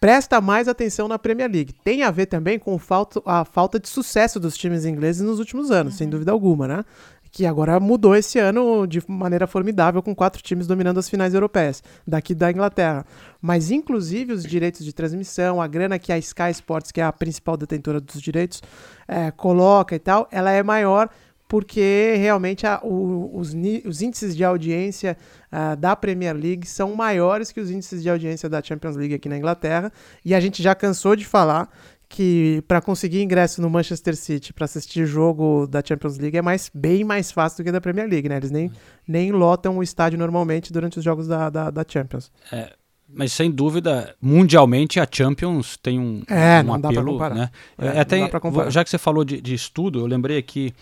presta 0.00 0.40
mais 0.40 0.68
atenção 0.68 1.08
na 1.08 1.18
Premier 1.18 1.50
League. 1.50 1.72
Tem 1.72 2.02
a 2.02 2.10
ver 2.10 2.26
também 2.26 2.58
com 2.58 2.78
falta, 2.78 3.20
a 3.24 3.44
falta 3.44 3.78
de 3.78 3.88
sucesso 3.88 4.38
dos 4.38 4.56
times 4.56 4.84
ingleses 4.84 5.22
nos 5.22 5.38
últimos 5.38 5.70
anos, 5.70 5.96
sem 5.96 6.08
dúvida 6.08 6.32
alguma, 6.32 6.68
né? 6.68 6.84
Que 7.30 7.44
agora 7.44 7.78
mudou 7.78 8.14
esse 8.16 8.38
ano 8.38 8.86
de 8.86 9.02
maneira 9.06 9.46
formidável, 9.46 10.02
com 10.02 10.14
quatro 10.14 10.42
times 10.42 10.66
dominando 10.66 10.98
as 10.98 11.08
finais 11.08 11.34
europeias, 11.34 11.82
daqui 12.06 12.34
da 12.34 12.50
Inglaterra. 12.50 13.04
Mas, 13.42 13.70
inclusive, 13.70 14.32
os 14.32 14.42
direitos 14.42 14.84
de 14.84 14.92
transmissão, 14.92 15.60
a 15.60 15.66
grana 15.66 15.98
que 15.98 16.12
a 16.12 16.18
Sky 16.18 16.50
Sports, 16.52 16.90
que 16.90 17.00
é 17.00 17.04
a 17.04 17.12
principal 17.12 17.56
detentora 17.56 18.00
dos 18.00 18.22
direitos, 18.22 18.62
eh, 19.06 19.30
coloca 19.32 19.94
e 19.94 19.98
tal, 19.98 20.26
ela 20.30 20.50
é 20.50 20.62
maior 20.62 21.10
porque 21.48 22.14
realmente 22.18 22.66
a- 22.66 22.80
o- 22.82 23.30
os, 23.38 23.54
os 23.86 24.02
índices 24.02 24.36
de 24.36 24.44
audiência 24.44 25.16
ah, 25.50 25.74
da 25.74 25.94
Premier 25.94 26.34
League 26.34 26.66
são 26.66 26.94
maiores 26.94 27.52
que 27.52 27.60
os 27.60 27.70
índices 27.70 28.02
de 28.02 28.10
audiência 28.10 28.48
da 28.48 28.62
Champions 28.62 28.96
League 28.96 29.14
aqui 29.14 29.28
na 29.28 29.36
Inglaterra. 29.38 29.92
E 30.24 30.34
a 30.34 30.40
gente 30.40 30.62
já 30.62 30.74
cansou 30.74 31.14
de 31.16 31.24
falar 31.24 31.68
que 32.08 32.62
para 32.68 32.80
conseguir 32.80 33.20
ingresso 33.22 33.60
no 33.60 33.68
Manchester 33.68 34.14
City 34.16 34.52
para 34.52 34.64
assistir 34.64 35.04
jogo 35.06 35.66
da 35.66 35.82
Champions 35.84 36.16
League 36.18 36.36
é 36.36 36.42
mais, 36.42 36.70
bem 36.72 37.02
mais 37.02 37.32
fácil 37.32 37.58
do 37.58 37.64
que 37.66 37.72
da 37.72 37.80
Premier 37.80 38.08
League, 38.08 38.28
né? 38.28 38.36
Eles 38.36 38.50
nem, 38.50 38.70
nem 39.06 39.32
lotam 39.32 39.76
o 39.78 39.82
estádio 39.82 40.16
normalmente 40.18 40.72
durante 40.72 40.98
os 40.98 41.04
jogos 41.04 41.26
da, 41.26 41.50
da, 41.50 41.68
da 41.70 41.84
Champions. 41.86 42.30
É, 42.52 42.72
mas 43.08 43.32
sem 43.32 43.50
dúvida, 43.50 44.14
mundialmente 44.22 45.00
a 45.00 45.08
Champions 45.10 45.76
tem 45.82 45.98
um, 45.98 46.22
É, 46.28 46.60
um 46.60 46.64
não 46.64 46.80
dá 46.80 46.90
pra 46.90 47.00
apelo, 47.00 47.12
comparar. 47.14 47.34
né? 47.34 47.50
É, 47.76 47.86
É, 47.86 48.00
até, 48.00 48.28
dá 48.28 48.38
comparar. 48.40 48.70
Já 48.70 48.84
que 48.84 48.90
você 48.90 48.98
falou 48.98 49.24
de, 49.24 49.40
de 49.40 49.54
estudo, 49.54 49.98
eu 49.98 50.06
lembrei 50.06 50.38
aqui 50.38 50.72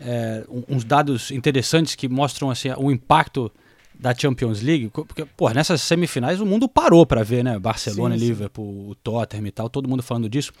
é, 0.00 0.44
uns 0.68 0.84
dados 0.84 1.30
interessantes 1.30 1.94
que 1.94 2.08
mostram 2.08 2.50
assim, 2.50 2.68
o 2.76 2.90
impacto 2.90 3.50
da 3.94 4.14
Champions 4.14 4.60
League, 4.60 4.88
porque 4.90 5.24
pô, 5.24 5.48
nessas 5.50 5.80
semifinais 5.80 6.40
o 6.40 6.46
mundo 6.46 6.68
parou 6.68 7.06
para 7.06 7.22
ver, 7.22 7.44
né? 7.44 7.58
Barcelona, 7.58 8.18
sim. 8.18 8.24
Liverpool, 8.26 8.90
o 8.90 8.94
Tottenham 8.96 9.46
e 9.46 9.50
tal, 9.52 9.70
todo 9.70 9.88
mundo 9.88 10.02
falando 10.02 10.28
disso. 10.28 10.52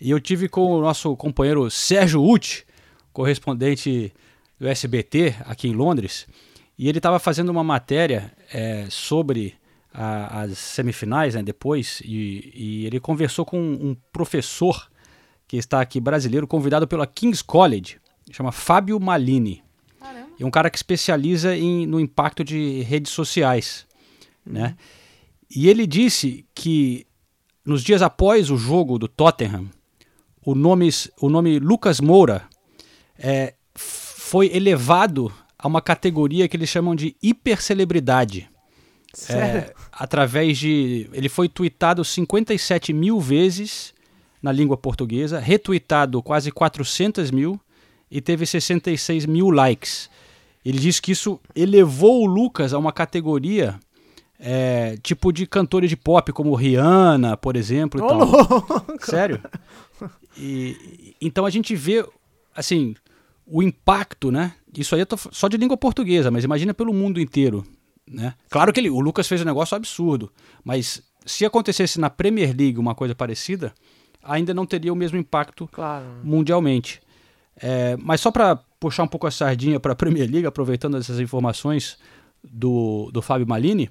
E 0.00 0.10
eu 0.10 0.18
tive 0.18 0.48
com 0.48 0.64
o 0.76 0.80
nosso 0.80 1.14
companheiro 1.14 1.70
Sérgio 1.70 2.22
Uti, 2.24 2.64
correspondente 3.12 4.12
do 4.58 4.66
SBT 4.66 5.34
aqui 5.44 5.68
em 5.68 5.72
Londres, 5.74 6.26
e 6.78 6.88
ele 6.88 6.98
estava 6.98 7.18
fazendo 7.18 7.50
uma 7.50 7.62
matéria 7.62 8.32
é, 8.52 8.86
sobre 8.88 9.54
a- 9.92 10.42
as 10.42 10.56
semifinais, 10.58 11.34
né, 11.34 11.42
depois, 11.42 12.00
e, 12.04 12.50
e 12.54 12.86
ele 12.86 12.98
conversou 12.98 13.44
com 13.44 13.58
um 13.60 13.94
professor 14.12 14.88
que 15.46 15.56
está 15.58 15.80
aqui 15.82 16.00
brasileiro, 16.00 16.46
convidado 16.46 16.88
pela 16.88 17.06
King's 17.06 17.42
College, 17.42 17.98
chama 18.36 18.52
Fábio 18.52 18.98
Malini. 19.00 19.62
É 20.38 20.44
um 20.44 20.50
cara 20.50 20.70
que 20.70 20.78
especializa 20.78 21.54
em, 21.54 21.86
no 21.86 22.00
impacto 22.00 22.42
de 22.42 22.80
redes 22.82 23.12
sociais, 23.12 23.86
né? 24.44 24.74
E 25.54 25.68
ele 25.68 25.86
disse 25.86 26.46
que 26.54 27.06
nos 27.64 27.82
dias 27.82 28.00
após 28.00 28.50
o 28.50 28.56
jogo 28.56 28.98
do 28.98 29.06
Tottenham, 29.06 29.68
o 30.44 30.54
nome, 30.54 30.88
o 31.20 31.28
nome 31.28 31.58
Lucas 31.58 32.00
Moura 32.00 32.48
é, 33.18 33.54
foi 33.74 34.46
elevado 34.54 35.30
a 35.58 35.68
uma 35.68 35.82
categoria 35.82 36.48
que 36.48 36.56
eles 36.56 36.70
chamam 36.70 36.94
de 36.94 37.14
hipercelebridade. 37.22 38.48
É, 39.28 39.74
através 39.92 40.56
de. 40.56 41.10
Ele 41.12 41.28
foi 41.28 41.48
tweetado 41.48 42.04
57 42.04 42.92
mil 42.92 43.20
vezes 43.20 43.92
na 44.40 44.52
língua 44.52 44.76
portuguesa, 44.76 45.40
retweetado 45.40 46.22
quase 46.22 46.50
400 46.50 47.30
mil 47.30 47.60
e 48.10 48.20
teve 48.20 48.44
66 48.46 49.26
mil 49.26 49.50
likes. 49.50 50.10
Ele 50.64 50.78
diz 50.78 51.00
que 51.00 51.12
isso 51.12 51.40
elevou 51.54 52.22
o 52.22 52.26
Lucas 52.26 52.74
a 52.74 52.78
uma 52.78 52.92
categoria 52.92 53.78
é, 54.38 54.96
tipo 55.02 55.32
de 55.32 55.46
cantores 55.46 55.88
de 55.90 55.96
pop, 55.96 56.32
como 56.32 56.54
Rihanna, 56.54 57.36
por 57.36 57.56
exemplo. 57.56 58.00
louco! 58.02 58.84
Sério? 59.00 59.40
E, 60.36 61.14
então 61.20 61.44
a 61.44 61.50
gente 61.50 61.74
vê, 61.76 62.04
assim, 62.54 62.94
o 63.46 63.62
impacto, 63.62 64.30
né? 64.30 64.54
Isso 64.76 64.94
aí 64.94 65.00
eu 65.02 65.06
tô 65.06 65.16
só 65.16 65.48
de 65.48 65.56
língua 65.56 65.76
portuguesa, 65.76 66.30
mas 66.30 66.44
imagina 66.44 66.72
pelo 66.72 66.92
mundo 66.94 67.20
inteiro, 67.20 67.66
né? 68.08 68.34
Claro 68.48 68.72
que 68.72 68.80
ele, 68.80 68.90
o 68.90 69.00
Lucas 69.00 69.26
fez 69.28 69.40
um 69.42 69.44
negócio 69.44 69.76
absurdo, 69.76 70.32
mas 70.64 71.02
se 71.26 71.44
acontecesse 71.44 71.98
na 72.00 72.08
Premier 72.08 72.54
League 72.56 72.78
uma 72.78 72.94
coisa 72.94 73.14
parecida, 73.14 73.74
ainda 74.22 74.54
não 74.54 74.64
teria 74.66 74.92
o 74.92 74.96
mesmo 74.96 75.18
impacto 75.18 75.68
Claro. 75.72 76.06
mundialmente. 76.22 77.00
É, 77.62 77.96
mas 77.98 78.20
só 78.20 78.30
para 78.30 78.56
puxar 78.78 79.02
um 79.02 79.08
pouco 79.08 79.26
a 79.26 79.30
sardinha 79.30 79.78
para 79.78 79.92
a 79.92 79.96
Premier 79.96 80.30
League, 80.30 80.46
aproveitando 80.46 80.96
essas 80.96 81.20
informações 81.20 81.98
do, 82.42 83.10
do 83.12 83.20
Fábio 83.20 83.46
Malini, 83.46 83.90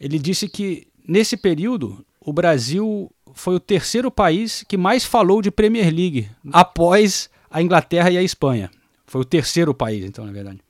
ele 0.00 0.18
disse 0.18 0.48
que 0.48 0.86
nesse 1.06 1.36
período 1.36 2.04
o 2.20 2.32
Brasil 2.32 3.10
foi 3.34 3.54
o 3.54 3.60
terceiro 3.60 4.10
país 4.10 4.64
que 4.66 4.76
mais 4.76 5.04
falou 5.04 5.42
de 5.42 5.50
Premier 5.50 5.92
League 5.94 6.28
após 6.52 7.28
a 7.50 7.60
Inglaterra 7.60 8.10
e 8.10 8.16
a 8.16 8.22
Espanha. 8.22 8.70
Foi 9.06 9.20
o 9.20 9.24
terceiro 9.24 9.74
país, 9.74 10.04
então, 10.04 10.24
na 10.24 10.32
verdade. 10.32 10.60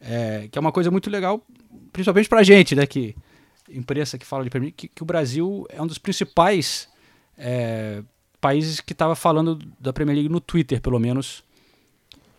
É, 0.00 0.48
que 0.50 0.58
é 0.58 0.60
uma 0.60 0.72
coisa 0.72 0.90
muito 0.90 1.08
legal, 1.08 1.44
principalmente 1.92 2.28
para 2.28 2.40
a 2.40 2.42
gente, 2.42 2.74
né? 2.74 2.86
Que 2.86 3.14
imprensa 3.68 4.18
que 4.18 4.26
fala 4.26 4.42
de 4.42 4.50
Premier 4.50 4.68
League, 4.68 4.76
que, 4.76 4.88
que 4.88 5.02
o 5.02 5.06
Brasil 5.06 5.66
é 5.68 5.80
um 5.80 5.86
dos 5.86 5.98
principais 5.98 6.88
é, 7.38 8.02
países 8.40 8.80
que 8.80 8.92
estava 8.92 9.14
falando 9.14 9.58
da 9.78 9.92
Premier 9.92 10.16
League 10.16 10.32
no 10.32 10.40
Twitter, 10.40 10.80
pelo 10.80 10.98
menos, 10.98 11.44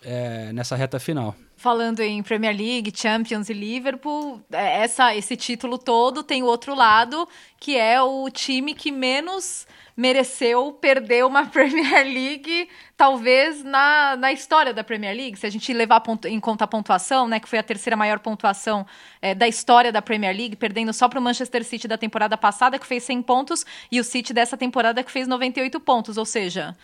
é, 0.03 0.51
nessa 0.53 0.75
reta 0.75 0.99
final. 0.99 1.35
Falando 1.55 1.99
em 1.99 2.23
Premier 2.23 2.55
League, 2.57 2.91
Champions 2.95 3.49
e 3.49 3.53
Liverpool, 3.53 4.41
é, 4.51 4.83
essa, 4.83 5.15
esse 5.15 5.35
título 5.35 5.77
todo 5.77 6.23
tem 6.23 6.41
o 6.41 6.47
outro 6.47 6.73
lado, 6.73 7.27
que 7.59 7.77
é 7.77 8.01
o 8.01 8.29
time 8.31 8.73
que 8.73 8.91
menos 8.91 9.67
mereceu 9.95 10.71
perder 10.71 11.23
uma 11.23 11.45
Premier 11.51 12.03
League, 12.05 12.67
talvez 12.97 13.63
na, 13.63 14.15
na 14.15 14.31
história 14.31 14.73
da 14.73 14.83
Premier 14.83 15.15
League. 15.15 15.37
Se 15.37 15.45
a 15.45 15.49
gente 15.51 15.71
levar 15.71 15.99
pontu- 15.99 16.27
em 16.27 16.39
conta 16.39 16.63
a 16.63 16.67
pontuação, 16.67 17.27
né, 17.27 17.39
que 17.39 17.47
foi 17.47 17.59
a 17.59 17.63
terceira 17.63 17.95
maior 17.95 18.17
pontuação 18.17 18.83
é, 19.21 19.35
da 19.35 19.47
história 19.47 19.91
da 19.91 20.01
Premier 20.01 20.35
League, 20.35 20.55
perdendo 20.55 20.91
só 20.93 21.07
para 21.07 21.19
o 21.19 21.21
Manchester 21.21 21.63
City 21.63 21.87
da 21.87 21.97
temporada 21.97 22.35
passada, 22.35 22.79
que 22.79 22.87
fez 22.87 23.03
100 23.03 23.21
pontos, 23.21 23.63
e 23.91 23.99
o 23.99 24.03
City 24.03 24.33
dessa 24.33 24.57
temporada, 24.57 25.03
que 25.03 25.11
fez 25.11 25.27
98 25.27 25.79
pontos. 25.79 26.17
Ou 26.17 26.25
seja, 26.25 26.75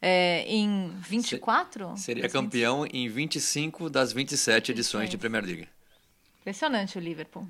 é, 0.00 0.44
em 0.46 0.90
24? 1.00 1.96
Seria 1.96 2.28
campeão 2.28 2.86
em 2.86 3.08
25 3.08 3.88
das 3.90 4.12
27 4.12 4.72
edições 4.72 5.10
de 5.10 5.16
Premier 5.16 5.44
League. 5.44 5.68
Impressionante 6.40 6.98
o 6.98 7.00
Liverpool. 7.00 7.46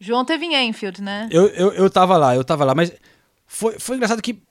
João 0.00 0.24
teve 0.24 0.46
em 0.46 0.68
Enfield, 0.68 1.02
né? 1.02 1.28
Eu, 1.30 1.46
eu, 1.48 1.72
eu 1.72 1.90
tava 1.90 2.16
lá, 2.16 2.34
eu 2.34 2.42
tava 2.42 2.64
lá, 2.64 2.74
mas 2.74 2.92
foi, 3.46 3.78
foi 3.78 3.96
engraçado 3.96 4.22
que, 4.22 4.42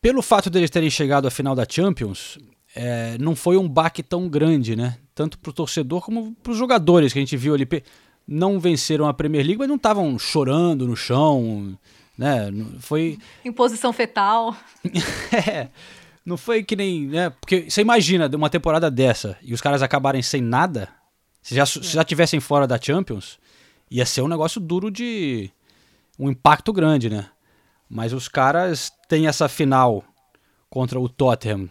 pelo 0.00 0.20
fato 0.20 0.50
deles 0.50 0.70
terem 0.70 0.90
chegado 0.90 1.26
à 1.26 1.30
final 1.30 1.54
da 1.54 1.66
Champions, 1.68 2.38
é, 2.74 3.16
não 3.18 3.34
foi 3.34 3.56
um 3.56 3.68
baque 3.68 4.02
tão 4.02 4.28
grande, 4.28 4.76
né? 4.76 4.98
Tanto 5.14 5.38
pro 5.38 5.52
torcedor 5.52 6.02
como 6.02 6.34
pros 6.42 6.56
jogadores 6.56 7.12
que 7.12 7.18
a 7.18 7.22
gente 7.22 7.36
viu 7.36 7.54
ali. 7.54 7.66
Não 8.26 8.60
venceram 8.60 9.08
a 9.08 9.14
Premier 9.14 9.42
League, 9.42 9.58
mas 9.58 9.68
não 9.68 9.76
estavam 9.76 10.18
chorando 10.18 10.86
no 10.86 10.94
chão, 10.94 11.78
né? 12.16 12.52
Foi. 12.78 13.18
Em 13.44 13.52
posição 13.52 13.92
fetal. 13.92 14.54
É, 15.32 15.68
não 16.28 16.36
foi 16.36 16.62
que 16.62 16.76
nem, 16.76 17.06
né? 17.06 17.30
Porque 17.30 17.70
você 17.70 17.80
imagina 17.80 18.28
uma 18.36 18.50
temporada 18.50 18.90
dessa 18.90 19.38
e 19.42 19.54
os 19.54 19.62
caras 19.62 19.82
acabarem 19.82 20.20
sem 20.20 20.42
nada, 20.42 20.88
se 21.40 21.54
já, 21.54 21.64
se 21.64 21.80
já 21.80 22.04
tivessem 22.04 22.38
fora 22.38 22.66
da 22.66 22.78
Champions, 22.78 23.38
ia 23.90 24.04
ser 24.04 24.20
um 24.20 24.28
negócio 24.28 24.60
duro 24.60 24.90
de 24.90 25.50
um 26.18 26.30
impacto 26.30 26.70
grande, 26.70 27.08
né? 27.08 27.30
Mas 27.88 28.12
os 28.12 28.28
caras 28.28 28.92
têm 29.08 29.26
essa 29.26 29.48
final 29.48 30.04
contra 30.68 31.00
o 31.00 31.08
Tottenham, 31.08 31.70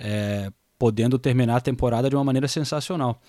é, 0.00 0.50
podendo 0.78 1.18
terminar 1.18 1.56
a 1.56 1.60
temporada 1.60 2.08
de 2.08 2.16
uma 2.16 2.24
maneira 2.24 2.48
sensacional. 2.48 3.20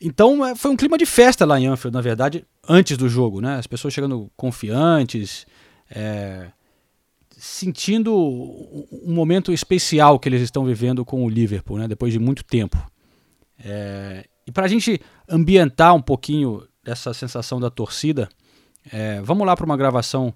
Então 0.00 0.46
é, 0.46 0.54
foi 0.54 0.70
um 0.70 0.76
clima 0.76 0.96
de 0.96 1.04
festa 1.04 1.44
lá 1.44 1.58
em 1.58 1.66
Anfield, 1.66 1.92
na 1.92 2.00
verdade, 2.00 2.46
antes 2.68 2.96
do 2.96 3.08
jogo, 3.08 3.40
né? 3.40 3.56
As 3.56 3.66
pessoas 3.66 3.92
chegando 3.92 4.30
confiantes, 4.36 5.48
é, 5.90 6.46
sentindo 7.36 8.14
um 8.16 9.12
momento 9.12 9.52
especial 9.52 10.18
que 10.18 10.28
eles 10.28 10.40
estão 10.40 10.64
vivendo 10.64 11.04
com 11.04 11.24
o 11.24 11.28
Liverpool, 11.28 11.78
né? 11.78 11.86
Depois 11.86 12.12
de 12.12 12.18
muito 12.18 12.42
tempo. 12.42 12.76
É, 13.58 14.26
e 14.46 14.52
para 14.52 14.64
a 14.64 14.68
gente 14.68 15.00
ambientar 15.28 15.94
um 15.94 16.00
pouquinho 16.00 16.66
dessa 16.82 17.12
sensação 17.12 17.60
da 17.60 17.68
torcida, 17.68 18.28
é, 18.92 19.20
vamos 19.20 19.46
lá 19.46 19.56
para 19.56 19.66
uma 19.66 19.76
gravação 19.76 20.32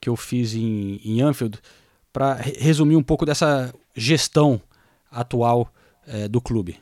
que 0.00 0.08
eu 0.08 0.16
fiz 0.16 0.54
em, 0.54 1.00
em 1.04 1.22
Anfield 1.22 1.58
para 2.12 2.34
resumir 2.34 2.96
um 2.96 3.02
pouco 3.02 3.26
dessa 3.26 3.74
gestão 3.96 4.60
atual 5.10 5.72
é, 6.06 6.28
do 6.28 6.40
clube. 6.40 6.78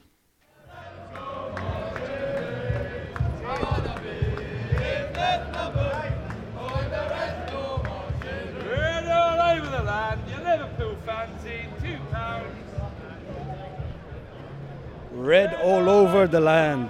Red 15.24 15.54
All 15.62 15.88
Over 15.88 16.28
the 16.28 16.40
Land. 16.40 16.88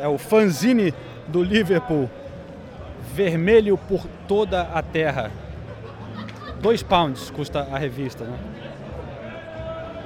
É 0.00 0.08
o 0.08 0.18
fanzine 0.18 0.92
do 1.28 1.42
Liverpool. 1.42 2.10
Vermelho 3.14 3.78
por 3.78 4.04
toda 4.26 4.62
a 4.62 4.82
terra. 4.82 5.30
Dois 6.60 6.82
pounds 6.82 7.30
custa 7.30 7.68
a 7.70 7.78
revista, 7.78 8.24
né? 8.24 8.38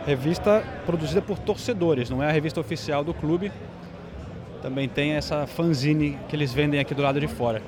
Revista 0.06 0.62
produzida 0.84 1.22
por 1.22 1.38
torcedores, 1.38 2.10
não 2.10 2.22
é 2.22 2.28
a 2.28 2.32
revista 2.32 2.60
oficial 2.60 3.02
do 3.02 3.14
clube. 3.14 3.50
Também 4.60 4.88
tem 4.88 5.12
essa 5.12 5.46
fanzine 5.46 6.18
que 6.28 6.36
eles 6.36 6.52
vendem 6.52 6.78
aqui 6.78 6.94
do 6.94 7.02
lado 7.02 7.20
de 7.20 7.28
fora. 7.28 7.62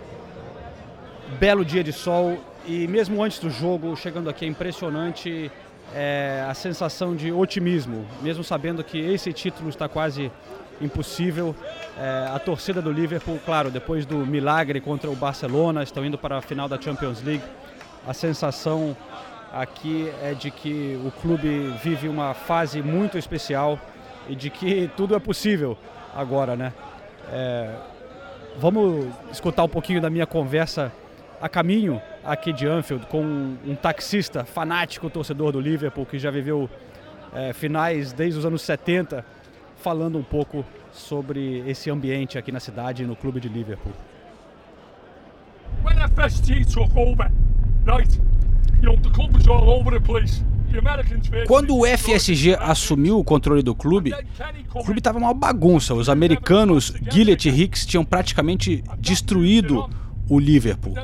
Belo 1.38 1.64
dia 1.64 1.82
de 1.82 1.92
sol 1.92 2.38
e 2.66 2.86
mesmo 2.86 3.22
antes 3.22 3.38
do 3.38 3.50
jogo, 3.50 3.96
chegando 3.96 4.28
aqui 4.28 4.44
é 4.44 4.48
impressionante 4.48 5.50
é, 5.95 6.45
a 6.49 6.55
sensação 6.55 7.14
de 7.14 7.30
otimismo, 7.30 8.05
mesmo 8.20 8.42
sabendo 8.42 8.82
que 8.82 8.99
esse 8.99 9.32
título 9.32 9.68
está 9.68 9.88
quase 9.88 10.30
impossível. 10.80 11.55
É, 11.97 12.28
a 12.34 12.38
torcida 12.38 12.82
do 12.82 12.90
Liverpool, 12.90 13.38
claro, 13.45 13.70
depois 13.70 14.05
do 14.05 14.18
milagre 14.18 14.80
contra 14.80 15.09
o 15.09 15.14
Barcelona, 15.14 15.82
estão 15.82 16.05
indo 16.05 16.18
para 16.18 16.38
a 16.38 16.42
final 16.42 16.68
da 16.68 16.80
Champions 16.80 17.22
League. 17.22 17.45
A 18.07 18.12
sensação 18.12 18.97
aqui 19.53 20.12
é 20.20 20.34
de 20.34 20.51
que 20.51 21.01
o 21.07 21.12
clube 21.22 21.72
vive 21.82 22.09
uma 22.09 22.34
fase 22.34 22.82
muito 22.82 23.16
especial 23.16 23.78
e 24.28 24.34
de 24.34 24.51
que 24.51 24.90
tudo 24.97 25.14
é 25.14 25.20
possível 25.20 25.78
agora, 26.12 26.57
né? 26.57 26.72
É, 27.30 27.70
vamos 28.59 29.07
escutar 29.30 29.62
um 29.62 29.68
pouquinho 29.68 30.01
da 30.01 30.11
minha 30.11 30.26
conversa 30.26 30.92
a 31.40 31.49
caminho 31.49 32.03
aqui 32.24 32.52
de 32.52 32.66
Anfield 32.66 33.06
com 33.06 33.22
um 33.22 33.74
taxista 33.74 34.44
fanático 34.44 35.10
torcedor 35.10 35.52
do 35.52 35.60
Liverpool 35.60 36.06
que 36.06 36.18
já 36.18 36.30
viveu 36.30 36.68
é, 37.32 37.52
finais 37.52 38.12
desde 38.12 38.38
os 38.38 38.46
anos 38.46 38.62
70, 38.62 39.24
falando 39.76 40.16
um 40.16 40.22
pouco 40.22 40.64
sobre 40.92 41.62
esse 41.68 41.90
ambiente 41.90 42.38
aqui 42.38 42.52
na 42.52 42.60
cidade 42.60 43.02
e 43.02 43.06
no 43.06 43.16
clube 43.16 43.40
de 43.40 43.48
Liverpool. 43.48 43.92
When 45.84 45.96
FSG 45.96 46.64
took 46.64 46.96
over, 46.96 47.30
right, 47.84 48.20
you 48.80 48.82
know, 48.82 48.96
the 48.96 49.10
club 49.10 49.34
was 49.34 49.46
all 49.48 49.68
over 49.68 49.92
the 49.92 50.00
place. 50.00 50.42
Quando 51.46 51.76
o 51.76 51.86
FSG 51.86 52.56
assumiu 52.58 53.18
o 53.18 53.24
controle 53.24 53.62
do 53.62 53.74
clube, 53.74 54.12
o 54.74 54.82
clube 54.82 54.98
estava 54.98 55.18
uma 55.18 55.32
bagunça. 55.32 55.94
Os 55.94 56.08
americanos 56.08 56.92
Gillett 57.10 57.48
e 57.48 57.62
Hicks 57.62 57.86
tinham 57.86 58.04
praticamente 58.04 58.82
destruído 58.98 59.88
o 60.28 60.38
Liverpool. 60.38 60.94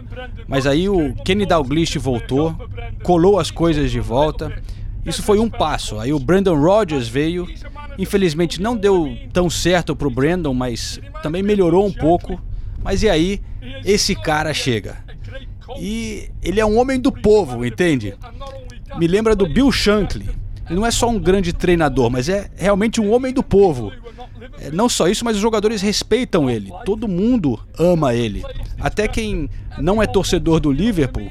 Mas 0.47 0.67
aí 0.67 0.89
o 0.89 1.15
Kenny 1.25 1.47
Dalglish 1.47 1.99
voltou, 1.99 2.55
colou 3.03 3.39
as 3.39 3.51
coisas 3.51 3.91
de 3.91 4.01
volta. 4.01 4.53
Isso 5.05 5.23
foi 5.23 5.39
um 5.39 5.49
passo. 5.49 5.99
Aí 5.99 6.13
o 6.13 6.19
Brandon 6.19 6.59
Rodgers 6.61 7.09
veio. 7.09 7.47
Infelizmente 7.99 8.61
não 8.61 8.77
deu 8.77 9.17
tão 9.33 9.51
certo 9.51 9.95
para 9.95 10.09
o 10.09 10.11
Brandon, 10.11 10.55
mas 10.55 11.01
também 11.23 11.43
melhorou 11.43 11.87
um 11.87 11.93
pouco. 11.93 12.41
Mas 12.83 13.03
e 13.03 13.09
aí 13.09 13.41
esse 13.85 14.15
cara 14.15 14.53
chega. 14.55 14.99
E 15.79 16.31
ele 16.43 16.61
é 16.61 16.67
um 16.67 16.79
homem 16.79 16.99
do 16.99 17.13
povo, 17.13 17.65
entende? 17.65 18.15
Me 18.97 19.07
lembra 19.07 19.37
do 19.37 19.47
Bill 19.47 19.71
Shankly. 19.71 20.29
Ele 20.69 20.79
não 20.79 20.87
é 20.87 20.91
só 20.91 21.09
um 21.09 21.19
grande 21.19 21.53
treinador, 21.53 22.11
mas 22.11 22.29
é 22.29 22.51
realmente 22.57 23.01
um 23.01 23.13
homem 23.13 23.33
do 23.33 23.43
povo. 23.43 23.93
É, 24.59 24.71
não 24.71 24.89
só 24.89 25.09
isso, 25.09 25.25
mas 25.25 25.37
os 25.37 25.43
jogadores 25.43 25.81
respeitam 25.83 26.49
ele. 26.51 26.71
Todo 26.85 27.07
mundo 27.09 27.59
ama 27.79 28.15
ele. 28.15 28.43
Até 28.79 29.07
quem 29.09 29.49
não 29.79 30.03
é 30.03 30.07
torcedor 30.07 30.61
do 30.61 30.71
Liverpool, 30.73 31.31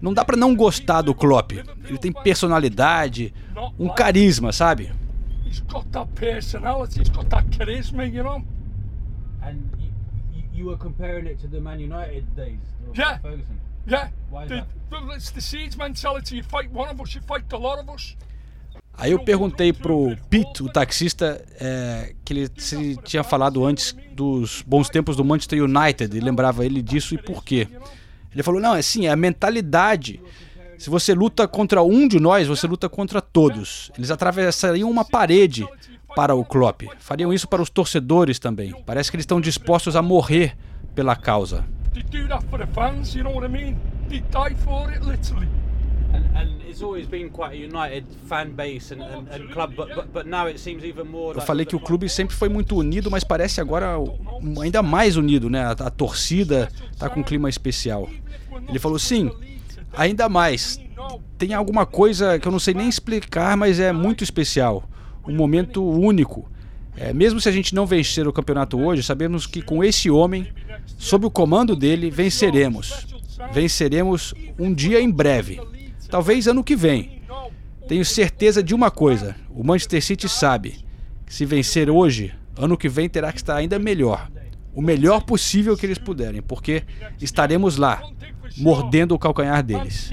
não 0.00 0.12
dá 0.14 0.24
para 0.24 0.36
não 0.36 0.54
gostar 0.54 1.02
do 1.02 1.14
Klopp. 1.14 1.52
Ele 1.52 1.98
tem 1.98 2.12
personalidade, 2.12 3.32
um 3.78 3.88
carisma, 3.88 4.52
sabe? 4.52 4.90
He's 5.46 5.60
got 5.60 5.84
that 5.92 6.08
personality, 6.14 7.00
he's 7.00 7.08
got 7.08 7.26
that 7.28 7.46
charisma, 7.56 8.06
you 8.06 8.22
know. 8.22 8.42
And 9.42 9.56
you, 10.32 10.42
you 10.52 10.66
were 10.66 10.78
comparing 10.78 11.26
it 11.26 11.40
to 11.40 11.48
the 11.48 11.60
Man 11.60 11.80
United 11.80 12.24
days 12.36 12.60
Yeah. 12.94 13.18
Ferguson. 13.20 13.58
Yeah, 13.86 14.10
Why 14.30 14.44
is 14.44 14.48
the, 14.50 14.54
that? 14.56 14.66
well, 14.90 15.10
it's 15.16 15.30
the 15.30 15.40
siege 15.40 15.76
mentality. 15.76 16.36
You 16.36 16.42
fight 16.44 16.70
one 16.70 16.88
of 16.90 17.00
us, 17.00 17.14
you 17.14 17.20
fight 17.22 17.52
a 17.52 17.56
lot 17.58 17.78
of 17.78 17.88
us. 17.88 18.14
Aí 19.00 19.12
eu 19.12 19.18
perguntei 19.18 19.72
pro 19.72 20.14
Pete, 20.28 20.62
o 20.62 20.68
taxista, 20.68 21.42
é, 21.58 22.12
que 22.22 22.34
ele 22.34 22.50
se 22.58 22.96
tinha 23.02 23.24
falado 23.24 23.64
antes 23.64 23.96
dos 24.12 24.62
bons 24.66 24.90
tempos 24.90 25.16
do 25.16 25.24
Manchester 25.24 25.64
United, 25.64 26.14
e 26.14 26.20
lembrava 26.20 26.66
ele 26.66 26.82
disso 26.82 27.14
e 27.14 27.18
por 27.18 27.42
quê. 27.42 27.66
Ele 28.32 28.42
falou: 28.42 28.60
não, 28.60 28.76
é 28.76 28.80
assim, 28.80 29.06
é 29.06 29.10
a 29.10 29.16
mentalidade. 29.16 30.20
Se 30.78 30.88
você 30.90 31.14
luta 31.14 31.48
contra 31.48 31.82
um 31.82 32.06
de 32.06 32.20
nós, 32.20 32.46
você 32.46 32.66
luta 32.66 32.88
contra 32.88 33.20
todos. 33.20 33.90
Eles 33.96 34.10
atravessariam 34.10 34.90
uma 34.90 35.04
parede 35.04 35.66
para 36.14 36.34
o 36.34 36.44
Klopp. 36.44 36.82
Fariam 36.98 37.32
isso 37.32 37.48
para 37.48 37.62
os 37.62 37.70
torcedores 37.70 38.38
também. 38.38 38.74
Parece 38.84 39.10
que 39.10 39.16
eles 39.16 39.24
estão 39.24 39.40
dispostos 39.40 39.96
a 39.96 40.02
morrer 40.02 40.56
pela 40.94 41.16
causa. 41.16 41.64
They 41.92 42.02
do 42.02 42.28
that 42.28 42.44
for 42.46 42.58
the 42.58 42.66
fans, 42.66 43.14
you 43.14 43.24
know 43.24 43.34
what 43.34 43.46
I 43.46 43.50
mean? 43.50 43.76
They 44.08 44.20
die 44.20 44.54
for 44.64 44.88
it, 44.90 45.04
literally. 45.04 45.48
And, 46.12 46.36
and 46.36 46.62
it's 46.68 46.82
always 46.82 47.06
been 47.06 47.30
quite 47.30 47.52
a 47.52 47.56
united 47.56 48.04
fan 48.28 48.50
base 48.50 48.92
and, 48.92 49.02
and, 49.02 49.28
and 49.30 49.52
club, 49.52 49.74
but, 49.76 49.94
but, 49.94 50.12
but 50.12 50.26
now 50.26 50.48
it 50.48 50.58
seems 50.58 50.84
even 50.84 51.04
more. 51.04 51.36
Eu 51.36 51.42
falei 51.42 51.64
que 51.64 51.76
o 51.76 51.80
clube 51.80 52.08
sempre 52.08 52.34
foi 52.34 52.48
muito 52.48 52.76
unido, 52.76 53.10
mas 53.10 53.22
parece 53.22 53.60
agora 53.60 53.96
ainda 54.60 54.82
mais 54.82 55.16
unido, 55.16 55.48
né? 55.48 55.62
A, 55.62 55.70
a 55.70 55.90
torcida 55.90 56.68
tá 56.98 57.08
com 57.08 57.20
um 57.20 57.22
clima 57.22 57.48
especial. 57.48 58.08
Ele 58.68 58.78
falou 58.78 58.98
sim, 58.98 59.30
ainda 59.92 60.28
mais. 60.28 60.80
Tem 61.38 61.54
alguma 61.54 61.86
coisa 61.86 62.38
que 62.38 62.46
eu 62.46 62.52
não 62.52 62.58
sei 62.58 62.74
nem 62.74 62.88
explicar, 62.88 63.56
mas 63.56 63.80
é 63.80 63.92
muito 63.92 64.22
especial. 64.22 64.84
Um 65.26 65.34
momento 65.34 65.84
único. 65.84 66.50
É, 66.96 67.12
mesmo 67.12 67.40
se 67.40 67.48
a 67.48 67.52
gente 67.52 67.74
não 67.74 67.86
vencer 67.86 68.26
o 68.26 68.32
campeonato 68.32 68.78
hoje, 68.78 69.02
sabemos 69.02 69.46
que 69.46 69.62
com 69.62 69.82
esse 69.82 70.10
homem, 70.10 70.48
sob 70.98 71.24
o 71.24 71.30
comando 71.30 71.74
dele, 71.74 72.10
venceremos. 72.10 73.06
Venceremos 73.52 74.34
um 74.58 74.74
dia 74.74 75.00
em 75.00 75.10
breve. 75.10 75.60
Talvez 76.10 76.46
ano 76.48 76.64
que 76.64 76.74
vem. 76.74 77.22
Tenho 77.88 78.04
certeza 78.04 78.62
de 78.62 78.74
uma 78.74 78.90
coisa: 78.90 79.36
o 79.50 79.62
Manchester 79.64 80.02
City 80.02 80.28
sabe 80.28 80.84
que 81.24 81.32
se 81.32 81.44
vencer 81.44 81.88
hoje, 81.88 82.34
ano 82.56 82.76
que 82.76 82.88
vem 82.88 83.08
terá 83.08 83.32
que 83.32 83.38
estar 83.38 83.56
ainda 83.56 83.78
melhor. 83.78 84.28
O 84.74 84.82
melhor 84.82 85.22
possível 85.22 85.76
que 85.76 85.86
eles 85.86 85.98
puderem, 85.98 86.40
porque 86.40 86.84
estaremos 87.20 87.76
lá, 87.76 88.02
mordendo 88.58 89.14
o 89.14 89.18
calcanhar 89.18 89.62
deles. 89.62 90.10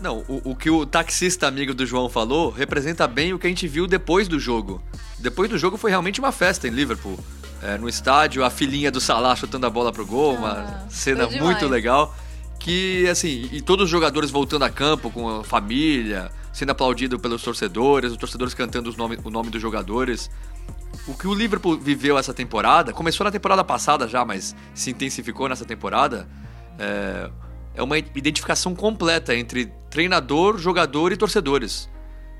Não, 0.00 0.24
o, 0.26 0.52
o 0.52 0.56
que 0.56 0.70
o 0.70 0.86
taxista 0.86 1.46
amigo 1.46 1.74
do 1.74 1.84
João 1.84 2.08
falou 2.08 2.50
representa 2.50 3.06
bem 3.06 3.34
o 3.34 3.38
que 3.38 3.46
a 3.46 3.50
gente 3.50 3.68
viu 3.68 3.86
depois 3.86 4.26
do 4.26 4.40
jogo. 4.40 4.82
Depois 5.18 5.50
do 5.50 5.58
jogo 5.58 5.76
foi 5.76 5.90
realmente 5.90 6.18
uma 6.18 6.32
festa 6.32 6.66
em 6.66 6.70
Liverpool. 6.70 7.18
É, 7.62 7.76
no 7.76 7.86
estádio, 7.86 8.42
a 8.42 8.48
filhinha 8.48 8.90
do 8.90 9.00
Salah 9.00 9.36
chutando 9.36 9.66
a 9.66 9.70
bola 9.70 9.92
pro 9.92 10.06
gol, 10.06 10.34
uma 10.36 10.86
cena 10.88 11.28
foi 11.28 11.38
muito 11.38 11.66
legal. 11.68 12.14
Que, 12.58 13.06
assim, 13.08 13.48
e 13.52 13.60
todos 13.60 13.84
os 13.84 13.90
jogadores 13.90 14.30
voltando 14.30 14.64
a 14.64 14.70
campo 14.70 15.10
com 15.10 15.28
a 15.28 15.44
família, 15.44 16.30
sendo 16.52 16.70
aplaudido 16.70 17.18
pelos 17.18 17.42
torcedores, 17.42 18.12
os 18.12 18.16
torcedores 18.16 18.54
cantando 18.54 18.88
os 18.88 18.96
nome, 18.96 19.18
o 19.22 19.30
nome 19.30 19.50
dos 19.50 19.60
jogadores. 19.60 20.30
O 21.06 21.14
que 21.14 21.26
o 21.26 21.34
Liverpool 21.34 21.78
viveu 21.78 22.16
essa 22.16 22.32
temporada, 22.32 22.92
começou 22.92 23.24
na 23.24 23.30
temporada 23.30 23.62
passada 23.62 24.08
já, 24.08 24.24
mas 24.24 24.56
se 24.74 24.90
intensificou 24.90 25.48
nessa 25.48 25.64
temporada, 25.64 26.26
é, 26.78 27.30
é 27.74 27.82
uma 27.82 27.98
identificação 27.98 28.74
completa 28.74 29.34
entre 29.34 29.70
treinador, 29.90 30.58
jogador 30.58 31.12
e 31.12 31.16
torcedores. 31.16 31.88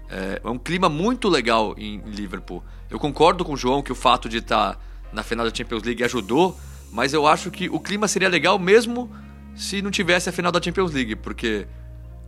É, 0.09 0.41
é 0.43 0.49
um 0.49 0.59
clima 0.59 0.89
muito 0.89 1.29
legal 1.29 1.75
em 1.77 2.01
Liverpool. 2.07 2.63
Eu 2.89 2.99
concordo 2.99 3.45
com 3.45 3.53
o 3.53 3.57
João 3.57 3.83
que 3.83 3.93
o 3.93 3.95
fato 3.95 4.29
de 4.29 4.39
estar 4.39 4.79
na 5.13 5.23
final 5.23 5.49
da 5.49 5.55
Champions 5.55 5.83
League 5.83 6.03
ajudou, 6.03 6.59
mas 6.93 7.13
eu 7.13 7.27
acho 7.27 7.51
que 7.51 7.69
o 7.69 7.79
clima 7.79 8.09
seria 8.09 8.29
legal 8.29 8.59
mesmo 8.59 9.11
se 9.55 9.83
não 9.83 9.91
tivesse 9.91 10.29
a 10.29 10.33
final 10.33 10.51
da 10.51 10.63
Champions 10.63 10.93
League, 10.93 11.17
porque 11.17 11.67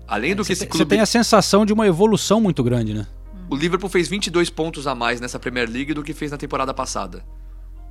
além 0.07 0.35
do 0.35 0.45
que 0.45 0.53
esse 0.53 0.64
Você 0.64 0.68
clube 0.68 0.87
tem 0.87 1.01
a 1.01 1.07
sensação 1.07 1.64
de 1.64 1.73
uma 1.73 1.87
evolução 1.87 2.41
muito 2.41 2.62
grande, 2.62 2.93
né? 2.93 3.07
o 3.53 3.57
Liverpool 3.57 3.91
fez 3.91 4.09
22 4.09 4.49
pontos 4.49 4.87
a 4.87 4.95
mais 4.95 5.20
nessa 5.20 5.39
Premier 5.39 5.68
League 5.68 5.93
do 5.93 6.03
que 6.03 6.14
fez 6.14 6.31
na 6.31 6.39
temporada 6.39 6.73
passada. 6.73 7.23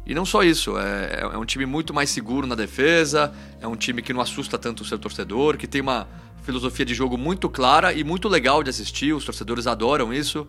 E 0.07 0.15
não 0.15 0.25
só 0.25 0.41
isso, 0.43 0.75
é, 0.75 1.19
é 1.21 1.37
um 1.37 1.45
time 1.45 1.67
muito 1.67 1.93
mais 1.93 2.09
seguro 2.09 2.47
na 2.47 2.55
defesa, 2.55 3.31
é 3.61 3.67
um 3.67 3.75
time 3.75 4.01
que 4.01 4.11
não 4.11 4.19
assusta 4.19 4.57
tanto 4.57 4.81
o 4.81 4.85
seu 4.85 4.97
torcedor, 4.97 5.57
que 5.57 5.67
tem 5.67 5.79
uma 5.79 6.07
filosofia 6.43 6.85
de 6.85 6.93
jogo 6.93 7.17
muito 7.17 7.49
clara 7.49 7.93
e 7.93 8.03
muito 8.03 8.27
legal 8.27 8.63
de 8.63 8.69
assistir, 8.69 9.13
os 9.13 9.23
torcedores 9.25 9.67
adoram 9.67 10.13
isso. 10.13 10.47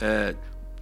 É, 0.00 0.34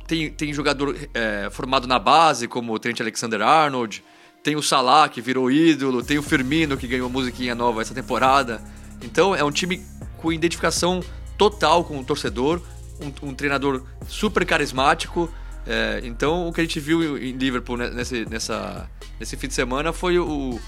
tem, 0.06 0.30
tem 0.30 0.52
jogador 0.52 0.96
é, 1.14 1.48
formado 1.50 1.86
na 1.86 1.98
base, 1.98 2.48
como 2.48 2.72
o 2.72 2.78
Trent 2.78 3.00
Alexander-Arnold, 3.00 4.02
tem 4.42 4.56
o 4.56 4.62
Salah, 4.62 5.08
que 5.08 5.20
virou 5.20 5.50
ídolo, 5.50 6.02
tem 6.02 6.16
o 6.18 6.22
Firmino, 6.22 6.76
que 6.76 6.86
ganhou 6.86 7.10
musiquinha 7.10 7.54
nova 7.54 7.82
essa 7.82 7.94
temporada. 7.94 8.62
Então 9.02 9.34
é 9.34 9.44
um 9.44 9.50
time 9.50 9.84
com 10.16 10.32
identificação 10.32 11.00
total 11.36 11.84
com 11.84 11.98
o 12.00 12.04
torcedor, 12.04 12.60
um, 13.00 13.28
um 13.28 13.34
treinador 13.34 13.82
super 14.08 14.44
carismático. 14.46 15.30
É, 15.66 16.00
então 16.04 16.48
o 16.48 16.52
que 16.52 16.60
a 16.60 16.64
gente 16.64 16.80
viu 16.80 17.18
em 17.18 17.32
Liverpool 17.32 17.76
nesse, 17.76 18.24
nessa, 18.24 18.88
nesse 19.20 19.36
fim 19.36 19.48
de 19.48 19.54
semana 19.54 19.92
foi 19.92 20.18
o, 20.18 20.58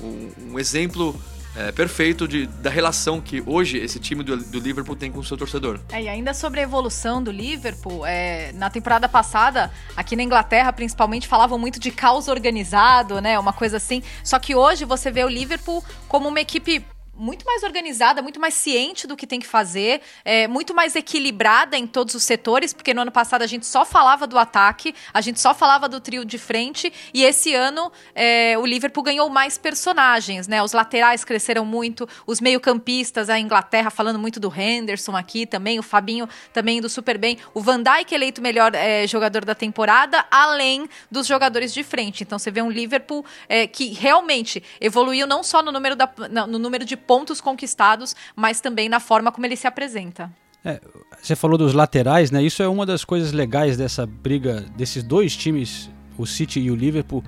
o- 0.00 0.32
um 0.50 0.58
exemplo 0.58 1.14
é, 1.56 1.72
perfeito 1.72 2.28
de, 2.28 2.46
da 2.46 2.70
relação 2.70 3.20
que 3.20 3.42
hoje 3.46 3.78
esse 3.78 3.98
time 3.98 4.22
do, 4.22 4.36
do 4.36 4.58
Liverpool 4.58 4.94
tem 4.94 5.10
com 5.10 5.20
o 5.20 5.24
seu 5.24 5.36
torcedor. 5.36 5.80
É, 5.90 6.02
e 6.02 6.08
ainda 6.08 6.34
sobre 6.34 6.60
a 6.60 6.62
evolução 6.62 7.22
do 7.22 7.30
Liverpool, 7.30 8.04
é, 8.04 8.52
na 8.52 8.68
temporada 8.70 9.08
passada, 9.08 9.70
aqui 9.96 10.14
na 10.14 10.22
Inglaterra 10.22 10.72
principalmente, 10.72 11.26
falavam 11.26 11.58
muito 11.58 11.80
de 11.80 11.90
caos 11.90 12.28
organizado, 12.28 13.20
né? 13.20 13.38
Uma 13.38 13.52
coisa 13.52 13.78
assim. 13.78 14.02
Só 14.22 14.38
que 14.38 14.54
hoje 14.54 14.84
você 14.84 15.10
vê 15.10 15.24
o 15.24 15.28
Liverpool 15.28 15.82
como 16.08 16.28
uma 16.28 16.40
equipe 16.40 16.84
muito 17.16 17.44
mais 17.44 17.62
organizada, 17.62 18.22
muito 18.22 18.38
mais 18.38 18.54
ciente 18.54 19.06
do 19.06 19.16
que 19.16 19.26
tem 19.26 19.40
que 19.40 19.46
fazer, 19.46 20.00
é, 20.24 20.46
muito 20.46 20.74
mais 20.74 20.94
equilibrada 20.94 21.76
em 21.76 21.86
todos 21.86 22.14
os 22.14 22.22
setores, 22.22 22.72
porque 22.72 22.92
no 22.92 23.02
ano 23.02 23.10
passado 23.10 23.42
a 23.42 23.46
gente 23.46 23.66
só 23.66 23.84
falava 23.84 24.26
do 24.26 24.38
ataque, 24.38 24.94
a 25.12 25.20
gente 25.20 25.40
só 25.40 25.54
falava 25.54 25.88
do 25.88 26.00
trio 26.00 26.24
de 26.24 26.38
frente, 26.38 26.92
e 27.12 27.24
esse 27.24 27.54
ano 27.54 27.90
é, 28.14 28.56
o 28.58 28.66
Liverpool 28.66 29.02
ganhou 29.02 29.28
mais 29.30 29.56
personagens, 29.56 30.46
né? 30.46 30.62
Os 30.62 30.72
laterais 30.72 31.24
cresceram 31.24 31.64
muito, 31.64 32.08
os 32.26 32.40
meio-campistas, 32.40 33.30
a 33.30 33.38
Inglaterra 33.38 33.90
falando 33.90 34.18
muito 34.18 34.38
do 34.38 34.52
Henderson 34.54 35.16
aqui 35.16 35.46
também, 35.46 35.78
o 35.78 35.82
Fabinho 35.82 36.28
também 36.52 36.78
indo 36.78 36.88
super 36.88 37.16
bem, 37.16 37.38
o 37.54 37.60
Van 37.60 37.82
Dijk 37.82 38.14
eleito 38.14 38.42
melhor 38.42 38.74
é, 38.74 39.06
jogador 39.06 39.44
da 39.44 39.54
temporada, 39.54 40.24
além 40.30 40.88
dos 41.10 41.26
jogadores 41.26 41.72
de 41.72 41.82
frente. 41.82 42.22
Então 42.22 42.38
você 42.38 42.50
vê 42.50 42.60
um 42.60 42.70
Liverpool 42.70 43.24
é, 43.48 43.66
que 43.66 43.92
realmente 43.92 44.62
evoluiu 44.80 45.26
não 45.26 45.42
só 45.42 45.62
no 45.62 45.72
número, 45.72 45.96
da, 45.96 46.08
no 46.46 46.58
número 46.58 46.84
de 46.84 46.96
pontos 47.06 47.40
conquistados, 47.40 48.14
mas 48.34 48.60
também 48.60 48.88
na 48.88 49.00
forma 49.00 49.30
como 49.32 49.46
ele 49.46 49.56
se 49.56 49.66
apresenta. 49.66 50.30
É, 50.64 50.80
você 51.22 51.36
falou 51.36 51.56
dos 51.56 51.72
laterais, 51.72 52.30
né? 52.30 52.42
Isso 52.42 52.62
é 52.62 52.68
uma 52.68 52.84
das 52.84 53.04
coisas 53.04 53.32
legais 53.32 53.76
dessa 53.76 54.04
briga 54.04 54.62
desses 54.76 55.02
dois 55.02 55.36
times, 55.36 55.88
o 56.18 56.26
City 56.26 56.58
e 56.60 56.70
o 56.70 56.74
Liverpool, 56.74 57.22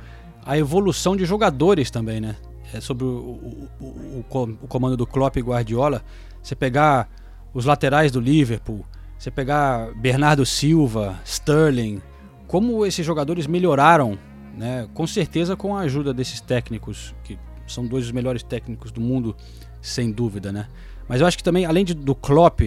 a 0.45 0.59
evolução 0.59 1.17
de 1.17 1.25
jogadores 1.25 1.91
também, 1.91 2.21
né? 2.21 2.37
É 2.75 2.81
sobre 2.81 3.05
o, 3.05 3.09
o- 3.09 3.69
o- 3.81 4.19
o 4.21 4.25
co- 4.29 4.51
o 4.63 4.67
comando 4.67 4.97
do 4.97 5.07
Klopp 5.07 5.37
e 5.37 5.41
Guardiola. 5.41 6.03
Você 6.43 6.55
pegar 6.57 7.09
os 7.55 7.65
laterais 7.65 8.11
do 8.13 8.21
Liverpool, 8.21 8.85
você 9.19 9.31
pegar 9.31 9.93
Bernardo 9.95 10.45
Silva, 10.45 11.19
Sterling, 11.25 12.03
como 12.47 12.85
esses 12.85 13.05
jogadores 13.07 13.47
melhoraram, 13.47 14.19
né? 14.57 14.89
Com 14.95 15.07
certeza 15.07 15.55
com 15.57 15.77
a 15.77 15.81
ajuda 15.83 16.13
desses 16.13 16.41
técnicos, 16.41 17.15
que 17.23 17.39
são 17.67 17.87
dois 17.87 18.05
dos 18.05 18.13
melhores 18.13 18.43
técnicos 18.43 18.91
do 18.91 19.01
mundo, 19.01 19.37
sem 19.81 20.11
dúvida, 20.11 20.51
né? 20.53 20.67
Mas 21.09 21.21
eu 21.21 21.27
acho 21.27 21.37
que 21.37 21.43
também, 21.45 21.65
além 21.65 21.85
de- 21.85 21.95
do 21.95 22.15
Klopp, 22.15 22.61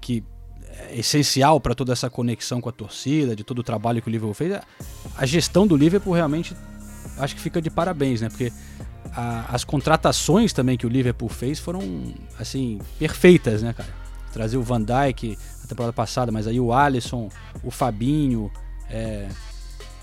que 0.00 0.24
é 0.90 0.98
essencial 0.98 1.60
para 1.60 1.74
toda 1.74 1.92
essa 1.92 2.08
conexão 2.08 2.60
com 2.60 2.68
a 2.68 2.72
torcida, 2.72 3.36
de 3.36 3.44
todo 3.44 3.58
o 3.58 3.62
trabalho 3.62 4.00
que 4.00 4.08
o 4.08 4.10
Liverpool 4.10 4.34
fez, 4.34 4.52
a- 5.16 5.26
gestão 5.26 5.66
do 5.66 5.76
Liverpool 5.76 6.12
realmente 6.14 6.56
acho 7.18 7.34
que 7.34 7.40
fica 7.40 7.60
de 7.60 7.68
parabéns, 7.70 8.20
né? 8.22 8.28
Porque 8.30 8.50
a- 9.14 9.46
as 9.54 9.64
contratações 9.64 10.52
também 10.52 10.76
que 10.78 10.86
o 10.86 10.88
Liverpool 10.88 11.28
fez 11.28 11.58
foram, 11.58 11.80
assim, 12.38 12.78
perfeitas, 12.98 13.62
né, 13.62 13.72
cara? 13.74 13.90
Trazer 14.32 14.56
o 14.56 14.62
Van 14.62 14.80
Dijk 14.82 15.36
na 15.60 15.66
temporada 15.68 15.92
passada, 15.92 16.32
mas 16.32 16.46
aí 16.46 16.58
o 16.58 16.72
Alisson, 16.72 17.28
o 17.62 17.70
Fabinho, 17.70 18.50
é, 18.88 19.28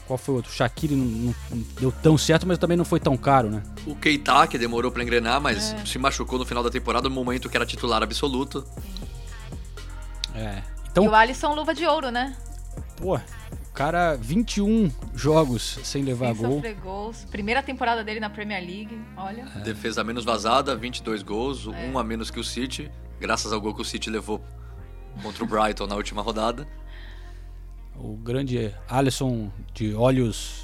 qual 0.10 0.18
foi 0.18 0.34
o 0.34 0.38
outro? 0.38 0.52
O 0.52 0.56
Shaqiri 0.56 0.96
não, 0.96 1.06
não- 1.06 1.36
não 1.52 1.66
deu 1.80 1.92
tão 1.92 2.18
certo, 2.18 2.48
mas 2.48 2.58
também 2.58 2.76
não 2.76 2.84
foi 2.84 3.00
tão 3.00 3.16
caro, 3.16 3.48
né? 3.52 3.62
O 3.86 3.96
Keita, 3.96 4.48
que 4.48 4.58
demorou 4.58 4.92
pra 4.92 5.04
engrenar, 5.04 5.40
mas 5.40 5.76
se 5.86 6.00
machucou 6.00 6.40
no 6.40 6.46
final 6.46 6.64
da 6.64 6.70
temporada, 6.72 7.08
no 7.08 7.14
momento 7.14 7.48
que 7.48 7.56
era 7.56 7.64
titular 7.66 8.02
absoluto. 8.02 8.66
É. 10.34 10.58
e 10.58 10.90
Então, 10.92 11.06
o 11.06 11.14
Alisson 11.14 11.54
luva 11.54 11.74
de 11.76 11.86
ouro, 11.86 12.10
né? 12.10 12.36
pô, 12.98 13.16
o 13.18 13.72
cara 13.74 14.16
21 14.16 14.92
jogos 15.16 15.80
sem 15.84 16.04
levar 16.04 16.34
Sem 16.36 16.44
gol. 16.44 16.56
sofrer 16.56 16.76
gols. 16.76 17.26
Primeira 17.30 17.62
temporada 17.64 18.04
dele 18.04 18.20
na 18.20 18.30
Premier 18.32 18.62
League, 18.62 19.00
olha. 19.16 19.46
Defesa 19.64 20.04
menos 20.04 20.26
vazada, 20.26 20.76
22 20.76 21.22
gols, 21.24 21.68
um 21.68 21.98
a 22.00 22.04
menos 22.04 22.30
que 22.32 22.40
o 22.40 22.44
City, 22.44 22.92
graças 23.20 23.54
ao 23.54 23.62
gol 23.62 23.74
que 23.76 23.82
o 23.82 23.86
City 23.86 24.10
levou 24.10 24.44
contra 25.24 25.44
o 25.44 25.48
Brighton 25.48 25.86
na 25.88 25.96
última 25.96 26.22
rodada. 26.22 26.68
O 28.02 28.16
grande 28.16 28.74
Alisson 28.88 29.52
de 29.74 29.94
olhos. 29.94 30.64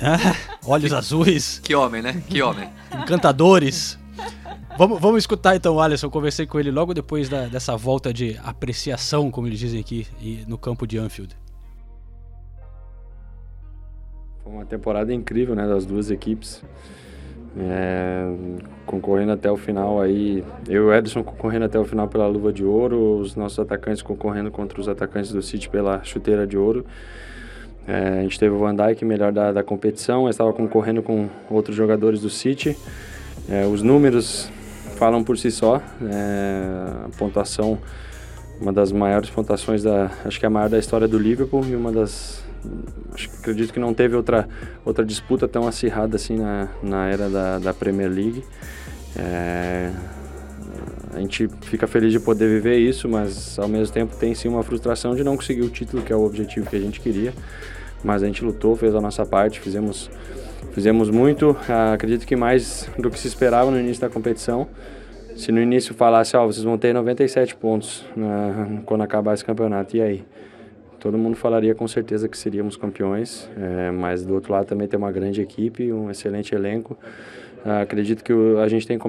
Olhos 0.66 0.92
azuis. 0.92 1.60
Que 1.62 1.74
homem, 1.74 2.02
né? 2.02 2.20
Que 2.28 2.42
homem. 2.42 2.68
Encantadores. 2.92 3.96
Vamos, 4.76 5.00
vamos 5.00 5.18
escutar 5.18 5.54
então 5.54 5.76
o 5.76 5.80
Alisson. 5.80 6.06
Eu 6.06 6.10
Conversei 6.10 6.46
com 6.46 6.58
ele 6.58 6.70
logo 6.70 6.92
depois 6.92 7.28
da- 7.28 7.46
dessa 7.46 7.76
volta 7.76 8.12
de 8.12 8.36
apreciação, 8.42 9.30
como 9.30 9.46
eles 9.46 9.58
dizem 9.58 9.78
aqui, 9.80 10.06
no 10.48 10.58
campo 10.58 10.84
de 10.86 10.98
Anfield. 10.98 11.36
Foi 14.42 14.52
uma 14.52 14.64
temporada 14.66 15.12
incrível, 15.14 15.54
né, 15.54 15.66
das 15.66 15.86
duas 15.86 16.10
equipes. 16.10 16.62
É, 17.56 18.32
concorrendo 18.84 19.32
até 19.32 19.50
o 19.50 19.56
final 19.56 20.00
aí, 20.00 20.42
eu 20.68 20.84
e 20.84 20.86
o 20.86 20.94
Edson 20.94 21.22
concorrendo 21.22 21.64
até 21.64 21.78
o 21.78 21.84
final 21.84 22.08
pela 22.08 22.26
luva 22.26 22.52
de 22.52 22.64
ouro, 22.64 23.18
os 23.18 23.36
nossos 23.36 23.58
atacantes 23.60 24.02
concorrendo 24.02 24.50
contra 24.50 24.80
os 24.80 24.88
atacantes 24.88 25.30
do 25.30 25.40
City 25.40 25.68
pela 25.68 26.02
chuteira 26.02 26.46
de 26.46 26.58
ouro. 26.58 26.84
É, 27.86 28.18
a 28.18 28.22
gente 28.22 28.38
teve 28.38 28.54
o 28.54 28.58
Van 28.58 28.74
Dijk 28.74 29.04
melhor 29.04 29.30
da, 29.30 29.52
da 29.52 29.62
competição, 29.62 30.28
estava 30.28 30.52
concorrendo 30.52 31.02
com 31.02 31.28
outros 31.48 31.76
jogadores 31.76 32.20
do 32.20 32.30
City. 32.30 32.76
É, 33.48 33.64
os 33.66 33.82
números 33.82 34.50
falam 34.96 35.22
por 35.22 35.36
si 35.38 35.50
só, 35.50 35.80
é, 36.02 37.04
a 37.04 37.08
pontuação, 37.16 37.78
uma 38.60 38.72
das 38.72 38.90
maiores 38.90 39.30
pontuações 39.30 39.82
da, 39.82 40.10
acho 40.24 40.40
que 40.40 40.46
é 40.46 40.48
a 40.48 40.50
maior 40.50 40.68
da 40.68 40.78
história 40.78 41.06
do 41.06 41.18
Liverpool 41.18 41.64
e 41.66 41.76
uma 41.76 41.92
das 41.92 42.43
acho 43.14 43.28
que 43.30 43.36
acredito 43.38 43.72
que 43.72 43.78
não 43.80 43.92
teve 43.94 44.16
outra, 44.16 44.48
outra 44.84 45.04
disputa 45.04 45.46
tão 45.48 45.66
acirrada 45.66 46.16
assim 46.16 46.36
na, 46.36 46.68
na 46.82 47.08
era 47.08 47.28
da, 47.28 47.58
da 47.58 47.74
Premier 47.74 48.10
League. 48.10 48.44
É, 49.16 49.90
a 51.14 51.20
gente 51.20 51.48
fica 51.62 51.86
feliz 51.86 52.12
de 52.12 52.18
poder 52.18 52.48
viver 52.48 52.78
isso, 52.78 53.08
mas 53.08 53.58
ao 53.58 53.68
mesmo 53.68 53.92
tempo 53.94 54.16
tem 54.16 54.34
sim 54.34 54.48
uma 54.48 54.62
frustração 54.62 55.14
de 55.14 55.22
não 55.22 55.36
conseguir 55.36 55.62
o 55.62 55.68
título, 55.70 56.02
que 56.02 56.12
é 56.12 56.16
o 56.16 56.24
objetivo 56.24 56.68
que 56.68 56.76
a 56.76 56.80
gente 56.80 57.00
queria. 57.00 57.32
Mas 58.02 58.22
a 58.22 58.26
gente 58.26 58.44
lutou, 58.44 58.74
fez 58.76 58.94
a 58.94 59.00
nossa 59.00 59.24
parte, 59.24 59.60
fizemos, 59.60 60.10
fizemos 60.72 61.08
muito. 61.08 61.56
Ah, 61.68 61.92
acredito 61.94 62.26
que 62.26 62.34
mais 62.36 62.88
do 62.98 63.08
que 63.10 63.18
se 63.18 63.28
esperava 63.28 63.70
no 63.70 63.78
início 63.78 64.00
da 64.00 64.10
competição. 64.10 64.66
Se 65.36 65.50
no 65.50 65.60
início 65.60 65.94
falasse, 65.94 66.36
ó, 66.36 66.44
vocês 66.46 66.64
vão 66.64 66.76
ter 66.76 66.92
97 66.92 67.56
pontos 67.56 68.04
na- 68.14 68.80
quando 68.84 69.02
acabar 69.02 69.34
esse 69.34 69.44
campeonato, 69.44 69.96
e 69.96 70.02
aí? 70.02 70.24
Todo 71.04 71.18
mundo 71.18 71.36
falaria 71.36 71.74
com 71.74 71.86
certeza 71.86 72.26
que 72.30 72.38
seríamos 72.38 72.78
campeões, 72.78 73.46
é, 73.58 73.90
mas 73.90 74.24
do 74.24 74.32
outro 74.32 74.54
lado 74.54 74.64
também 74.64 74.88
tem 74.88 74.98
uma 74.98 75.12
grande 75.12 75.42
equipe, 75.42 75.92
um 75.92 76.10
excelente 76.10 76.54
elenco. 76.54 76.96
Ah, 77.62 77.82
acredito 77.82 78.24
que 78.24 78.32
a 78.32 78.66
gente 78.68 78.86
tem 78.86 78.98
que 78.98 79.04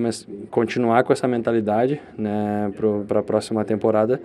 continuar 0.52 1.06
com 1.06 1.14
essa 1.14 1.26
mentalidade 1.26 2.02
né, 2.18 2.70
para 3.08 3.22
a 3.22 3.24
próxima 3.24 3.64
temporada, 3.64 4.22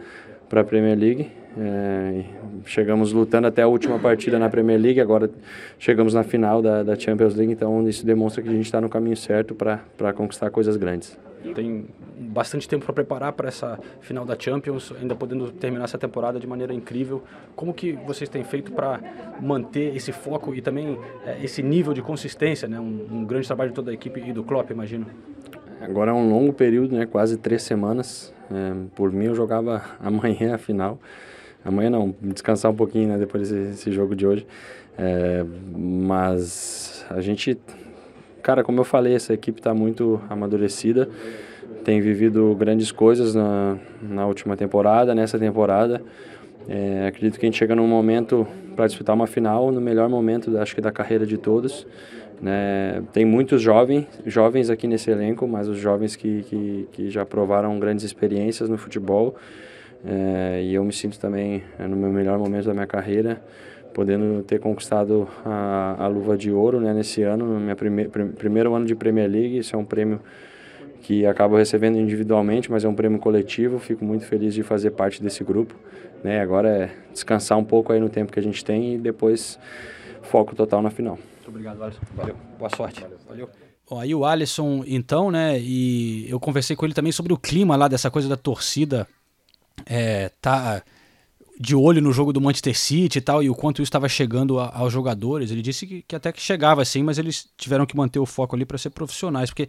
para 0.48 0.62
a 0.62 0.64
Premier 0.64 0.98
League. 0.98 1.30
É, 1.56 2.24
chegamos 2.64 3.12
lutando 3.12 3.46
até 3.46 3.62
a 3.62 3.68
última 3.68 4.00
partida 4.00 4.36
na 4.36 4.48
Premier 4.48 4.80
League, 4.80 5.00
agora 5.00 5.30
chegamos 5.78 6.12
na 6.12 6.24
final 6.24 6.60
da, 6.60 6.82
da 6.82 6.96
Champions 6.96 7.36
League, 7.36 7.52
então 7.52 7.88
isso 7.88 8.04
demonstra 8.04 8.42
que 8.42 8.48
a 8.48 8.52
gente 8.52 8.64
está 8.64 8.80
no 8.80 8.88
caminho 8.88 9.16
certo 9.16 9.54
para 9.54 10.12
conquistar 10.12 10.50
coisas 10.50 10.76
grandes. 10.76 11.16
Tem 11.54 11.86
bastante 12.18 12.68
tempo 12.68 12.84
para 12.84 12.94
preparar 12.94 13.32
para 13.32 13.48
essa 13.48 13.78
final 14.00 14.24
da 14.24 14.36
Champions, 14.38 14.92
ainda 15.00 15.14
podendo 15.14 15.50
terminar 15.50 15.84
essa 15.84 15.98
temporada 15.98 16.38
de 16.38 16.46
maneira 16.46 16.74
incrível. 16.74 17.22
Como 17.56 17.72
que 17.72 17.92
vocês 17.92 18.28
têm 18.28 18.44
feito 18.44 18.72
para 18.72 19.00
manter 19.40 19.96
esse 19.96 20.12
foco 20.12 20.54
e 20.54 20.60
também 20.60 20.98
eh, 21.24 21.38
esse 21.42 21.62
nível 21.62 21.94
de 21.94 22.02
consistência, 22.02 22.68
né? 22.68 22.78
Um, 22.78 23.06
um 23.10 23.24
grande 23.24 23.46
trabalho 23.46 23.70
de 23.70 23.74
toda 23.74 23.90
a 23.90 23.94
equipe 23.94 24.20
e 24.20 24.32
do 24.32 24.44
Klopp, 24.44 24.70
imagino. 24.70 25.06
Agora 25.80 26.10
é 26.10 26.14
um 26.14 26.28
longo 26.28 26.52
período, 26.52 26.94
né? 26.94 27.06
quase 27.06 27.38
três 27.38 27.62
semanas. 27.62 28.34
É, 28.50 28.74
por 28.94 29.10
mim, 29.10 29.26
eu 29.26 29.34
jogava 29.34 29.82
amanhã 29.98 30.54
a 30.54 30.58
final. 30.58 30.98
Amanhã 31.64 31.90
não, 31.90 32.14
descansar 32.20 32.70
um 32.70 32.74
pouquinho 32.74 33.08
né? 33.08 33.18
depois 33.18 33.50
desse 33.50 33.90
jogo 33.90 34.14
de 34.14 34.26
hoje. 34.26 34.46
É, 34.98 35.44
mas 35.74 37.06
a 37.08 37.20
gente, 37.22 37.58
cara, 38.42 38.64
como 38.64 38.80
eu 38.80 38.84
falei, 38.84 39.14
essa 39.14 39.32
equipe 39.32 39.60
está 39.60 39.74
muito 39.74 40.20
amadurecida, 40.28 41.08
tem 41.84 42.00
vivido 42.00 42.54
grandes 42.58 42.92
coisas 42.92 43.34
na, 43.34 43.78
na 44.02 44.26
última 44.26 44.56
temporada, 44.56 45.14
nessa 45.14 45.38
temporada. 45.38 46.02
É, 46.68 47.06
acredito 47.06 47.38
que 47.38 47.46
a 47.46 47.48
gente 47.48 47.58
chega 47.58 47.74
num 47.74 47.86
momento 47.86 48.46
para 48.76 48.86
disputar 48.86 49.14
uma 49.14 49.26
final, 49.26 49.72
no 49.72 49.80
melhor 49.80 50.08
momento, 50.08 50.56
acho 50.58 50.74
que 50.74 50.80
da 50.80 50.92
carreira 50.92 51.26
de 51.26 51.38
todos. 51.38 51.86
Né? 52.40 53.02
Tem 53.12 53.24
muitos 53.24 53.60
jovens, 53.60 54.06
jovens 54.24 54.70
aqui 54.70 54.86
nesse 54.86 55.10
elenco, 55.10 55.46
mas 55.46 55.68
os 55.68 55.78
jovens 55.78 56.16
que, 56.16 56.42
que, 56.44 56.88
que 56.92 57.10
já 57.10 57.24
provaram 57.26 57.78
grandes 57.78 58.04
experiências 58.04 58.68
no 58.68 58.78
futebol. 58.78 59.36
É, 60.04 60.62
e 60.62 60.74
eu 60.74 60.82
me 60.82 60.92
sinto 60.92 61.18
também 61.18 61.62
é, 61.78 61.86
no 61.86 61.96
meu 61.96 62.10
melhor 62.10 62.38
momento 62.38 62.64
da 62.64 62.72
minha 62.72 62.86
carreira, 62.86 63.42
podendo 64.00 64.42
ter 64.42 64.58
conquistado 64.58 65.28
a, 65.44 66.04
a 66.04 66.06
luva 66.06 66.34
de 66.34 66.50
ouro 66.50 66.80
né, 66.80 66.94
nesse 66.94 67.20
ano, 67.22 67.44
no 67.44 67.60
meu 67.60 67.76
prime, 67.76 68.08
prim, 68.08 68.28
primeiro 68.28 68.74
ano 68.74 68.86
de 68.86 68.94
Premier 68.94 69.30
League. 69.30 69.58
Isso 69.58 69.76
é 69.76 69.78
um 69.78 69.84
prêmio 69.84 70.22
que 71.02 71.26
acabo 71.26 71.54
recebendo 71.54 71.98
individualmente, 71.98 72.70
mas 72.70 72.82
é 72.82 72.88
um 72.88 72.94
prêmio 72.94 73.18
coletivo. 73.18 73.78
Fico 73.78 74.02
muito 74.02 74.24
feliz 74.24 74.54
de 74.54 74.62
fazer 74.62 74.92
parte 74.92 75.22
desse 75.22 75.44
grupo. 75.44 75.74
Né? 76.24 76.40
Agora 76.40 76.70
é 76.70 76.90
descansar 77.12 77.58
um 77.58 77.64
pouco 77.64 77.92
aí 77.92 78.00
no 78.00 78.08
tempo 78.08 78.32
que 78.32 78.40
a 78.40 78.42
gente 78.42 78.64
tem 78.64 78.94
e 78.94 78.98
depois 78.98 79.58
foco 80.22 80.56
total 80.56 80.80
na 80.80 80.88
final. 80.88 81.18
Muito 81.36 81.48
obrigado, 81.48 81.82
Alisson. 81.82 82.00
Valeu. 82.14 82.36
Boa 82.58 82.70
sorte. 82.74 83.04
Valeu. 83.28 83.50
Bom, 83.86 84.00
aí 84.00 84.14
o 84.14 84.24
Alisson, 84.24 84.82
então, 84.86 85.30
né? 85.30 85.60
E 85.60 86.26
eu 86.30 86.40
conversei 86.40 86.74
com 86.74 86.86
ele 86.86 86.94
também 86.94 87.12
sobre 87.12 87.34
o 87.34 87.36
clima 87.36 87.76
lá 87.76 87.86
dessa 87.86 88.10
coisa 88.10 88.30
da 88.30 88.36
torcida. 88.36 89.06
É, 89.84 90.30
tá 90.40 90.82
de 91.60 91.76
olho 91.76 92.00
no 92.00 92.10
jogo 92.10 92.32
do 92.32 92.40
Manchester 92.40 92.74
City 92.74 93.18
e 93.18 93.20
tal, 93.20 93.42
e 93.42 93.50
o 93.50 93.54
quanto 93.54 93.82
isso 93.82 93.90
estava 93.90 94.08
chegando 94.08 94.58
a, 94.58 94.74
aos 94.74 94.90
jogadores. 94.90 95.50
Ele 95.50 95.60
disse 95.60 95.86
que, 95.86 96.00
que, 96.00 96.16
até 96.16 96.32
que 96.32 96.40
chegava 96.40 96.80
assim, 96.80 97.02
mas 97.02 97.18
eles 97.18 97.46
tiveram 97.54 97.84
que 97.84 97.94
manter 97.94 98.18
o 98.18 98.24
foco 98.24 98.56
ali 98.56 98.64
para 98.64 98.78
ser 98.78 98.88
profissionais, 98.88 99.50
porque 99.50 99.68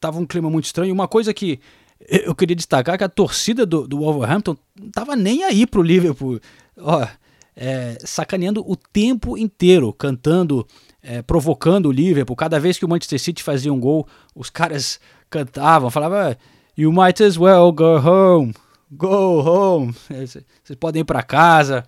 tava 0.00 0.18
um 0.18 0.24
clima 0.24 0.48
muito 0.48 0.64
estranho. 0.64 0.94
Uma 0.94 1.06
coisa 1.06 1.34
que 1.34 1.60
eu 2.08 2.34
queria 2.34 2.56
destacar 2.56 2.94
é 2.94 2.98
que 2.98 3.04
a 3.04 3.08
torcida 3.08 3.66
do, 3.66 3.86
do 3.86 3.98
Wolverhampton 3.98 4.56
não 4.80 4.90
tava 4.90 5.14
nem 5.14 5.44
aí 5.44 5.66
pro 5.66 5.82
Liverpool. 5.82 6.40
Ó, 6.78 7.06
é, 7.54 7.98
sacaneando 8.00 8.64
o 8.66 8.74
tempo 8.74 9.36
inteiro, 9.36 9.92
cantando, 9.92 10.66
é, 11.02 11.20
provocando 11.20 11.90
o 11.90 11.92
Liverpool. 11.92 12.34
Cada 12.34 12.58
vez 12.58 12.78
que 12.78 12.86
o 12.86 12.88
Manchester 12.88 13.20
City 13.20 13.42
fazia 13.42 13.70
um 13.70 13.78
gol, 13.78 14.08
os 14.34 14.48
caras 14.48 14.98
cantavam, 15.28 15.90
falavam: 15.90 16.34
You 16.78 16.90
might 16.90 17.22
as 17.22 17.36
well 17.36 17.70
go 17.70 17.98
home, 17.98 18.54
go 18.90 19.40
home. 19.40 19.94
Vocês 20.08 20.76
podem 20.78 21.00
ir 21.00 21.04
para 21.04 21.22
casa. 21.22 21.84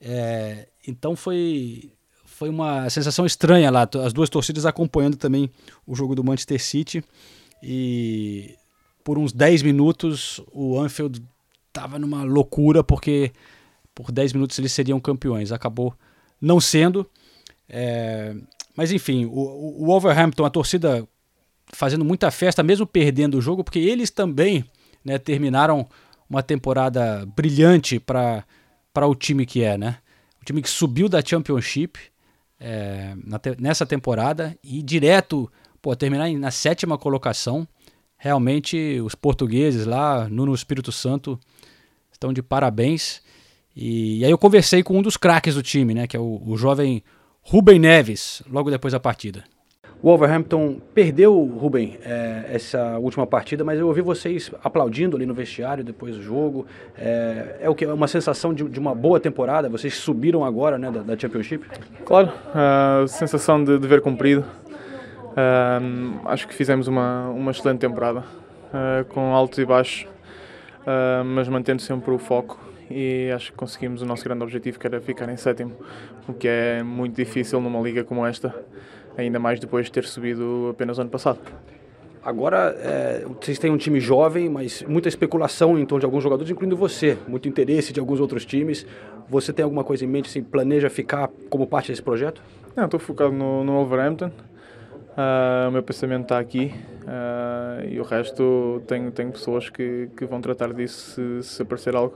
É, 0.00 0.68
então 0.86 1.14
foi 1.14 1.92
foi 2.24 2.48
uma 2.48 2.88
sensação 2.88 3.26
estranha 3.26 3.70
lá, 3.70 3.86
as 4.02 4.14
duas 4.14 4.30
torcidas 4.30 4.64
acompanhando 4.64 5.18
também 5.18 5.50
o 5.86 5.94
jogo 5.94 6.14
do 6.14 6.24
Manchester 6.24 6.58
City 6.58 7.04
e 7.62 8.56
por 9.04 9.18
uns 9.18 9.30
10 9.30 9.62
minutos 9.62 10.40
o 10.50 10.80
Anfield 10.80 11.22
estava 11.68 11.98
numa 11.98 12.22
loucura 12.22 12.82
porque 12.82 13.30
por 13.94 14.10
10 14.10 14.32
minutos 14.32 14.58
eles 14.58 14.72
seriam 14.72 14.98
campeões. 14.98 15.52
Acabou 15.52 15.94
não 16.40 16.58
sendo. 16.58 17.06
É... 17.68 18.34
Mas 18.74 18.90
enfim, 18.90 19.26
o, 19.26 19.82
o 19.82 19.86
Wolverhampton, 19.86 20.46
a 20.46 20.50
torcida 20.50 21.06
fazendo 21.66 22.04
muita 22.06 22.30
festa, 22.30 22.62
mesmo 22.62 22.86
perdendo 22.86 23.36
o 23.36 23.42
jogo, 23.42 23.62
porque 23.62 23.78
eles 23.78 24.10
também 24.10 24.64
né, 25.04 25.18
terminaram 25.18 25.86
uma 26.30 26.44
temporada 26.44 27.26
brilhante 27.34 27.98
para 27.98 28.46
o 29.04 29.14
time 29.16 29.44
que 29.44 29.64
é, 29.64 29.76
né? 29.76 29.98
O 30.40 30.44
time 30.44 30.62
que 30.62 30.70
subiu 30.70 31.08
da 31.08 31.20
Championship 31.20 31.98
é, 32.60 33.14
te, 33.42 33.60
nessa 33.60 33.84
temporada 33.84 34.56
e 34.62 34.80
direto, 34.80 35.50
pô, 35.82 35.94
terminar 35.96 36.30
na 36.34 36.52
sétima 36.52 36.96
colocação. 36.96 37.66
Realmente 38.16 39.00
os 39.00 39.14
portugueses 39.14 39.86
lá, 39.86 40.28
Nuno 40.28 40.54
Espírito 40.54 40.92
Santo, 40.92 41.38
estão 42.12 42.32
de 42.32 42.42
parabéns. 42.42 43.20
E, 43.74 44.18
e 44.18 44.24
aí 44.24 44.30
eu 44.30 44.38
conversei 44.38 44.82
com 44.82 44.98
um 44.98 45.02
dos 45.02 45.16
craques 45.16 45.56
do 45.56 45.62
time, 45.62 45.94
né, 45.94 46.06
que 46.06 46.16
é 46.16 46.20
o, 46.20 46.40
o 46.46 46.56
jovem 46.56 47.02
Rubem 47.42 47.78
Neves, 47.78 48.42
logo 48.48 48.70
depois 48.70 48.92
da 48.92 49.00
partida. 49.00 49.44
O 50.02 50.08
Wolverhampton 50.08 50.78
perdeu, 50.94 51.34
Rubem, 51.44 51.98
é, 52.02 52.46
essa 52.52 52.98
última 52.98 53.26
partida, 53.26 53.62
mas 53.62 53.78
eu 53.78 53.86
ouvi 53.86 54.00
vocês 54.00 54.50
aplaudindo 54.64 55.14
ali 55.14 55.26
no 55.26 55.34
vestiário 55.34 55.84
depois 55.84 56.16
do 56.16 56.22
jogo. 56.22 56.66
É, 56.96 57.56
é 57.60 57.68
o 57.68 57.74
que? 57.74 57.84
É 57.84 57.92
uma 57.92 58.08
sensação 58.08 58.54
de, 58.54 58.64
de, 58.64 58.80
uma 58.80 58.94
boa 58.94 59.20
temporada? 59.20 59.68
Vocês 59.68 59.94
subiram 59.94 60.42
agora 60.42 60.78
né, 60.78 60.90
da, 60.90 61.02
da 61.02 61.18
Championship? 61.18 61.66
Claro, 62.06 62.32
a 62.54 63.06
sensação 63.08 63.62
de 63.62 63.78
dever 63.78 64.00
cumprido. 64.00 64.42
Uh, 65.30 66.20
acho 66.24 66.48
que 66.48 66.54
fizemos 66.54 66.88
uma, 66.88 67.28
uma 67.28 67.50
excelente 67.50 67.80
temporada, 67.80 68.20
uh, 68.20 69.04
com 69.10 69.34
altos 69.34 69.58
e 69.58 69.66
baixos, 69.66 70.08
uh, 70.80 71.24
mas 71.24 71.46
mantendo 71.46 71.82
sempre 71.82 72.10
o 72.10 72.18
foco 72.18 72.58
e 72.90 73.30
acho 73.32 73.52
que 73.52 73.56
conseguimos 73.56 74.02
o 74.02 74.06
nosso 74.06 74.24
grande 74.24 74.42
objetivo, 74.42 74.78
que 74.78 74.86
era 74.86 75.00
ficar 75.00 75.30
em 75.30 75.36
sétimo, 75.36 75.72
o 76.26 76.32
que 76.32 76.48
é 76.48 76.82
muito 76.82 77.14
difícil 77.14 77.60
numa 77.60 77.80
liga 77.80 78.02
como 78.02 78.26
esta, 78.26 78.52
ainda 79.24 79.38
mais 79.38 79.58
depois 79.58 79.86
de 79.86 79.92
ter 79.92 80.04
subido 80.04 80.68
apenas 80.70 80.98
ano 80.98 81.10
passado. 81.10 81.38
Agora, 82.22 82.76
é, 82.78 83.24
vocês 83.40 83.58
têm 83.58 83.70
um 83.70 83.78
time 83.78 83.98
jovem, 83.98 84.48
mas 84.48 84.82
muita 84.82 85.08
especulação 85.08 85.78
em 85.78 85.86
torno 85.86 86.00
de 86.00 86.06
alguns 86.06 86.22
jogadores, 86.22 86.50
incluindo 86.50 86.76
você, 86.76 87.16
muito 87.26 87.48
interesse 87.48 87.92
de 87.92 88.00
alguns 88.00 88.20
outros 88.20 88.44
times. 88.44 88.86
Você 89.28 89.52
tem 89.52 89.62
alguma 89.62 89.82
coisa 89.82 90.04
em 90.04 90.08
mente, 90.08 90.28
assim, 90.28 90.42
planeja 90.42 90.90
ficar 90.90 91.30
como 91.48 91.66
parte 91.66 91.90
desse 91.90 92.02
projeto? 92.02 92.42
Não, 92.76 92.84
estou 92.84 93.00
focado 93.00 93.32
no, 93.32 93.64
no 93.64 93.72
Wolverhampton. 93.72 94.26
Uh, 94.26 95.68
o 95.68 95.72
meu 95.72 95.82
pensamento 95.82 96.22
está 96.22 96.38
aqui 96.38 96.72
uh, 97.02 97.86
e 97.88 97.98
o 97.98 98.04
resto 98.04 98.82
tenho, 98.86 99.10
tenho 99.10 99.32
pessoas 99.32 99.68
que, 99.68 100.08
que 100.16 100.24
vão 100.24 100.40
tratar 100.40 100.72
disso 100.72 101.42
se, 101.42 101.56
se 101.56 101.62
aparecer 101.62 101.96
algo 101.96 102.14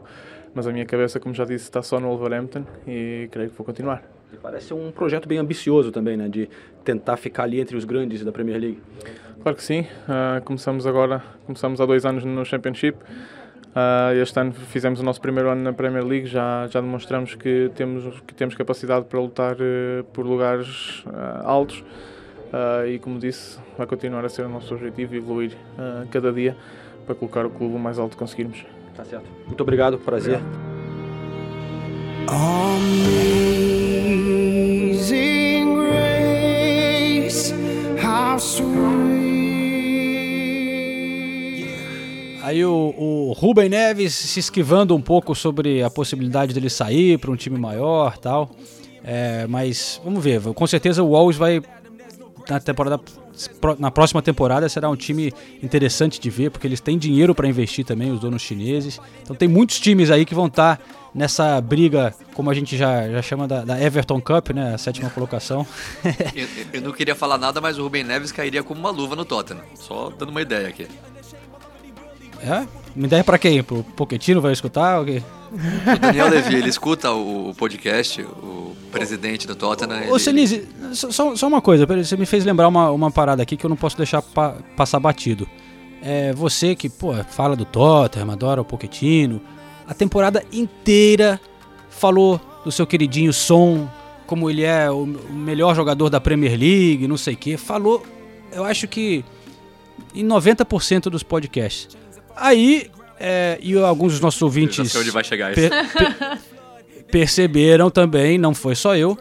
mas 0.55 0.69
a 0.69 0.73
minha 0.73 0.87
cabeça, 0.87 1.19
como 1.19 1.35
já 1.35 1.45
disse, 1.45 1.65
está 1.65 1.83
só 1.83 1.99
no 1.99 2.09
Wolverhampton 2.09 2.65
e 2.87 3.29
creio 3.33 3.51
que 3.51 3.57
vou 3.57 3.67
continuar. 3.67 4.14
E 4.35 4.37
parece 4.37 4.75
um 4.75 4.91
projeto 4.91 5.29
bem 5.29 5.39
ambicioso 5.39 5.93
também, 5.93 6.17
né? 6.17 6.29
De 6.29 6.49
tentar 6.85 7.17
ficar 7.17 7.45
ali 7.45 7.61
entre 7.61 7.77
os 7.77 7.85
grandes 7.85 8.25
da 8.25 8.33
Premier 8.33 8.61
League. 8.61 8.83
Claro 9.43 9.57
que 9.57 9.63
sim. 9.63 9.81
Uh, 9.81 10.43
começamos 10.45 10.87
agora, 10.87 11.23
começamos 11.47 11.81
há 11.81 11.87
dois 11.87 12.05
anos 12.05 12.25
no 12.25 12.45
Championship. 12.45 12.97
Uh, 12.97 14.15
este 14.21 14.39
ano 14.39 14.53
fizemos 14.53 15.01
o 15.01 15.03
nosso 15.05 15.21
primeiro 15.21 15.51
ano 15.51 15.63
na 15.63 15.73
Premier 15.73 16.05
League, 16.05 16.27
já, 16.27 16.67
já 16.69 16.81
demonstramos 16.81 17.35
que 17.35 17.71
temos, 17.75 18.21
que 18.27 18.35
temos 18.35 18.55
capacidade 18.55 19.07
para 19.07 19.21
lutar 19.21 19.55
uh, 19.55 20.05
por 20.13 20.27
lugares 20.27 21.05
altos. 21.45 21.85
e 22.89 22.99
como 23.01 23.19
disse, 23.19 23.59
vai 23.77 23.87
continuar 23.87 24.25
a 24.25 24.29
ser 24.29 24.47
o 24.47 24.49
nosso 24.49 24.75
objetivo 24.75 25.17
evoluir 25.17 25.57
cada 26.13 26.33
dia 26.33 26.57
para 27.05 27.15
colocar 27.15 27.45
o 27.45 27.51
clube 27.51 27.75
o 27.75 27.79
mais 27.79 27.99
alto 27.99 28.13
que 28.13 28.19
conseguirmos. 28.19 28.65
Tá 28.97 29.05
certo. 29.05 29.27
Muito 29.47 29.61
obrigado, 29.61 29.99
prazer. 29.99 30.41
How 32.27 32.79
Aí 42.43 42.65
o, 42.65 42.95
o 42.97 43.33
Rubem 43.33 43.69
Neves 43.69 44.15
se 44.15 44.39
esquivando 44.39 44.95
um 44.95 45.01
pouco 45.01 45.35
sobre 45.35 45.83
a 45.83 45.89
possibilidade 45.89 46.53
dele 46.53 46.69
sair 46.69 47.19
para 47.19 47.31
um 47.31 47.37
time 47.37 47.59
maior 47.59 48.19
tal. 48.19 48.51
É, 49.03 49.47
mas 49.49 50.01
vamos 50.05 50.23
ver, 50.23 50.41
com 50.41 50.67
certeza 50.67 51.03
o 51.03 51.09
Wolves 51.09 51.37
vai 51.37 51.63
na 52.49 52.61
temporada 52.61 53.01
na 53.79 53.91
próxima 53.91 54.23
temporada 54.23 54.69
será 54.69 54.89
um 54.89 54.95
time 54.95 55.33
interessante 55.63 56.21
de 56.21 56.31
ver, 56.31 56.51
porque 56.51 56.67
eles 56.67 56.81
têm 56.81 56.97
dinheiro 56.97 57.35
para 57.35 57.49
investir 57.49 57.85
também, 57.85 58.13
os 58.13 58.21
donos 58.21 58.43
chineses. 58.43 59.01
Então 59.23 59.35
tem 59.35 59.49
muitos 59.49 59.81
times 59.81 60.11
aí 60.11 60.25
que 60.25 60.35
vão 60.35 60.47
estar 60.47 60.77
tá 60.77 60.85
nessa 61.15 61.61
briga, 61.61 62.15
como 62.35 62.51
a 62.51 62.55
gente 62.55 62.77
já, 62.77 63.09
já 63.09 63.23
chama 63.23 63.47
da, 63.47 63.65
da 63.65 63.81
Everton 63.81 64.21
Cup, 64.21 64.51
né? 64.51 64.75
A 64.75 64.79
sétima 64.79 65.09
colocação. 65.09 65.67
eu, 66.35 66.49
eu, 66.73 66.83
não 66.83 66.93
queria 66.93 67.15
falar 67.15 67.39
nada, 67.39 67.61
mas 67.61 67.79
o 67.79 67.83
Rubem 67.83 68.03
Neves 68.03 68.33
cairia 68.33 68.63
como 68.63 68.81
uma 68.81 68.91
luva 68.91 69.15
no 69.15 69.25
Tottenham. 69.25 69.63
Só 69.75 70.11
dando 70.11 70.31
uma 70.31 70.43
ideia 70.43 70.69
aqui. 70.69 70.89
É? 72.43 72.67
Uma 72.95 73.07
ideia 73.07 73.25
para 73.25 73.39
quem? 73.39 73.63
Pro 73.63 73.83
Pochettino 73.97 74.41
vai 74.41 74.53
escutar? 74.53 75.01
O? 75.01 75.05
O 75.05 75.99
Daniel 76.01 76.29
Levy, 76.29 76.57
ele 76.57 76.69
escuta 76.69 77.13
o 77.13 77.55
podcast, 77.57 78.21
o 78.23 78.77
presidente 78.91 79.47
do 79.47 79.55
Tottenham. 79.55 80.11
Ô, 80.11 80.19
Senise, 80.19 80.69
só, 80.93 81.37
só 81.37 81.47
uma 81.47 81.63
coisa, 81.63 81.87
você 81.87 82.17
me 82.17 82.27
fez 82.27 82.45
lembrar 82.45 82.67
uma, 82.67 82.91
uma 82.91 83.11
parada 83.11 83.43
aqui 83.43 83.57
que 83.57 83.65
eu 83.65 83.71
não 83.71 83.77
posso 83.77 83.97
deixar 83.97 84.21
pa, 84.21 84.57
passar 84.77 84.99
batido. 84.99 85.49
É, 86.03 86.33
você 86.33 86.75
que, 86.75 86.89
pô, 86.91 87.15
fala 87.25 87.55
do 87.55 87.65
Tottenham, 87.65 88.31
adora 88.31 88.61
o 88.61 88.65
Pochettino, 88.65 89.41
a 89.87 89.95
temporada 89.95 90.45
inteira 90.53 91.41
falou 91.91 92.41
do 92.65 92.73
seu 92.73 92.87
queridinho 92.87 93.33
Son, 93.33 93.89
como 94.27 94.49
ele 94.49 94.63
é 94.63 94.91
o 94.91 95.07
melhor 95.07 95.75
jogador 95.75 96.09
da 96.09 96.21
Premier 96.21 96.59
League, 96.59 97.07
não 97.07 97.17
sei 97.17 97.35
o 97.35 97.37
quê. 97.37 97.57
Falou, 97.57 98.05
eu 98.53 98.65
acho 98.65 98.89
que 98.89 99.25
em 100.15 100.27
90% 100.27 101.03
dos 101.11 101.23
podcasts. 101.23 101.97
Aí 102.35 102.91
é, 103.19 103.59
e 103.63 103.77
alguns 103.79 104.13
dos 104.13 104.21
nossos 104.21 104.43
ouvintes 104.43 104.95
onde 104.97 105.11
vai 105.11 105.23
chegar 105.23 105.53
isso. 105.53 105.61
Per, 105.61 105.93
per, 105.93 106.39
perceberam 107.11 107.91
também, 107.91 108.39
não 108.39 108.55
foi 108.55 108.75
só 108.75 108.97
eu, 108.97 109.17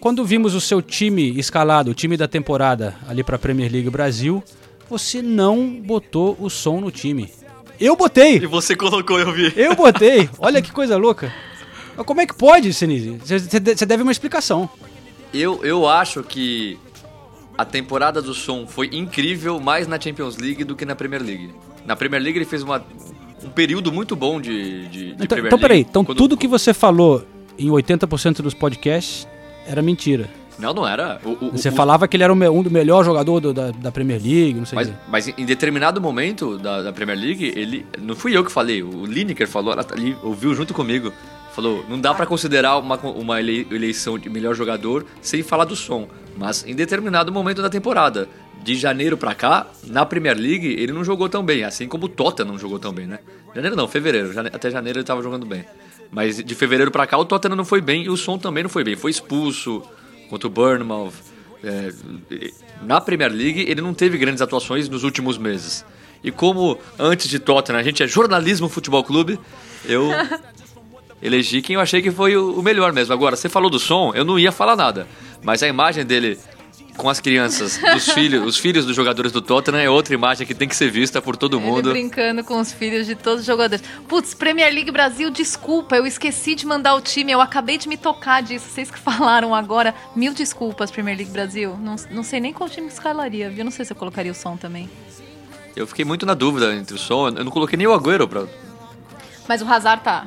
quando 0.00 0.24
vimos 0.24 0.54
o 0.54 0.60
seu 0.60 0.80
time 0.80 1.38
escalado, 1.38 1.90
o 1.90 1.94
time 1.94 2.16
da 2.16 2.28
temporada 2.28 2.94
ali 3.08 3.24
pra 3.24 3.38
Premier 3.38 3.72
League 3.72 3.90
Brasil, 3.90 4.42
você 4.88 5.20
não 5.20 5.68
botou 5.68 6.36
o 6.38 6.48
som 6.48 6.80
no 6.80 6.90
time. 6.90 7.32
Eu 7.80 7.94
botei! 7.96 8.36
E 8.36 8.46
você 8.46 8.74
colocou, 8.74 9.18
eu 9.18 9.32
vi. 9.32 9.52
Eu 9.56 9.74
botei! 9.74 10.28
Olha 10.38 10.60
que 10.60 10.72
coisa 10.72 10.96
louca. 10.96 11.32
Mas 11.96 12.06
como 12.06 12.20
é 12.20 12.26
que 12.26 12.34
pode, 12.34 12.72
Sinise? 12.72 13.18
Você 13.24 13.86
deve 13.86 14.02
uma 14.02 14.12
explicação. 14.12 14.68
Eu, 15.32 15.64
eu 15.64 15.88
acho 15.88 16.22
que 16.22 16.78
a 17.56 17.64
temporada 17.64 18.22
do 18.22 18.32
som 18.34 18.66
foi 18.66 18.88
incrível 18.92 19.60
mais 19.60 19.86
na 19.86 20.00
Champions 20.00 20.36
League 20.38 20.64
do 20.64 20.74
que 20.76 20.84
na 20.84 20.94
Premier 20.96 21.22
League. 21.22 21.50
Na 21.84 21.94
Premier 21.96 22.22
League 22.22 22.38
ele 22.38 22.44
fez 22.44 22.62
uma, 22.62 22.84
um 23.44 23.48
período 23.50 23.92
muito 23.92 24.14
bom 24.16 24.40
de, 24.40 24.86
de, 24.88 25.04
de 25.06 25.10
Então, 25.14 25.26
Premier 25.26 25.46
então 25.48 25.58
peraí, 25.58 25.76
League. 25.78 25.90
então 25.90 26.04
Quando- 26.04 26.18
tudo 26.18 26.36
que 26.36 26.46
você 26.48 26.72
falou 26.72 27.24
em 27.58 27.68
80% 27.68 28.42
dos 28.42 28.54
podcasts 28.54 29.26
era 29.66 29.82
mentira. 29.82 30.28
Não, 30.58 30.74
não 30.74 30.86
era. 30.86 31.20
O- 31.24 31.46
o- 31.46 31.50
Você 31.52 31.68
o- 31.68 31.72
falava 31.72 32.08
que 32.08 32.16
ele 32.16 32.24
era 32.24 32.32
um 32.32 32.62
do 32.62 32.70
melhor 32.70 33.04
jogador 33.04 33.40
do- 33.40 33.52
da, 33.54 33.70
da 33.70 33.92
Premier 33.92 34.20
League, 34.20 34.54
não 34.54 34.66
sei 34.66 34.76
o 34.76 34.80
Mas, 34.80 34.92
mas 35.08 35.28
em 35.38 35.44
determinado 35.44 36.00
momento 36.00 36.58
da, 36.58 36.82
da 36.82 36.92
Premier 36.92 37.18
League, 37.18 37.52
ele. 37.56 37.86
Não 38.00 38.16
fui 38.16 38.36
eu 38.36 38.44
que 38.44 38.50
falei, 38.50 38.82
o 38.82 39.06
Lineker 39.06 39.46
falou, 39.46 39.72
ela 39.72 39.84
tá 39.84 39.94
ouviu 40.22 40.54
junto 40.54 40.74
comigo. 40.74 41.12
Falou, 41.54 41.84
não 41.88 42.00
dá 42.00 42.14
pra 42.14 42.24
considerar 42.26 42.78
uma, 42.78 42.96
uma 42.96 43.40
ele- 43.40 43.66
eleição 43.70 44.18
de 44.18 44.28
melhor 44.30 44.54
jogador 44.54 45.04
sem 45.20 45.42
falar 45.42 45.64
do 45.64 45.74
som. 45.74 46.08
Mas 46.36 46.64
em 46.66 46.74
determinado 46.74 47.32
momento 47.32 47.60
da 47.62 47.68
temporada, 47.68 48.28
de 48.62 48.74
janeiro 48.76 49.16
pra 49.16 49.34
cá, 49.34 49.66
na 49.86 50.04
Premier 50.06 50.36
League, 50.36 50.66
ele 50.68 50.92
não 50.92 51.02
jogou 51.04 51.28
tão 51.28 51.42
bem, 51.44 51.64
assim 51.64 51.88
como 51.88 52.06
o 52.06 52.08
Tottenham 52.08 52.52
não 52.52 52.58
jogou 52.58 52.78
tão 52.78 52.92
bem, 52.92 53.06
né? 53.06 53.18
Janeiro 53.54 53.74
não, 53.76 53.88
fevereiro. 53.88 54.32
Jane- 54.32 54.50
até 54.52 54.70
janeiro 54.70 54.98
ele 54.98 55.04
tava 55.06 55.22
jogando 55.22 55.46
bem. 55.46 55.64
Mas 56.12 56.42
de 56.42 56.54
fevereiro 56.54 56.90
pra 56.90 57.06
cá, 57.06 57.18
o 57.18 57.24
Tottenham 57.24 57.56
não 57.56 57.64
foi 57.64 57.80
bem 57.80 58.04
e 58.04 58.08
o 58.10 58.16
som 58.16 58.38
também 58.38 58.62
não 58.62 58.70
foi 58.70 58.84
bem. 58.84 58.94
Foi 58.96 59.10
expulso 59.10 59.82
contra 60.28 60.46
o 60.46 60.50
Bournemouth. 60.50 61.12
É, 61.62 61.92
na 62.82 63.00
Premier 63.00 63.32
League, 63.32 63.64
ele 63.68 63.80
não 63.80 63.92
teve 63.92 64.16
grandes 64.16 64.40
atuações 64.40 64.88
nos 64.88 65.02
últimos 65.02 65.36
meses. 65.36 65.84
E 66.22 66.30
como 66.30 66.78
antes 66.98 67.28
de 67.28 67.38
Tottenham 67.38 67.78
a 67.78 67.82
gente 67.82 68.02
é 68.02 68.06
jornalismo 68.06 68.68
futebol 68.68 69.02
clube, 69.02 69.38
eu 69.84 70.10
elegi 71.22 71.62
quem 71.62 71.74
eu 71.74 71.80
achei 71.80 72.00
que 72.02 72.10
foi 72.10 72.36
o 72.36 72.58
o 72.58 72.62
melhor 72.62 72.92
mesmo. 72.92 73.12
Agora, 73.12 73.36
você 73.36 73.48
falou 73.48 73.70
do 73.70 73.78
som, 73.78 74.12
eu 74.14 74.24
não 74.24 74.38
ia 74.38 74.52
falar 74.52 74.76
nada. 74.76 75.06
Mas 75.42 75.62
a 75.62 75.68
imagem 75.68 76.04
dele 76.04 76.38
com 76.98 77.08
as 77.08 77.20
crianças, 77.20 77.80
os 77.96 78.10
filhos, 78.10 78.44
os 78.44 78.58
filhos 78.58 78.84
dos 78.84 78.94
jogadores 78.94 79.32
do 79.32 79.40
Tottenham 79.40 79.80
é 79.80 79.88
outra 79.88 80.12
imagem 80.12 80.46
que 80.46 80.54
tem 80.54 80.68
que 80.68 80.76
ser 80.76 80.90
vista 80.90 81.22
por 81.22 81.36
todo 81.36 81.56
Ele 81.56 81.64
mundo. 81.64 81.90
brincando 81.90 82.44
com 82.44 82.60
os 82.60 82.72
filhos 82.72 83.06
de 83.06 83.14
todos 83.14 83.40
os 83.40 83.46
jogadores. 83.46 83.82
Putz, 84.08 84.34
Premier 84.34 84.74
League 84.74 84.90
Brasil, 84.90 85.30
desculpa, 85.30 85.96
eu 85.96 86.04
esqueci 86.04 86.54
de 86.54 86.66
mandar 86.66 86.94
o 86.96 87.00
time, 87.00 87.32
eu 87.32 87.40
acabei 87.40 87.78
de 87.78 87.88
me 87.88 87.96
tocar 87.96 88.42
disso. 88.42 88.66
Vocês 88.68 88.90
que 88.90 88.98
falaram 89.00 89.54
agora, 89.54 89.94
mil 90.14 90.34
desculpas, 90.34 90.90
Premier 90.90 91.16
League 91.16 91.32
Brasil. 91.32 91.78
Não, 91.80 91.96
não 92.10 92.22
sei 92.22 92.40
nem 92.40 92.52
qual 92.52 92.68
time 92.68 92.88
escalaria, 92.88 93.48
viu? 93.48 93.64
Não 93.64 93.70
sei 93.70 93.84
se 93.84 93.92
eu 93.92 93.96
colocaria 93.96 94.32
o 94.32 94.34
som 94.34 94.56
também. 94.56 94.90
Eu 95.76 95.86
fiquei 95.86 96.04
muito 96.04 96.26
na 96.26 96.34
dúvida 96.34 96.74
entre 96.74 96.96
o 96.96 96.98
som. 96.98 97.28
Eu 97.28 97.44
não 97.44 97.52
coloquei 97.52 97.76
nem 97.76 97.86
o 97.86 97.92
Agüero 97.92 98.26
pra. 98.26 98.44
Mas 99.48 99.62
o 99.62 99.72
Hazard 99.72 100.02
tá. 100.02 100.26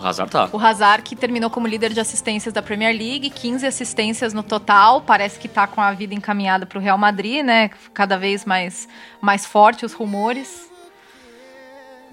O 0.00 0.06
Hazard 0.06 0.30
tá. 0.30 0.48
O 0.52 0.58
Hazard 0.58 1.02
que 1.02 1.14
terminou 1.14 1.50
como 1.50 1.66
líder 1.66 1.92
de 1.92 2.00
assistências 2.00 2.54
da 2.54 2.62
Premier 2.62 2.96
League, 2.96 3.28
15 3.30 3.66
assistências 3.66 4.32
no 4.32 4.42
total, 4.42 5.02
parece 5.02 5.38
que 5.38 5.46
tá 5.48 5.66
com 5.66 5.80
a 5.80 5.92
vida 5.92 6.14
encaminhada 6.14 6.64
pro 6.64 6.80
Real 6.80 6.96
Madrid, 6.96 7.44
né? 7.44 7.70
Cada 7.92 8.16
vez 8.16 8.44
mais, 8.44 8.88
mais 9.20 9.44
forte 9.44 9.84
os 9.84 9.92
rumores. 9.92 10.70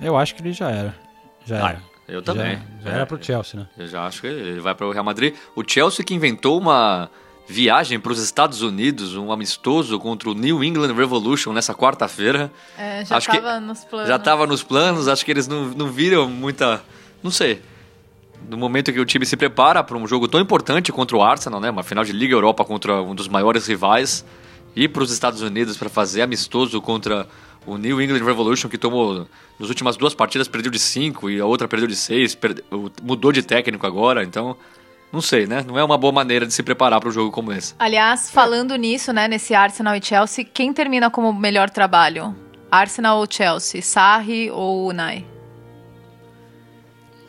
Eu 0.02 0.18
acho 0.18 0.36
que 0.36 0.42
ele 0.42 0.54
já 0.54 0.70
era. 0.70 0.96
Já 1.46 1.66
Ah, 1.66 1.70
era. 1.70 1.82
eu 2.08 2.22
também. 2.22 2.58
Já, 2.84 2.90
já 2.90 2.96
era 2.98 3.06
pro 3.06 3.24
Chelsea, 3.24 3.60
né? 3.60 3.68
Eu 3.78 3.88
já 3.88 4.06
acho 4.06 4.22
que 4.22 4.28
ele 4.28 4.60
vai 4.60 4.76
para 4.76 4.86
o 4.86 4.92
Real 4.92 5.04
Madrid. 5.04 5.34
O 5.56 5.64
Chelsea 5.66 6.04
que 6.06 6.14
inventou 6.14 6.60
uma 6.60 7.10
viagem 7.48 7.98
para 8.00 8.12
os 8.12 8.22
Estados 8.22 8.62
Unidos, 8.62 9.16
um 9.16 9.32
amistoso 9.32 9.98
contra 9.98 10.30
o 10.30 10.34
New 10.34 10.62
England 10.64 10.94
Revolution 10.94 11.54
nessa 11.54 11.74
quarta-feira. 11.74 12.52
É, 12.78 13.06
já 13.06 13.16
Acho 13.18 13.32
que 13.32 13.38
tava 13.40 13.60
nos 13.62 13.86
planos. 13.86 14.08
Já 14.10 14.16
estava 14.18 14.46
nos 14.46 14.64
planos, 14.64 15.08
acho 15.08 15.24
que 15.24 15.32
eles 15.32 15.48
não, 15.48 15.66
não 15.70 15.88
viram 15.88 16.28
muita. 16.30 16.82
Não 17.24 17.32
sei. 17.32 17.62
No 18.50 18.58
momento 18.58 18.94
que 18.94 19.00
o 19.00 19.06
time 19.06 19.26
se 19.26 19.36
prepara 19.36 19.84
para 19.84 19.98
um 19.98 20.08
jogo 20.08 20.28
tão 20.28 20.40
importante 20.40 20.92
contra 20.92 21.18
o 21.18 21.22
Arsenal, 21.22 21.60
né? 21.60 21.70
Uma 21.70 21.84
final 21.84 22.04
de 22.04 22.12
Liga 22.12 22.34
Europa 22.34 22.64
contra 22.64 23.02
um 23.02 23.14
dos 23.14 23.28
maiores 23.28 23.68
rivais. 23.68 24.26
Ir 24.76 24.90
para 24.90 25.04
os 25.04 25.12
Estados 25.12 25.42
Unidos 25.42 25.78
para 25.78 25.90
fazer 25.90 26.22
amistoso 26.22 26.82
contra 26.82 27.28
o 27.66 27.78
New 27.78 28.02
England 28.02 28.24
Revolution, 28.24 28.70
que 28.70 28.78
tomou. 28.78 29.28
Nas 29.60 29.70
últimas 29.70 29.98
duas 29.98 30.14
partidas 30.14 30.48
perdeu 30.48 30.72
de 30.72 30.80
5 30.80 31.30
e 31.30 31.40
a 31.40 31.46
outra 31.46 31.68
perdeu 31.68 31.88
de 31.88 31.96
6. 31.96 32.38
mudou 33.04 33.32
de 33.32 33.44
técnico 33.44 33.86
agora, 33.86 34.24
então. 34.24 34.56
Não 35.12 35.22
sei, 35.22 35.46
né? 35.48 35.64
Não 35.66 35.80
é 35.80 35.84
uma 35.84 35.98
boa 35.98 36.12
maneira 36.12 36.46
de 36.46 36.54
se 36.54 36.62
preparar 36.62 37.00
para 37.00 37.10
um 37.10 37.12
jogo 37.12 37.32
como 37.32 37.52
esse. 37.52 37.74
Aliás, 37.80 38.30
falando 38.30 38.76
nisso, 38.76 39.14
né, 39.14 39.28
nesse 39.28 39.54
Arsenal 39.54 39.96
e 39.96 40.04
Chelsea, 40.04 40.46
quem 40.46 40.74
termina 40.74 41.10
como 41.10 41.32
melhor 41.34 41.70
trabalho? 41.70 42.36
Arsenal 42.70 43.20
ou 43.20 43.28
Chelsea? 43.30 43.82
Sarri 43.82 44.52
ou 44.52 44.88
Unai? 44.88 45.26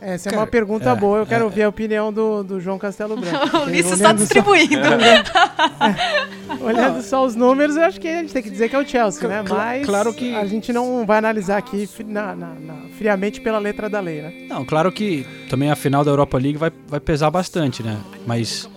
Essa 0.00 0.28
é 0.28 0.30
Cara, 0.30 0.42
uma 0.42 0.46
pergunta 0.46 0.90
é, 0.90 0.94
boa. 0.94 1.18
Eu 1.18 1.26
quero 1.26 1.42
é, 1.42 1.44
ouvir 1.44 1.62
a 1.64 1.68
opinião 1.68 2.12
do, 2.12 2.44
do 2.44 2.60
João 2.60 2.78
Castelo 2.78 3.16
Branco. 3.16 3.56
O 3.58 3.62
Ulisses 3.66 3.92
olhando 3.92 3.94
está 3.96 4.08
só- 4.10 4.12
distribuindo. 4.14 4.78
Olhando 6.62 7.02
só 7.02 7.24
os 7.24 7.34
números, 7.34 7.76
eu 7.76 7.82
acho 7.84 8.00
que 8.00 8.08
a 8.08 8.20
gente 8.20 8.32
tem 8.32 8.42
que 8.42 8.50
dizer 8.50 8.68
que 8.68 8.76
é 8.76 8.78
o 8.78 8.86
Chelsea, 8.86 9.28
né? 9.28 9.44
Mas 9.48 9.84
claro 9.86 10.12
que- 10.14 10.34
a 10.34 10.44
gente 10.46 10.72
não 10.72 11.04
vai 11.06 11.18
analisar 11.18 11.58
aqui 11.58 11.88
na- 12.06 12.34
na- 12.34 12.54
na- 12.54 12.88
friamente 12.96 13.40
pela 13.40 13.58
letra 13.58 13.88
da 13.88 14.00
lei, 14.00 14.22
né? 14.22 14.32
Não, 14.48 14.64
claro 14.64 14.90
que 14.92 15.26
também 15.50 15.70
a 15.70 15.76
final 15.76 16.04
da 16.04 16.10
Europa 16.10 16.38
League 16.38 16.58
vai, 16.58 16.70
vai 16.86 17.00
pesar 17.00 17.30
bastante, 17.30 17.82
né? 17.82 17.96
Mas 18.26 18.68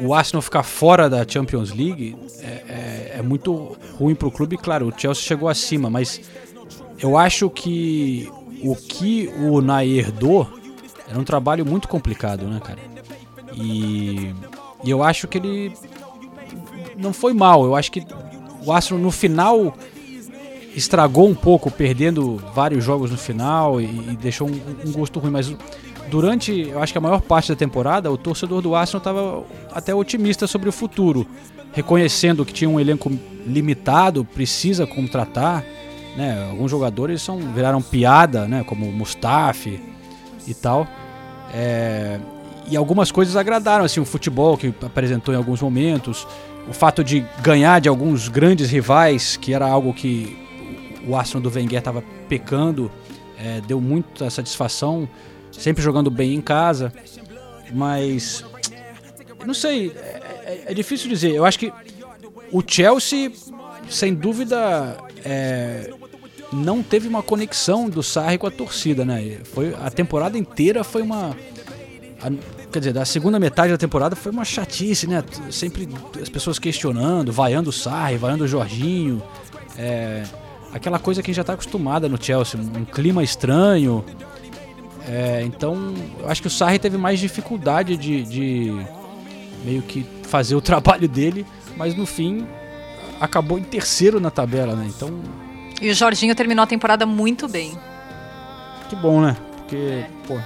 o 0.00 0.14
Arsenal 0.14 0.42
ficar 0.42 0.62
fora 0.62 1.08
da 1.10 1.26
Champions 1.28 1.70
League 1.72 2.16
é, 2.40 2.46
é- 2.46 3.12
é 3.18 3.22
muito 3.22 3.76
ruim 3.98 4.14
pro 4.14 4.30
clube. 4.30 4.56
Claro, 4.56 4.88
o 4.88 4.92
Chelsea 4.98 5.22
chegou 5.22 5.48
acima, 5.48 5.90
mas 5.90 6.20
eu 6.98 7.16
acho 7.16 7.48
que 7.50 8.30
o 8.62 8.76
que 8.76 9.28
o 9.38 9.52
Unai 9.54 9.88
herdou 9.88 10.48
era 11.08 11.18
um 11.18 11.24
trabalho 11.24 11.66
muito 11.66 11.88
complicado, 11.88 12.46
né, 12.46 12.60
cara? 12.60 12.78
E, 13.54 14.34
e 14.84 14.90
eu 14.90 15.02
acho 15.02 15.28
que 15.28 15.38
ele 15.38 15.72
não 16.96 17.12
foi 17.12 17.32
mal. 17.32 17.64
Eu 17.64 17.74
acho 17.74 17.90
que 17.90 18.06
o 18.64 18.72
Arsenal 18.72 19.02
no 19.02 19.10
final 19.10 19.76
estragou 20.74 21.28
um 21.28 21.34
pouco, 21.34 21.70
perdendo 21.70 22.36
vários 22.54 22.82
jogos 22.82 23.10
no 23.10 23.18
final 23.18 23.80
e, 23.80 23.84
e 23.84 24.16
deixou 24.16 24.48
um, 24.48 24.60
um 24.86 24.92
gosto 24.92 25.18
ruim. 25.18 25.30
Mas 25.30 25.54
durante, 26.08 26.68
eu 26.68 26.82
acho 26.82 26.92
que 26.92 26.98
a 26.98 27.00
maior 27.00 27.20
parte 27.20 27.48
da 27.48 27.56
temporada, 27.56 28.10
o 28.10 28.16
torcedor 28.16 28.62
do 28.62 28.74
Arsenal 28.74 28.98
estava 28.98 29.44
até 29.72 29.94
otimista 29.94 30.46
sobre 30.46 30.68
o 30.68 30.72
futuro, 30.72 31.26
reconhecendo 31.72 32.44
que 32.44 32.52
tinha 32.52 32.68
um 32.68 32.80
elenco 32.80 33.10
limitado, 33.46 34.24
precisa 34.24 34.86
contratar. 34.86 35.64
Né? 36.16 36.46
Alguns 36.50 36.70
jogadores 36.70 37.22
são, 37.22 37.38
viraram 37.38 37.80
piada, 37.80 38.46
né? 38.46 38.64
como 38.66 38.90
Mustafi 38.92 39.80
e 40.46 40.54
tal. 40.54 40.86
É, 41.54 42.18
e 42.68 42.76
algumas 42.76 43.10
coisas 43.10 43.36
agradaram, 43.36 43.84
assim, 43.84 44.00
o 44.00 44.04
futebol 44.04 44.56
que 44.56 44.72
apresentou 44.84 45.34
em 45.34 45.36
alguns 45.36 45.60
momentos, 45.60 46.26
o 46.68 46.72
fato 46.72 47.02
de 47.02 47.24
ganhar 47.42 47.80
de 47.80 47.88
alguns 47.88 48.28
grandes 48.28 48.70
rivais, 48.70 49.36
que 49.36 49.52
era 49.52 49.66
algo 49.66 49.92
que 49.92 50.36
o 51.06 51.16
Arsenal 51.16 51.42
do 51.42 51.54
Wenger 51.54 51.78
estava 51.78 52.02
pecando, 52.28 52.90
é, 53.38 53.60
deu 53.62 53.80
muita 53.80 54.30
satisfação, 54.30 55.08
sempre 55.50 55.82
jogando 55.82 56.10
bem 56.10 56.34
em 56.34 56.40
casa, 56.40 56.92
mas 57.72 58.44
não 59.44 59.54
sei, 59.54 59.92
é, 59.96 60.00
é- 60.44 60.64
é 60.68 60.74
difícil 60.74 61.08
dizer. 61.08 61.34
Eu 61.34 61.44
acho 61.44 61.58
que 61.58 61.72
o 62.52 62.62
Chelsea, 62.64 63.32
sem 63.88 64.14
dúvida, 64.14 64.96
é, 65.24 65.90
não 66.52 66.82
teve 66.82 67.08
uma 67.08 67.22
conexão 67.22 67.88
do 67.88 68.02
Sarri 68.02 68.38
com 68.38 68.46
a 68.46 68.50
torcida, 68.50 69.04
né? 69.04 69.38
Foi 69.44 69.74
a 69.74 69.90
temporada 69.90 70.36
inteira 70.38 70.84
foi 70.84 71.02
uma 71.02 71.36
a- 72.22 72.30
quer 72.72 72.78
dizer, 72.78 72.92
da 72.92 73.04
segunda 73.04 73.38
metade 73.38 73.70
da 73.72 73.78
temporada 73.78 74.14
foi 74.16 74.32
uma 74.32 74.44
chatice, 74.44 75.06
né? 75.06 75.22
Sempre 75.50 75.88
as 76.20 76.28
pessoas 76.28 76.58
questionando, 76.58 77.32
vaiando 77.32 77.70
o 77.70 77.72
Sarri, 77.72 78.16
vaiando 78.16 78.44
o 78.44 78.48
Jorginho. 78.48 79.22
É, 79.76 80.22
aquela 80.72 80.98
coisa 80.98 81.22
que 81.22 81.26
a 81.26 81.30
gente 81.30 81.36
já 81.36 81.42
está 81.42 81.52
acostumada 81.54 82.08
no 82.08 82.22
Chelsea, 82.22 82.58
um 82.60 82.84
clima 82.84 83.22
estranho. 83.22 84.04
É, 85.08 85.42
então, 85.44 85.94
eu 86.20 86.28
acho 86.28 86.40
que 86.40 86.46
o 86.48 86.50
Sarri 86.50 86.78
teve 86.78 86.96
mais 86.96 87.18
dificuldade 87.18 87.96
de, 87.96 88.22
de 88.22 88.86
meio 89.64 89.82
que 89.82 90.06
fazer 90.22 90.54
o 90.54 90.60
trabalho 90.62 91.08
dele, 91.08 91.44
mas 91.76 91.94
no 91.94 92.06
fim 92.06 92.46
acabou 93.20 93.58
em 93.58 93.62
terceiro 93.62 94.18
na 94.20 94.30
tabela, 94.30 94.74
né? 94.74 94.86
Então, 94.88 95.10
E 95.82 95.90
o 95.90 95.94
Jorginho 95.94 96.32
terminou 96.32 96.62
a 96.62 96.66
temporada 96.66 97.04
muito 97.04 97.48
bem. 97.48 97.76
que 98.88 98.94
bom, 98.94 99.20
né? 99.20 99.36
Porque, 99.58 100.06
pô, 100.28 100.38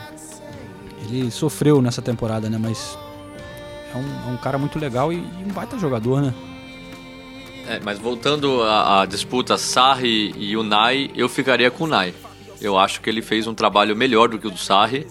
ele 1.02 1.30
sofreu 1.30 1.82
nessa 1.82 2.00
temporada, 2.00 2.48
né? 2.48 2.56
Mas 2.58 2.96
é 3.92 3.98
um, 3.98 4.30
é 4.30 4.32
um 4.32 4.36
cara 4.38 4.56
muito 4.56 4.78
legal 4.78 5.12
e, 5.12 5.16
e 5.16 5.44
um 5.44 5.52
baita 5.52 5.78
jogador, 5.78 6.22
né? 6.22 6.32
É, 7.68 7.80
mas 7.84 7.98
voltando 7.98 8.62
à, 8.62 9.02
à 9.02 9.06
disputa 9.06 9.58
Sarri 9.58 10.32
e 10.38 10.56
Unai, 10.56 11.10
eu 11.14 11.28
ficaria 11.28 11.70
com 11.70 11.84
o 11.84 11.86
Unai. 11.86 12.14
Eu 12.58 12.78
acho 12.78 13.02
que 13.02 13.10
ele 13.10 13.20
fez 13.20 13.46
um 13.46 13.54
trabalho 13.54 13.94
melhor 13.94 14.30
do 14.30 14.38
que 14.38 14.46
o 14.46 14.50
do 14.50 14.58
Sarri. 14.58 15.06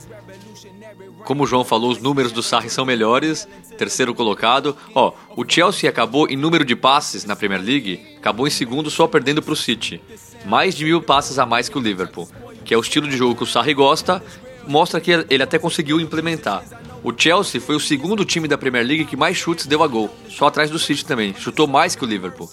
como 1.24 1.44
o 1.44 1.48
João 1.48 1.64
falou, 1.64 1.92
os 1.92 2.02
números 2.02 2.32
do 2.32 2.42
Sarri 2.42 2.70
são 2.70 2.84
melhores, 2.84 3.48
terceiro 3.76 4.14
colocado. 4.14 4.76
Ó, 4.94 5.14
o 5.36 5.44
Chelsea 5.48 5.90
acabou 5.90 6.28
em 6.28 6.36
número 6.36 6.66
de 6.66 6.76
passes 6.76 7.26
na 7.26 7.36
Premier 7.36 7.62
League, 7.62 8.00
acabou 8.18 8.48
em 8.48 8.52
segundo 8.52 8.90
só 8.90 9.08
perdendo 9.08 9.42
para 9.42 9.54
o 9.54 9.56
City. 9.56 10.02
Mais 10.46 10.76
de 10.76 10.86
mil 10.86 11.02
passes 11.02 11.40
a 11.40 11.46
mais 11.46 11.70
que 11.70 11.78
o 11.78 11.82
Liverpool, 11.82 12.28
que 12.64 12.74
é 12.74 12.78
o 12.78 12.82
estilo 12.82 13.08
de 13.08 13.18
jogo 13.18 13.36
que 13.36 13.44
o 13.44 13.48
Sarri 13.48 13.74
gosta, 13.74 14.24
mostra 14.68 15.00
que 15.00 15.12
ele 15.30 15.44
até 15.44 15.60
conseguiu 15.60 16.00
implementar. 16.00 16.64
O 17.04 17.14
Chelsea 17.16 17.62
foi 17.62 17.76
o 17.76 17.80
segundo 17.80 18.26
time 18.26 18.48
da 18.48 18.58
Premier 18.58 18.86
League 18.86 19.06
que 19.06 19.16
mais 19.16 19.38
chutes 19.38 19.68
deu 19.68 19.84
a 19.84 19.88
gol, 19.88 20.10
só 20.30 20.48
atrás 20.48 20.72
do 20.72 20.80
City 20.80 21.06
também, 21.06 21.36
chutou 21.38 21.68
mais 21.68 21.96
que 21.96 22.04
o 22.04 22.08
Liverpool. 22.08 22.50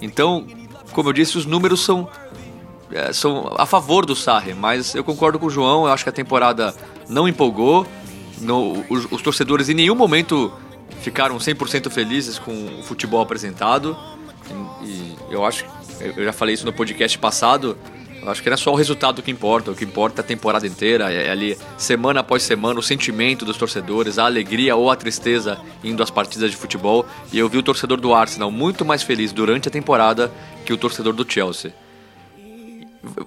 Então, 0.00 0.46
como 0.92 1.08
eu 1.08 1.12
disse, 1.12 1.36
os 1.36 1.44
números 1.44 1.80
são 1.80 2.08
é, 2.90 3.12
são 3.12 3.54
a 3.58 3.66
favor 3.66 4.06
do 4.06 4.16
Sarri, 4.16 4.54
mas 4.54 4.94
eu 4.94 5.04
concordo 5.04 5.38
com 5.38 5.46
o 5.46 5.50
João, 5.50 5.84
eu 5.84 5.92
acho 5.92 6.04
que 6.04 6.08
a 6.08 6.12
temporada 6.12 6.74
não 7.08 7.28
empolgou, 7.28 7.86
no, 8.40 8.84
os, 8.88 9.10
os, 9.10 9.22
torcedores 9.22 9.68
em 9.68 9.74
nenhum 9.74 9.94
momento 9.94 10.52
ficaram 11.00 11.36
100% 11.36 11.90
felizes 11.90 12.38
com 12.38 12.80
o 12.80 12.82
futebol 12.82 13.20
apresentado, 13.20 13.96
e, 14.82 14.84
e 14.84 15.16
eu 15.30 15.44
acho, 15.44 15.64
eu 16.00 16.24
já 16.24 16.32
falei 16.32 16.54
isso 16.54 16.64
no 16.64 16.72
podcast 16.72 17.18
passado, 17.18 17.76
eu 18.22 18.30
acho 18.30 18.42
que 18.42 18.48
não 18.48 18.54
é 18.54 18.56
só 18.58 18.72
o 18.72 18.74
resultado 18.74 19.22
que 19.22 19.30
importa, 19.30 19.70
o 19.70 19.74
que 19.74 19.84
importa 19.84 20.20
é 20.20 20.22
a 20.22 20.26
temporada 20.26 20.66
inteira, 20.66 21.12
é 21.12 21.30
ali 21.30 21.56
semana 21.76 22.20
após 22.20 22.42
semana 22.42 22.78
o 22.78 22.82
sentimento 22.82 23.44
dos 23.44 23.56
torcedores, 23.56 24.18
a 24.18 24.24
alegria 24.24 24.74
ou 24.74 24.90
a 24.90 24.96
tristeza 24.96 25.58
indo 25.84 26.02
às 26.02 26.10
partidas 26.10 26.50
de 26.50 26.56
futebol. 26.56 27.06
E 27.32 27.38
eu 27.38 27.48
vi 27.48 27.58
o 27.58 27.62
torcedor 27.62 28.00
do 28.00 28.12
Arsenal 28.12 28.50
muito 28.50 28.84
mais 28.84 29.02
feliz 29.02 29.32
durante 29.32 29.68
a 29.68 29.70
temporada 29.70 30.32
que 30.66 30.72
o 30.72 30.76
torcedor 30.76 31.12
do 31.12 31.30
Chelsea. 31.30 31.72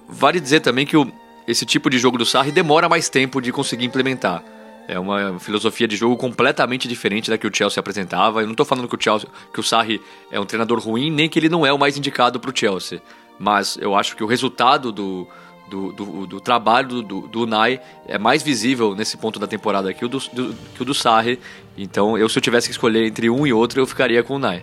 Vale 0.08 0.38
dizer 0.38 0.60
também 0.60 0.84
que 0.84 0.96
o, 0.96 1.10
esse 1.48 1.64
tipo 1.64 1.88
de 1.88 1.98
jogo 1.98 2.18
do 2.18 2.26
Sarri 2.26 2.52
demora 2.52 2.88
mais 2.88 3.08
tempo 3.08 3.40
de 3.40 3.50
conseguir 3.50 3.86
implementar. 3.86 4.44
É 4.88 4.98
uma 4.98 5.38
filosofia 5.38 5.86
de 5.86 5.96
jogo 5.96 6.16
completamente 6.16 6.88
diferente 6.88 7.30
da 7.30 7.38
que 7.38 7.46
o 7.46 7.54
Chelsea 7.54 7.80
apresentava. 7.80 8.40
Eu 8.40 8.46
não 8.46 8.52
estou 8.52 8.66
falando 8.66 8.88
que 8.88 8.96
o, 8.96 9.00
Chelsea, 9.00 9.28
que 9.52 9.60
o 9.60 9.62
Sarri 9.62 10.00
é 10.30 10.40
um 10.40 10.44
treinador 10.44 10.78
ruim, 10.80 11.10
nem 11.10 11.28
que 11.28 11.38
ele 11.38 11.48
não 11.48 11.64
é 11.64 11.72
o 11.72 11.78
mais 11.78 11.96
indicado 11.96 12.40
para 12.40 12.50
o 12.50 12.56
Chelsea. 12.56 13.00
Mas 13.38 13.78
eu 13.80 13.94
acho 13.94 14.16
que 14.16 14.24
o 14.24 14.26
resultado 14.26 14.90
do, 14.90 15.26
do, 15.68 15.92
do, 15.92 16.26
do 16.26 16.40
trabalho 16.40 17.02
do, 17.02 17.22
do 17.22 17.42
Unai 17.42 17.80
é 18.06 18.18
mais 18.18 18.42
visível 18.42 18.94
nesse 18.94 19.16
ponto 19.16 19.38
da 19.38 19.46
temporada 19.46 19.92
que 19.94 20.04
o 20.04 20.08
do, 20.08 20.18
do, 20.18 20.54
que 20.74 20.82
o 20.82 20.84
do 20.84 20.94
Sarri. 20.94 21.38
Então, 21.76 22.18
eu 22.18 22.28
se 22.28 22.38
eu 22.38 22.42
tivesse 22.42 22.68
que 22.68 22.72
escolher 22.72 23.06
entre 23.06 23.30
um 23.30 23.46
e 23.46 23.52
outro, 23.52 23.80
eu 23.80 23.86
ficaria 23.86 24.22
com 24.22 24.34
o 24.34 24.36
Unai. 24.36 24.62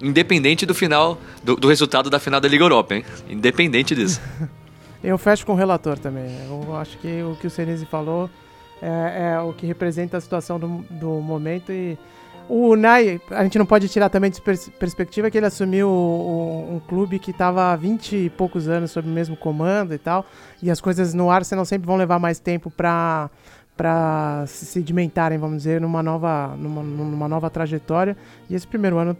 Independente 0.00 0.66
do 0.66 0.74
final, 0.74 1.18
do, 1.44 1.54
do 1.54 1.68
resultado 1.68 2.10
da 2.10 2.18
final 2.18 2.40
da 2.40 2.48
Liga 2.48 2.64
Europa, 2.64 2.94
hein? 2.94 3.04
Independente 3.28 3.94
disso. 3.94 4.20
eu 5.04 5.16
fecho 5.16 5.46
com 5.46 5.52
o 5.52 5.56
relator 5.56 5.96
também. 5.98 6.26
Eu 6.46 6.74
acho 6.74 6.98
que 6.98 7.22
o 7.22 7.36
que 7.36 7.46
o 7.46 7.50
Senise 7.50 7.86
falou 7.86 8.28
é, 8.82 9.34
é, 9.34 9.40
o 9.40 9.52
que 9.52 9.64
representa 9.64 10.16
a 10.16 10.20
situação 10.20 10.58
do, 10.58 10.84
do 10.90 11.08
momento 11.20 11.70
e 11.70 11.96
o 12.48 12.70
Unai, 12.70 13.20
a 13.30 13.44
gente 13.44 13.56
não 13.56 13.64
pode 13.64 13.88
tirar 13.88 14.08
também 14.08 14.30
de 14.30 14.40
pers 14.40 14.68
perspectiva 14.78 15.30
que 15.30 15.38
ele 15.38 15.46
assumiu 15.46 15.88
um, 15.88 16.74
um 16.76 16.80
clube 16.80 17.18
que 17.18 17.30
estava 17.30 17.72
há 17.72 17.76
20 17.76 18.16
e 18.16 18.30
poucos 18.30 18.68
anos 18.68 18.90
sob 18.90 19.08
o 19.08 19.10
mesmo 19.10 19.36
comando 19.36 19.94
e 19.94 19.98
tal, 19.98 20.26
e 20.60 20.70
as 20.70 20.80
coisas 20.80 21.14
no 21.14 21.30
Arsenal 21.30 21.64
sempre 21.64 21.86
vão 21.86 21.96
levar 21.96 22.18
mais 22.18 22.38
tempo 22.38 22.70
para 22.70 23.30
para 23.74 24.44
se 24.46 24.66
sedimentarem, 24.66 25.38
vamos 25.38 25.56
dizer, 25.58 25.80
numa 25.80 26.02
nova, 26.02 26.54
numa, 26.58 26.82
numa 26.82 27.26
nova 27.26 27.48
trajetória. 27.48 28.16
E 28.48 28.54
esse 28.54 28.66
primeiro 28.66 28.98
ano, 28.98 29.16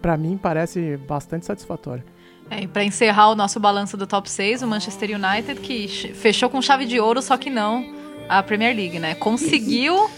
para 0.00 0.16
mim, 0.16 0.38
parece 0.40 0.96
bastante 0.98 1.44
satisfatório. 1.44 2.04
É, 2.48 2.64
para 2.68 2.84
encerrar 2.84 3.28
o 3.28 3.34
nosso 3.34 3.58
balanço 3.58 3.96
do 3.96 4.06
top 4.06 4.30
6, 4.30 4.62
o 4.62 4.68
Manchester 4.68 5.10
United, 5.10 5.60
que 5.60 5.88
fechou 6.14 6.48
com 6.48 6.62
chave 6.62 6.86
de 6.86 7.00
ouro, 7.00 7.20
só 7.20 7.36
que 7.36 7.50
não 7.50 8.05
a 8.28 8.42
Premier 8.42 8.74
League, 8.74 8.98
né? 8.98 9.14
Conseguiu 9.14 10.10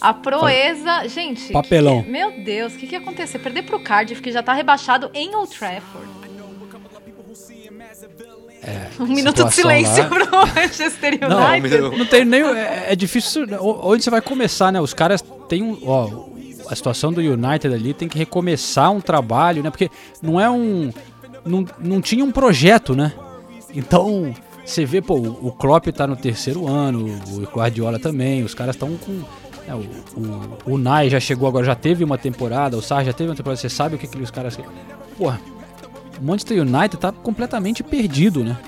a 0.00 0.14
proeza. 0.14 1.08
Gente. 1.08 1.52
Papelão. 1.52 2.02
Que, 2.02 2.10
meu 2.10 2.42
Deus, 2.42 2.74
o 2.74 2.76
que, 2.76 2.86
que 2.86 2.94
ia 2.94 3.00
acontecer? 3.00 3.38
Perder 3.38 3.62
pro 3.62 3.80
Cardiff, 3.80 4.22
que 4.22 4.32
já 4.32 4.42
tá 4.42 4.52
rebaixado 4.52 5.10
em 5.14 5.34
Old 5.34 5.56
Trafford. 5.56 6.08
É, 8.62 8.88
um 9.00 9.06
minuto 9.06 9.44
de 9.44 9.54
silêncio 9.54 10.02
lá... 10.02 10.08
pro 10.08 10.46
Manchester 10.54 11.14
United. 11.14 11.80
Não, 11.80 11.98
não 11.98 12.06
tem 12.06 12.24
nem. 12.24 12.42
É, 12.42 12.86
é, 12.88 12.96
difícil. 12.96 13.46
Onde 13.60 14.04
você 14.04 14.10
vai 14.10 14.20
começar, 14.20 14.72
né? 14.72 14.80
Os 14.80 14.94
caras 14.94 15.24
têm 15.48 15.62
um. 15.62 15.78
Ó, 15.84 16.28
a 16.68 16.74
situação 16.74 17.12
do 17.12 17.20
United 17.20 17.74
ali 17.74 17.94
tem 17.94 18.08
que 18.08 18.18
recomeçar 18.18 18.90
um 18.90 19.00
trabalho, 19.00 19.62
né? 19.62 19.70
Porque 19.70 19.90
não 20.22 20.40
é 20.40 20.50
um. 20.50 20.92
Não, 21.44 21.64
não 21.78 22.00
tinha 22.00 22.24
um 22.24 22.30
projeto, 22.30 22.94
né? 22.94 23.12
Então, 23.74 24.34
você 24.68 24.84
vê, 24.84 25.00
pô, 25.00 25.14
o 25.16 25.50
Klopp 25.50 25.86
tá 25.88 26.06
no 26.06 26.14
terceiro 26.14 26.68
ano, 26.68 27.06
o 27.32 27.40
Guardiola 27.44 27.98
também, 27.98 28.42
os 28.42 28.52
caras 28.52 28.76
estão 28.76 28.94
com. 28.98 29.22
É, 29.66 29.74
o, 29.74 29.80
o, 30.68 30.74
o 30.74 30.78
Nai 30.78 31.08
já 31.08 31.18
chegou 31.18 31.48
agora, 31.48 31.64
já 31.64 31.74
teve 31.74 32.04
uma 32.04 32.18
temporada, 32.18 32.76
o 32.76 32.82
Sar 32.82 33.02
já 33.02 33.12
teve 33.12 33.30
uma 33.30 33.36
temporada, 33.36 33.58
você 33.58 33.70
sabe 33.70 33.96
o 33.96 33.98
que, 33.98 34.06
que 34.06 34.18
os 34.18 34.30
caras. 34.30 34.58
Porra, 35.16 35.40
o 36.20 36.24
Manchester 36.24 36.60
United 36.60 36.98
tá 36.98 37.10
completamente 37.10 37.82
perdido, 37.82 38.44
né? 38.44 38.58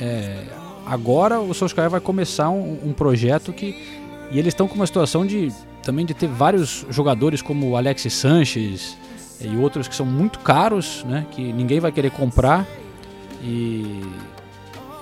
É, 0.00 0.44
agora 0.86 1.40
o 1.40 1.52
Solskjaer 1.52 1.90
vai 1.90 2.00
começar 2.00 2.48
um, 2.48 2.78
um 2.82 2.92
projeto 2.94 3.52
que. 3.52 3.76
E 4.30 4.38
eles 4.38 4.54
estão 4.54 4.66
com 4.66 4.76
uma 4.76 4.86
situação 4.86 5.26
de 5.26 5.52
também 5.82 6.06
de 6.06 6.14
ter 6.14 6.28
vários 6.28 6.86
jogadores 6.88 7.42
como 7.42 7.68
o 7.68 7.76
Alexis 7.76 8.14
Sanches 8.14 8.96
e 9.40 9.56
outros 9.56 9.88
que 9.88 9.94
são 9.94 10.06
muito 10.06 10.38
caros, 10.38 11.04
né? 11.04 11.26
Que 11.32 11.52
ninguém 11.52 11.80
vai 11.80 11.92
querer 11.92 12.12
comprar 12.12 12.66
e 13.42 14.02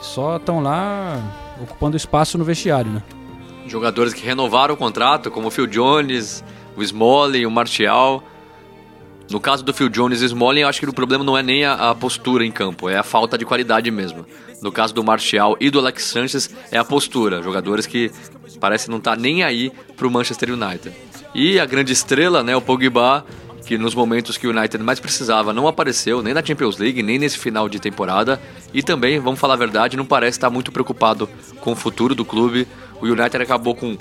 só 0.01 0.37
estão 0.37 0.61
lá 0.61 1.21
ocupando 1.61 1.97
espaço 1.97 2.39
no 2.39 2.45
vestiário, 2.45 2.91
né? 2.91 3.03
Jogadores 3.67 4.15
que 4.15 4.25
renovaram 4.25 4.75
o 4.75 4.77
contrato, 4.77 5.31
como 5.31 5.49
o 5.49 5.51
Phil 5.51 5.67
Jones, 5.67 6.43
o 6.77 6.83
Smalling, 6.83 7.45
o 7.45 7.51
Martial. 7.51 8.23
No 9.31 9.39
caso 9.39 9.63
do 9.63 9.75
Phil 9.75 9.91
Jones 9.91 10.23
e 10.23 10.25
Smalling, 10.25 10.61
eu 10.61 10.69
acho 10.69 10.81
que 10.81 10.89
o 10.89 10.93
problema 10.93 11.23
não 11.23 11.37
é 11.37 11.43
nem 11.43 11.65
a, 11.65 11.91
a, 11.91 11.95
postura 11.95 12.47
em 12.47 12.51
campo, 12.51 12.89
é 12.89 12.97
a 12.97 13.03
falta 13.03 13.37
de 13.37 13.45
qualidade 13.45 13.91
mesmo. 13.91 14.25
No 14.63 14.73
caso 14.73 14.95
do 14.95 15.05
Martial 15.05 15.57
e 15.61 15.69
do 15.71 15.79
Alex 15.79 16.05
Sanchez, 16.05 16.51
é 16.71 16.79
a 16.79 16.85
postura. 16.85 17.43
Jogadores 17.43 17.87
que 17.87 18.11
parecem 18.59 18.91
não 18.91 18.99
estar 18.99 19.17
tá 19.17 19.21
nem 19.21 19.45
aí 19.45 19.71
para 19.97 20.07
o 20.07 20.11
Manchester 20.11 20.51
United. 20.53 20.97
E 21.35 21.61
a 21.61 21.67
grande 21.67 21.93
estrela, 21.93 22.43
né, 22.43 22.57
o 22.57 22.61
Pogba, 22.61 23.25
que 23.69 23.77
nos 23.77 23.95
momentos 23.95 24.39
que 24.39 24.47
o 24.47 24.51
United 24.51 24.83
mais 24.83 24.99
precisava 24.99 25.53
não 25.53 25.69
apareceu, 25.69 26.23
nem 26.23 26.33
na 26.33 26.43
Champions 26.43 26.79
League, 26.79 27.03
nem 27.03 27.19
nesse 27.19 27.37
final 27.37 27.69
de 27.69 27.79
temporada. 27.79 28.41
E 28.73 28.83
também, 28.83 29.19
vamos 29.19 29.39
falar 29.39 29.55
a 29.55 29.57
verdade, 29.59 29.95
não 29.95 30.07
parece 30.07 30.39
estar 30.39 30.49
muito 30.49 30.73
preocupado 30.73 31.29
com 31.61 31.73
o 31.73 31.77
futuro 31.77 32.15
do 32.15 32.25
clube. 32.25 32.67
O 32.99 33.05
United 33.05 33.43
acabou 33.43 33.75
com 33.75 33.95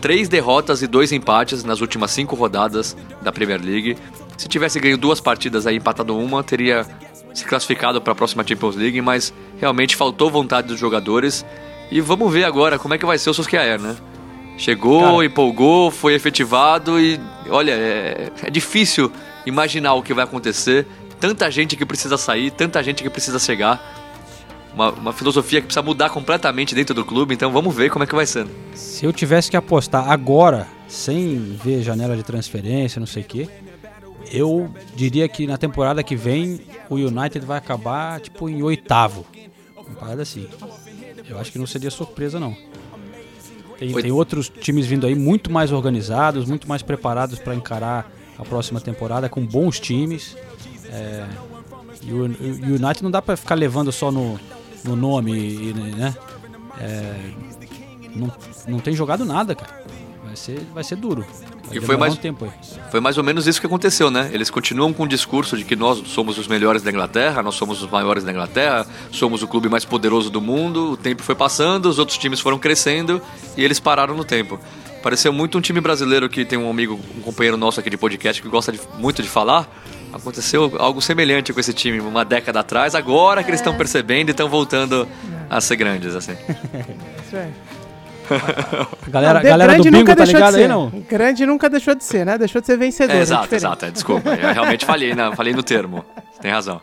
três 0.00 0.28
derrotas 0.28 0.82
e 0.82 0.88
dois 0.88 1.12
empates 1.12 1.62
nas 1.62 1.80
últimas 1.80 2.10
cinco 2.10 2.34
rodadas 2.34 2.96
da 3.20 3.30
Premier 3.30 3.62
League. 3.62 3.96
Se 4.36 4.48
tivesse 4.48 4.80
ganho 4.80 4.98
duas 4.98 5.20
partidas 5.20 5.64
aí, 5.64 5.76
empatado 5.76 6.18
uma, 6.18 6.42
teria 6.42 6.84
se 7.32 7.44
classificado 7.44 8.00
para 8.00 8.14
a 8.14 8.16
próxima 8.16 8.44
Champions 8.44 8.74
League, 8.74 9.00
mas 9.00 9.32
realmente 9.60 9.94
faltou 9.94 10.28
vontade 10.28 10.66
dos 10.66 10.80
jogadores. 10.80 11.46
E 11.88 12.00
vamos 12.00 12.32
ver 12.32 12.42
agora 12.42 12.80
como 12.80 12.94
é 12.94 12.98
que 12.98 13.06
vai 13.06 13.16
ser 13.16 13.30
o 13.30 13.34
Solskjaer, 13.34 13.80
né? 13.80 13.94
Chegou, 14.56 15.00
Cara. 15.00 15.24
empolgou, 15.24 15.90
foi 15.90 16.14
efetivado 16.14 17.00
e 17.00 17.18
olha, 17.48 17.72
é, 17.72 18.30
é 18.42 18.50
difícil 18.50 19.10
imaginar 19.46 19.94
o 19.94 20.02
que 20.02 20.14
vai 20.14 20.24
acontecer. 20.24 20.86
Tanta 21.18 21.50
gente 21.50 21.76
que 21.76 21.86
precisa 21.86 22.16
sair, 22.16 22.50
tanta 22.50 22.82
gente 22.82 23.02
que 23.02 23.10
precisa 23.10 23.38
chegar. 23.38 24.00
Uma, 24.74 24.90
uma, 24.90 25.12
filosofia 25.12 25.60
que 25.60 25.66
precisa 25.66 25.82
mudar 25.82 26.08
completamente 26.08 26.74
dentro 26.74 26.94
do 26.94 27.04
clube, 27.04 27.34
então 27.34 27.52
vamos 27.52 27.74
ver 27.74 27.90
como 27.90 28.04
é 28.04 28.06
que 28.06 28.14
vai 28.14 28.24
ser. 28.24 28.46
Se 28.74 29.04
eu 29.04 29.12
tivesse 29.12 29.50
que 29.50 29.56
apostar 29.56 30.10
agora, 30.10 30.66
sem 30.88 31.58
ver 31.62 31.82
janela 31.82 32.16
de 32.16 32.22
transferência, 32.22 32.98
não 32.98 33.06
sei 33.06 33.22
o 33.22 33.26
quê, 33.26 33.48
eu 34.32 34.74
diria 34.96 35.28
que 35.28 35.46
na 35.46 35.58
temporada 35.58 36.02
que 36.02 36.16
vem 36.16 36.60
o 36.88 36.94
United 36.94 37.44
vai 37.44 37.58
acabar 37.58 38.18
tipo 38.20 38.48
em 38.48 38.62
oitavo. 38.62 39.26
Uma 39.76 39.94
parada 39.94 40.22
assim. 40.22 40.48
Eu 41.28 41.38
acho 41.38 41.52
que 41.52 41.58
não 41.58 41.66
seria 41.66 41.90
surpresa 41.90 42.40
não. 42.40 42.56
Tem, 43.88 44.02
tem 44.02 44.12
outros 44.12 44.48
times 44.48 44.86
vindo 44.86 45.06
aí 45.06 45.14
muito 45.14 45.50
mais 45.50 45.72
organizados, 45.72 46.46
muito 46.46 46.68
mais 46.68 46.82
preparados 46.82 47.38
para 47.38 47.54
encarar 47.54 48.10
a 48.38 48.44
próxima 48.44 48.80
temporada, 48.80 49.28
com 49.28 49.44
bons 49.44 49.80
times. 49.80 50.36
É, 50.88 51.26
e 52.02 52.12
o, 52.12 52.22
o 52.22 52.74
United 52.76 53.02
não 53.02 53.10
dá 53.10 53.20
para 53.20 53.36
ficar 53.36 53.54
levando 53.54 53.90
só 53.90 54.12
no, 54.12 54.38
no 54.84 54.94
nome, 54.94 55.72
né? 55.72 56.14
É, 56.80 57.14
não, 58.14 58.32
não 58.68 58.78
tem 58.78 58.94
jogado 58.94 59.24
nada, 59.24 59.54
cara. 59.54 59.82
Vai 60.24 60.36
ser, 60.36 60.60
vai 60.72 60.84
ser 60.84 60.96
duro. 60.96 61.26
Vai 61.64 61.78
e 61.78 61.80
foi 61.80 61.96
mais, 61.96 62.14
um 62.14 62.16
tempo 62.16 62.44
aí. 62.44 62.50
foi 62.90 63.00
mais 63.00 63.16
ou 63.16 63.24
menos 63.24 63.46
isso 63.46 63.60
que 63.60 63.66
aconteceu, 63.66 64.10
né? 64.10 64.30
Eles 64.32 64.50
continuam 64.50 64.92
com 64.92 65.04
o 65.04 65.08
discurso 65.08 65.56
de 65.56 65.64
que 65.64 65.76
nós 65.76 66.02
somos 66.08 66.38
os 66.38 66.46
melhores 66.46 66.82
da 66.82 66.90
Inglaterra, 66.90 67.42
nós 67.42 67.54
somos 67.54 67.82
os 67.82 67.90
maiores 67.90 68.24
da 68.24 68.30
Inglaterra, 68.30 68.86
somos 69.10 69.42
o 69.42 69.48
clube 69.48 69.68
mais 69.68 69.84
poderoso 69.84 70.30
do 70.30 70.40
mundo. 70.40 70.92
O 70.92 70.96
tempo 70.96 71.22
foi 71.22 71.34
passando, 71.34 71.86
os 71.86 71.98
outros 71.98 72.18
times 72.18 72.40
foram 72.40 72.58
crescendo 72.58 73.22
e 73.56 73.64
eles 73.64 73.78
pararam 73.78 74.14
no 74.14 74.24
tempo. 74.24 74.58
Pareceu 75.02 75.32
muito 75.32 75.58
um 75.58 75.60
time 75.60 75.80
brasileiro 75.80 76.28
que 76.28 76.44
tem 76.44 76.58
um 76.58 76.70
amigo, 76.70 76.98
um 77.16 77.20
companheiro 77.20 77.56
nosso 77.56 77.80
aqui 77.80 77.90
de 77.90 77.96
podcast 77.96 78.40
que 78.40 78.48
gosta 78.48 78.70
de, 78.70 78.80
muito 78.98 79.22
de 79.22 79.28
falar. 79.28 79.68
Aconteceu 80.12 80.72
algo 80.78 81.00
semelhante 81.00 81.52
com 81.52 81.58
esse 81.58 81.72
time 81.72 81.98
uma 81.98 82.24
década 82.24 82.60
atrás, 82.60 82.94
agora 82.94 83.42
que 83.42 83.50
eles 83.50 83.60
estão 83.60 83.76
percebendo 83.76 84.28
e 84.28 84.30
estão 84.30 84.48
voltando 84.48 85.08
a 85.48 85.60
ser 85.60 85.76
grandes, 85.76 86.14
assim. 86.14 86.32
Isso 87.26 87.36
é. 87.36 87.50
A 88.34 89.08
galera, 89.10 89.34
Não, 89.34 89.42
galera 89.42 89.72
do 89.72 89.82
grande 89.82 89.90
bingo 89.90 89.98
nunca 89.98 90.16
tá 90.16 90.24
deixou 90.24 90.34
ligada 90.38 90.56
de 90.56 90.62
aí, 90.62 90.68
ser. 90.68 90.68
não? 90.68 90.90
Grande 91.08 91.46
nunca 91.46 91.70
deixou 91.70 91.94
de 91.94 92.04
ser, 92.04 92.26
né? 92.26 92.38
Deixou 92.38 92.60
de 92.60 92.66
ser 92.66 92.76
vencedor. 92.76 93.14
É, 93.14 93.18
é 93.18 93.22
exato, 93.22 93.42
diferente. 93.42 93.60
exato. 93.64 93.84
é, 93.84 93.90
desculpa, 93.90 94.30
eu 94.30 94.52
realmente 94.54 94.84
falhei, 94.84 95.14
na, 95.14 95.34
falei 95.34 95.52
no 95.52 95.62
termo. 95.62 96.04
Tem 96.40 96.50
razão. 96.50 96.80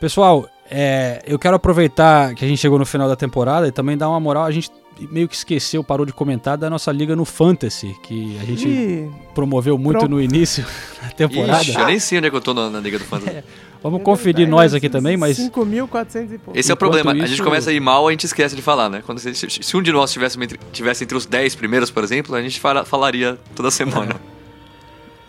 Pessoal, 0.00 0.48
é, 0.70 1.22
eu 1.26 1.38
quero 1.38 1.56
aproveitar 1.56 2.34
que 2.34 2.44
a 2.44 2.48
gente 2.48 2.58
chegou 2.58 2.78
no 2.78 2.84
final 2.86 3.08
da 3.08 3.16
temporada 3.16 3.66
e 3.66 3.72
também 3.72 3.96
dar 3.96 4.08
uma 4.08 4.20
moral. 4.20 4.44
A 4.44 4.50
gente 4.50 4.70
meio 5.10 5.28
que 5.28 5.34
esqueceu, 5.34 5.84
parou 5.84 6.06
de 6.06 6.12
comentar 6.12 6.56
da 6.56 6.70
nossa 6.70 6.90
liga 6.92 7.14
no 7.14 7.24
Fantasy, 7.24 7.94
que 8.02 8.38
a 8.40 8.44
gente 8.44 8.66
Ih, 8.68 9.10
promoveu 9.34 9.76
muito 9.76 9.98
pronto. 9.98 10.10
no 10.10 10.20
início 10.20 10.64
da 11.02 11.08
temporada. 11.10 11.62
Ixi, 11.62 11.78
eu 11.78 11.86
nem 11.86 11.98
sei 11.98 12.18
onde 12.18 12.28
é 12.28 12.30
que 12.30 12.36
eu 12.36 12.40
tô 12.40 12.54
na, 12.54 12.70
na 12.70 12.80
Liga 12.80 12.98
do 12.98 13.04
Fantasy. 13.04 13.42
Vamos 13.82 14.02
conferir 14.02 14.48
nós 14.48 14.74
aqui 14.74 14.88
também, 14.88 15.16
mas 15.16 15.38
5.400 15.38 16.32
e 16.32 16.38
pouco. 16.38 16.58
Esse 16.58 16.70
é 16.70 16.74
o 16.74 16.76
problema. 16.76 17.12
A 17.12 17.14
gente 17.14 17.34
isso- 17.34 17.44
começa 17.44 17.70
a 17.70 17.72
ir 17.72 17.78
mal, 17.78 18.08
a 18.08 18.10
gente 18.10 18.24
esquece 18.24 18.56
de 18.56 18.62
falar, 18.62 18.88
né? 18.88 19.02
Quando 19.04 19.18
se, 19.20 19.32
se- 19.34 19.76
um 19.76 19.82
de 19.82 19.92
nós 19.92 20.10
tivesse 20.12 20.42
entre, 20.42 20.58
tivesse 20.72 21.04
entre 21.04 21.16
os 21.16 21.24
10 21.26 21.54
primeiros, 21.54 21.90
por 21.90 22.02
exemplo, 22.02 22.34
a 22.34 22.42
gente 22.42 22.58
fala- 22.58 22.84
falaria 22.84 23.38
toda 23.54 23.70
semana. 23.70 24.16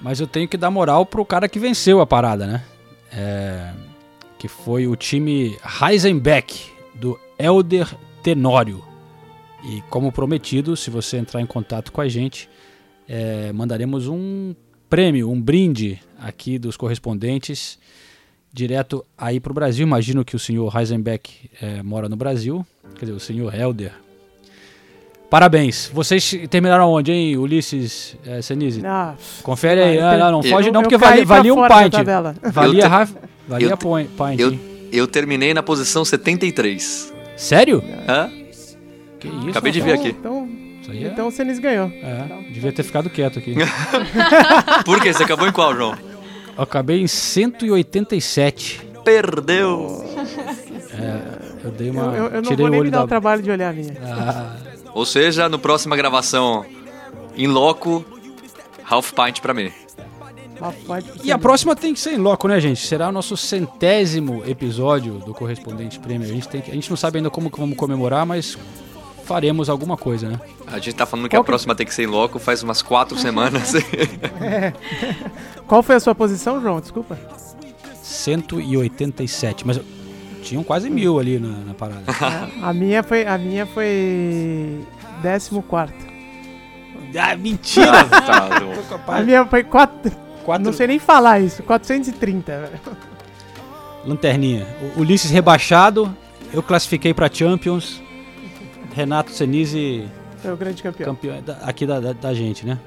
Mas 0.01 0.19
eu 0.19 0.25
tenho 0.27 0.47
que 0.47 0.57
dar 0.57 0.71
moral 0.71 1.05
pro 1.05 1.23
cara 1.25 1.47
que 1.49 1.59
venceu 1.59 1.99
a 2.01 2.07
parada, 2.07 2.47
né? 2.47 2.63
É, 3.11 3.71
que 4.39 4.47
foi 4.47 4.87
o 4.87 4.95
time 4.95 5.57
Heisenbeck, 5.81 6.71
do 6.95 7.19
Elder 7.37 7.87
Tenório. 8.23 8.83
E 9.63 9.81
como 9.89 10.11
prometido, 10.11 10.75
se 10.77 10.89
você 10.89 11.17
entrar 11.17 11.41
em 11.41 11.45
contato 11.45 11.91
com 11.91 11.99
a 12.01 12.07
gente, 12.07 12.47
é, 13.07 13.51
mandaremos 13.51 14.07
um 14.07 14.53
prêmio, 14.89 15.29
um 15.29 15.39
brinde 15.41 15.99
aqui 16.19 16.57
dos 16.59 16.77
correspondentes 16.77 17.77
direto 18.53 19.05
aí 19.17 19.39
pro 19.39 19.53
Brasil. 19.53 19.85
Imagino 19.85 20.23
que 20.23 20.35
o 20.35 20.39
senhor 20.39 20.73
Heisenbeck 20.75 21.49
é, 21.61 21.81
mora 21.83 22.07
no 22.07 22.15
Brasil, 22.15 22.65
quer 22.95 23.05
dizer, 23.05 23.11
o 23.13 23.19
senhor 23.19 23.53
Elder. 23.53 23.91
Parabéns. 25.29 25.91
Vocês 25.93 26.31
terminaram 26.49 26.89
onde, 26.89 27.11
hein, 27.11 27.37
Ulisses 27.37 28.15
é, 28.25 28.41
Senise? 28.41 28.81
Ah, 28.85 29.13
Confere 29.43 29.81
aí. 29.81 29.99
Ah, 29.99 30.17
não, 30.17 30.31
não 30.33 30.41
eu- 30.41 30.49
foge 30.49 30.71
não, 30.71 30.81
porque 30.81 30.97
valia, 30.97 31.25
valia 31.25 31.53
um 31.53 31.57
pint. 31.67 31.93
Valia, 32.53 32.79
Eu 32.79 32.83
te- 32.83 32.87
Raf- 32.87 33.13
valia 33.47 33.69
eu- 33.71 33.77
point, 33.77 34.09
pint. 34.09 34.39
Eu, 34.39 34.57
eu 34.91 35.05
terminei 35.07 35.53
na 35.53 35.61
posição 35.61 36.05
73. 36.05 37.13
Sério? 37.35 37.83
Hã? 38.07 38.31
Que 39.19 39.27
isso? 39.27 39.49
Acabei 39.49 39.71
de 39.71 39.81
ver 39.81 39.93
aqui. 39.93 40.09
Então, 40.09 40.47
Isso 40.81 40.91
aí 40.91 41.03
é- 41.03 41.07
então 41.07 41.27
o 41.27 41.31
Senis 41.31 41.59
ganhou. 41.59 41.87
É, 41.87 42.51
devia 42.51 42.71
ter 42.71 42.83
ficado 42.83 43.09
quieto 43.09 43.39
aqui. 43.39 43.55
Por 44.85 45.01
quê? 45.01 45.11
Você 45.13 45.23
acabou 45.23 45.47
em 45.47 45.51
qual, 45.51 45.75
João? 45.75 45.95
Eu 46.55 46.63
acabei 46.63 47.01
em 47.01 47.07
187. 47.07 48.81
Perdeu! 49.03 50.03
É, 50.93 51.65
eu 51.65 51.71
dei 51.71 51.89
uma. 51.89 52.03
Eu, 52.03 52.11
eu- 52.13 52.25
eu 52.25 52.31
não 52.35 52.41
tirei 52.43 52.57
vou 52.57 52.65
o 52.67 52.69
nem 52.69 52.79
me 52.79 52.81
olho 52.81 52.91
dar 52.91 52.99
da. 52.99 53.05
o 53.05 53.07
trabalho 53.07 53.41
de 53.41 53.49
olhar 53.51 53.69
a 53.69 53.73
minha. 53.73 53.93
Ah, 54.03 54.55
Ou 54.93 55.05
seja, 55.05 55.47
no 55.47 55.57
próxima 55.59 55.95
gravação 55.95 56.65
em 57.35 57.47
loco, 57.47 58.03
half 58.89 59.11
pint 59.13 59.39
pra 59.41 59.53
mim. 59.53 59.71
E 61.23 61.31
a 61.31 61.37
próxima 61.37 61.75
tem 61.75 61.93
que 61.93 61.99
ser 61.99 62.13
em 62.13 62.17
loco, 62.17 62.47
né, 62.47 62.59
gente? 62.59 62.85
Será 62.85 63.09
o 63.09 63.11
nosso 63.11 63.37
centésimo 63.37 64.41
episódio 64.47 65.19
do 65.19 65.31
Correspondente 65.33 65.99
Prêmio. 65.99 66.27
A 66.27 66.31
gente, 66.33 66.47
tem 66.49 66.61
que- 66.61 66.71
a 66.71 66.73
gente 66.73 66.89
não 66.89 66.97
sabe 66.97 67.17
ainda 67.19 67.29
como 67.29 67.51
que 67.51 67.59
vamos 67.59 67.77
comemorar, 67.77 68.25
mas 68.25 68.57
faremos 69.27 69.69
alguma 69.69 69.97
coisa, 69.97 70.29
né? 70.29 70.39
A 70.65 70.79
gente 70.79 70.95
tá 70.95 71.05
falando 71.05 71.25
que 71.29 71.35
Qual 71.35 71.41
a 71.41 71.43
que- 71.43 71.47
próxima 71.51 71.75
tem 71.75 71.85
que 71.85 71.93
ser 71.93 72.03
em 72.03 72.07
loco 72.07 72.39
faz 72.39 72.63
umas 72.63 72.81
quatro 72.81 73.17
semanas. 73.19 73.75
É. 73.75 74.73
Qual 75.67 75.83
foi 75.83 75.95
a 75.95 75.99
sua 75.99 76.15
posição, 76.15 76.61
João? 76.61 76.79
Desculpa. 76.79 77.17
187. 78.01 79.65
Mas 79.67 79.79
tinham 80.43 80.63
quase 80.63 80.89
mil 80.89 81.19
ali 81.19 81.39
na, 81.39 81.49
na 81.49 81.73
parada. 81.73 82.03
A 82.63 82.73
minha 82.73 83.03
foi, 83.03 83.25
a 83.27 83.37
minha 83.37 83.65
foi 83.65 84.79
14. 85.21 85.93
ah, 87.19 87.35
mentira! 87.35 88.03
tá, 88.05 88.49
A 89.07 89.21
minha 89.21 89.45
foi 89.45 89.63
4. 89.63 90.11
Quatro- 90.45 90.63
Não 90.65 90.71
sei 90.73 90.87
nem 90.87 90.99
falar 90.99 91.41
isso. 91.41 91.61
430, 91.63 92.59
velho. 92.61 92.79
Lanterninha. 94.05 94.65
O 94.95 95.01
Ulisses 95.01 95.29
rebaixado. 95.31 96.15
Eu 96.53 96.63
classifiquei 96.63 97.13
pra 97.13 97.29
Champions. 97.31 98.01
Renato 98.97 99.31
Senise, 99.31 100.05
Foi 100.41 100.51
o 100.51 100.57
grande 100.57 100.81
campeão. 100.81 101.13
campeão 101.15 101.41
da- 101.41 101.57
aqui 101.61 101.85
da, 101.85 101.99
da, 101.99 102.13
da 102.13 102.33
gente, 102.33 102.65
né? 102.65 102.79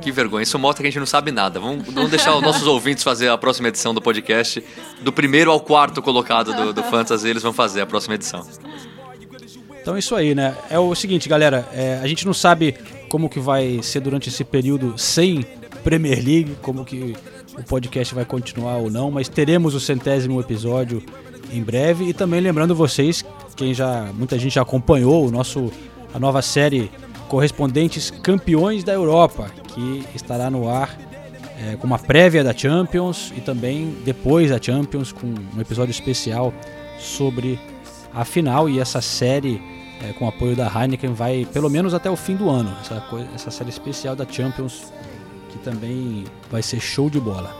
Que 0.00 0.10
vergonha, 0.10 0.42
isso 0.42 0.58
mostra 0.58 0.82
que 0.82 0.86
a 0.86 0.90
gente 0.90 0.98
não 1.00 1.06
sabe 1.06 1.30
nada. 1.32 1.60
Vamos, 1.60 1.84
vamos 1.92 2.10
deixar 2.10 2.34
os 2.34 2.40
nossos 2.42 2.66
ouvintes 2.66 3.04
fazer 3.04 3.28
a 3.28 3.36
próxima 3.36 3.68
edição 3.68 3.92
do 3.92 4.00
podcast. 4.00 4.64
Do 5.02 5.12
primeiro 5.12 5.50
ao 5.50 5.60
quarto 5.60 6.00
colocado 6.00 6.54
do, 6.54 6.72
do 6.72 6.82
Fantasy, 6.84 7.28
eles 7.28 7.42
vão 7.42 7.52
fazer 7.52 7.82
a 7.82 7.86
próxima 7.86 8.14
edição. 8.14 8.46
Então 9.80 9.96
é 9.96 9.98
isso 9.98 10.14
aí, 10.14 10.34
né? 10.34 10.54
É 10.70 10.78
o 10.78 10.94
seguinte, 10.94 11.28
galera. 11.28 11.68
é, 11.72 11.98
a 12.02 12.06
gente 12.06 12.24
não 12.24 12.32
sabe 12.32 12.74
como 13.08 13.28
que 13.28 13.40
vai 13.40 13.80
ser 13.82 14.00
durante 14.00 14.28
esse 14.28 14.44
período 14.44 14.94
sem 14.96 15.44
Premier 15.84 16.16
League, 16.24 16.56
como 16.62 16.84
que 16.84 17.14
o 17.58 17.62
podcast 17.64 18.14
vai 18.14 18.24
continuar 18.24 18.76
ou 18.76 18.90
não, 18.90 19.10
mas 19.10 19.28
teremos 19.28 19.74
o 19.74 19.80
centésimo 19.80 20.40
episódio 20.40 21.02
em 21.52 21.62
breve 21.62 22.04
e 22.06 22.14
também 22.14 22.40
lembrando 22.40 22.74
vocês, 22.74 23.24
quem 23.56 23.72
já 23.74 24.08
muita 24.14 24.38
gente 24.38 24.54
já 24.54 24.62
acompanhou 24.62 25.26
o 25.26 25.30
nosso 25.30 25.70
a 26.14 26.18
nova 26.18 26.42
série 26.42 26.90
Correspondentes 27.28 28.10
Campeões 28.10 28.84
da 28.84 28.92
Europa, 28.92 29.50
que 29.68 30.04
estará 30.14 30.50
no 30.50 30.68
ar 30.68 30.96
é, 31.58 31.76
com 31.76 31.86
uma 31.86 31.98
prévia 31.98 32.44
da 32.44 32.52
Champions 32.54 33.32
e 33.36 33.40
também 33.40 33.96
depois 34.04 34.50
da 34.50 34.60
Champions 34.60 35.12
com 35.12 35.26
um 35.26 35.60
episódio 35.60 35.90
especial 35.90 36.52
sobre 36.98 37.58
a 38.14 38.24
final 38.24 38.68
e 38.68 38.78
essa 38.78 39.00
série 39.00 39.60
é, 40.02 40.12
com 40.12 40.28
apoio 40.28 40.54
da 40.54 40.66
Heineken 40.66 41.14
vai 41.14 41.46
pelo 41.52 41.70
menos 41.70 41.94
até 41.94 42.10
o 42.10 42.16
fim 42.16 42.36
do 42.36 42.50
ano. 42.50 42.76
Essa, 42.82 43.00
coi- 43.08 43.26
essa 43.34 43.50
série 43.50 43.70
especial 43.70 44.14
da 44.14 44.26
Champions 44.28 44.92
que 45.48 45.58
também 45.58 46.24
vai 46.50 46.62
ser 46.62 46.80
show 46.80 47.08
de 47.08 47.20
bola. 47.20 47.54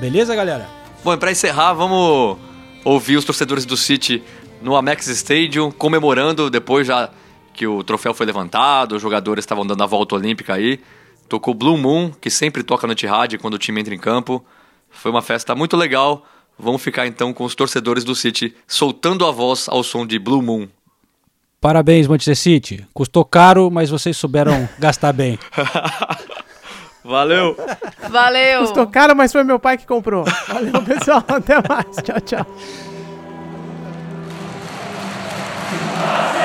Beleza 0.00 0.34
galera? 0.34 0.66
Bom, 1.04 1.16
pra 1.18 1.30
encerrar, 1.30 1.72
vamos 1.74 2.38
ouvir 2.84 3.16
os 3.16 3.24
torcedores 3.24 3.64
do 3.66 3.76
City 3.76 4.22
no 4.62 4.76
Amex 4.76 5.06
Stadium 5.08 5.70
comemorando 5.70 6.50
depois 6.50 6.86
já 6.86 7.10
que 7.54 7.66
o 7.66 7.82
troféu 7.82 8.14
foi 8.14 8.24
levantado, 8.24 8.94
os 8.96 9.02
jogadores 9.02 9.42
estavam 9.42 9.66
dando 9.66 9.82
a 9.82 9.86
volta 9.86 10.14
olímpica 10.14 10.54
aí. 10.54 10.80
Tocou 11.28 11.52
Blue 11.52 11.76
Moon, 11.76 12.10
que 12.20 12.30
sempre 12.30 12.62
toca 12.62 12.86
no 12.86 12.92
Etihad 12.92 13.36
quando 13.38 13.54
o 13.54 13.58
time 13.58 13.80
entra 13.80 13.94
em 13.94 13.98
campo. 13.98 14.44
Foi 14.90 15.10
uma 15.10 15.20
festa 15.20 15.54
muito 15.54 15.76
legal. 15.76 16.24
Vamos 16.58 16.82
ficar 16.82 17.06
então 17.06 17.32
com 17.32 17.44
os 17.44 17.54
torcedores 17.54 18.04
do 18.04 18.14
City 18.14 18.54
soltando 18.66 19.26
a 19.26 19.30
voz 19.30 19.68
ao 19.68 19.82
som 19.82 20.06
de 20.06 20.18
Blue 20.18 20.42
Moon. 20.42 20.68
parabéns 21.60 22.06
Manchester 22.06 22.36
City 22.36 22.86
custou 22.94 23.24
caro 23.24 23.70
mas 23.70 23.90
vocês 23.90 24.16
souberam 24.16 24.68
gastar 24.78 25.12
bem 25.12 25.38
Valeu! 27.04 27.56
Valeu! 28.10 28.60
Custou 28.60 28.86
caro, 28.86 29.16
mas 29.16 29.32
foi 29.32 29.42
meu 29.42 29.58
pai 29.58 29.78
que 29.78 29.86
comprou. 29.86 30.24
Valeu, 30.46 30.82
pessoal. 30.82 31.24
Até 31.26 31.54
mais. 31.66 31.96
Tchau, 32.04 32.20
tchau. 32.20 32.46
Amen. 36.00 36.37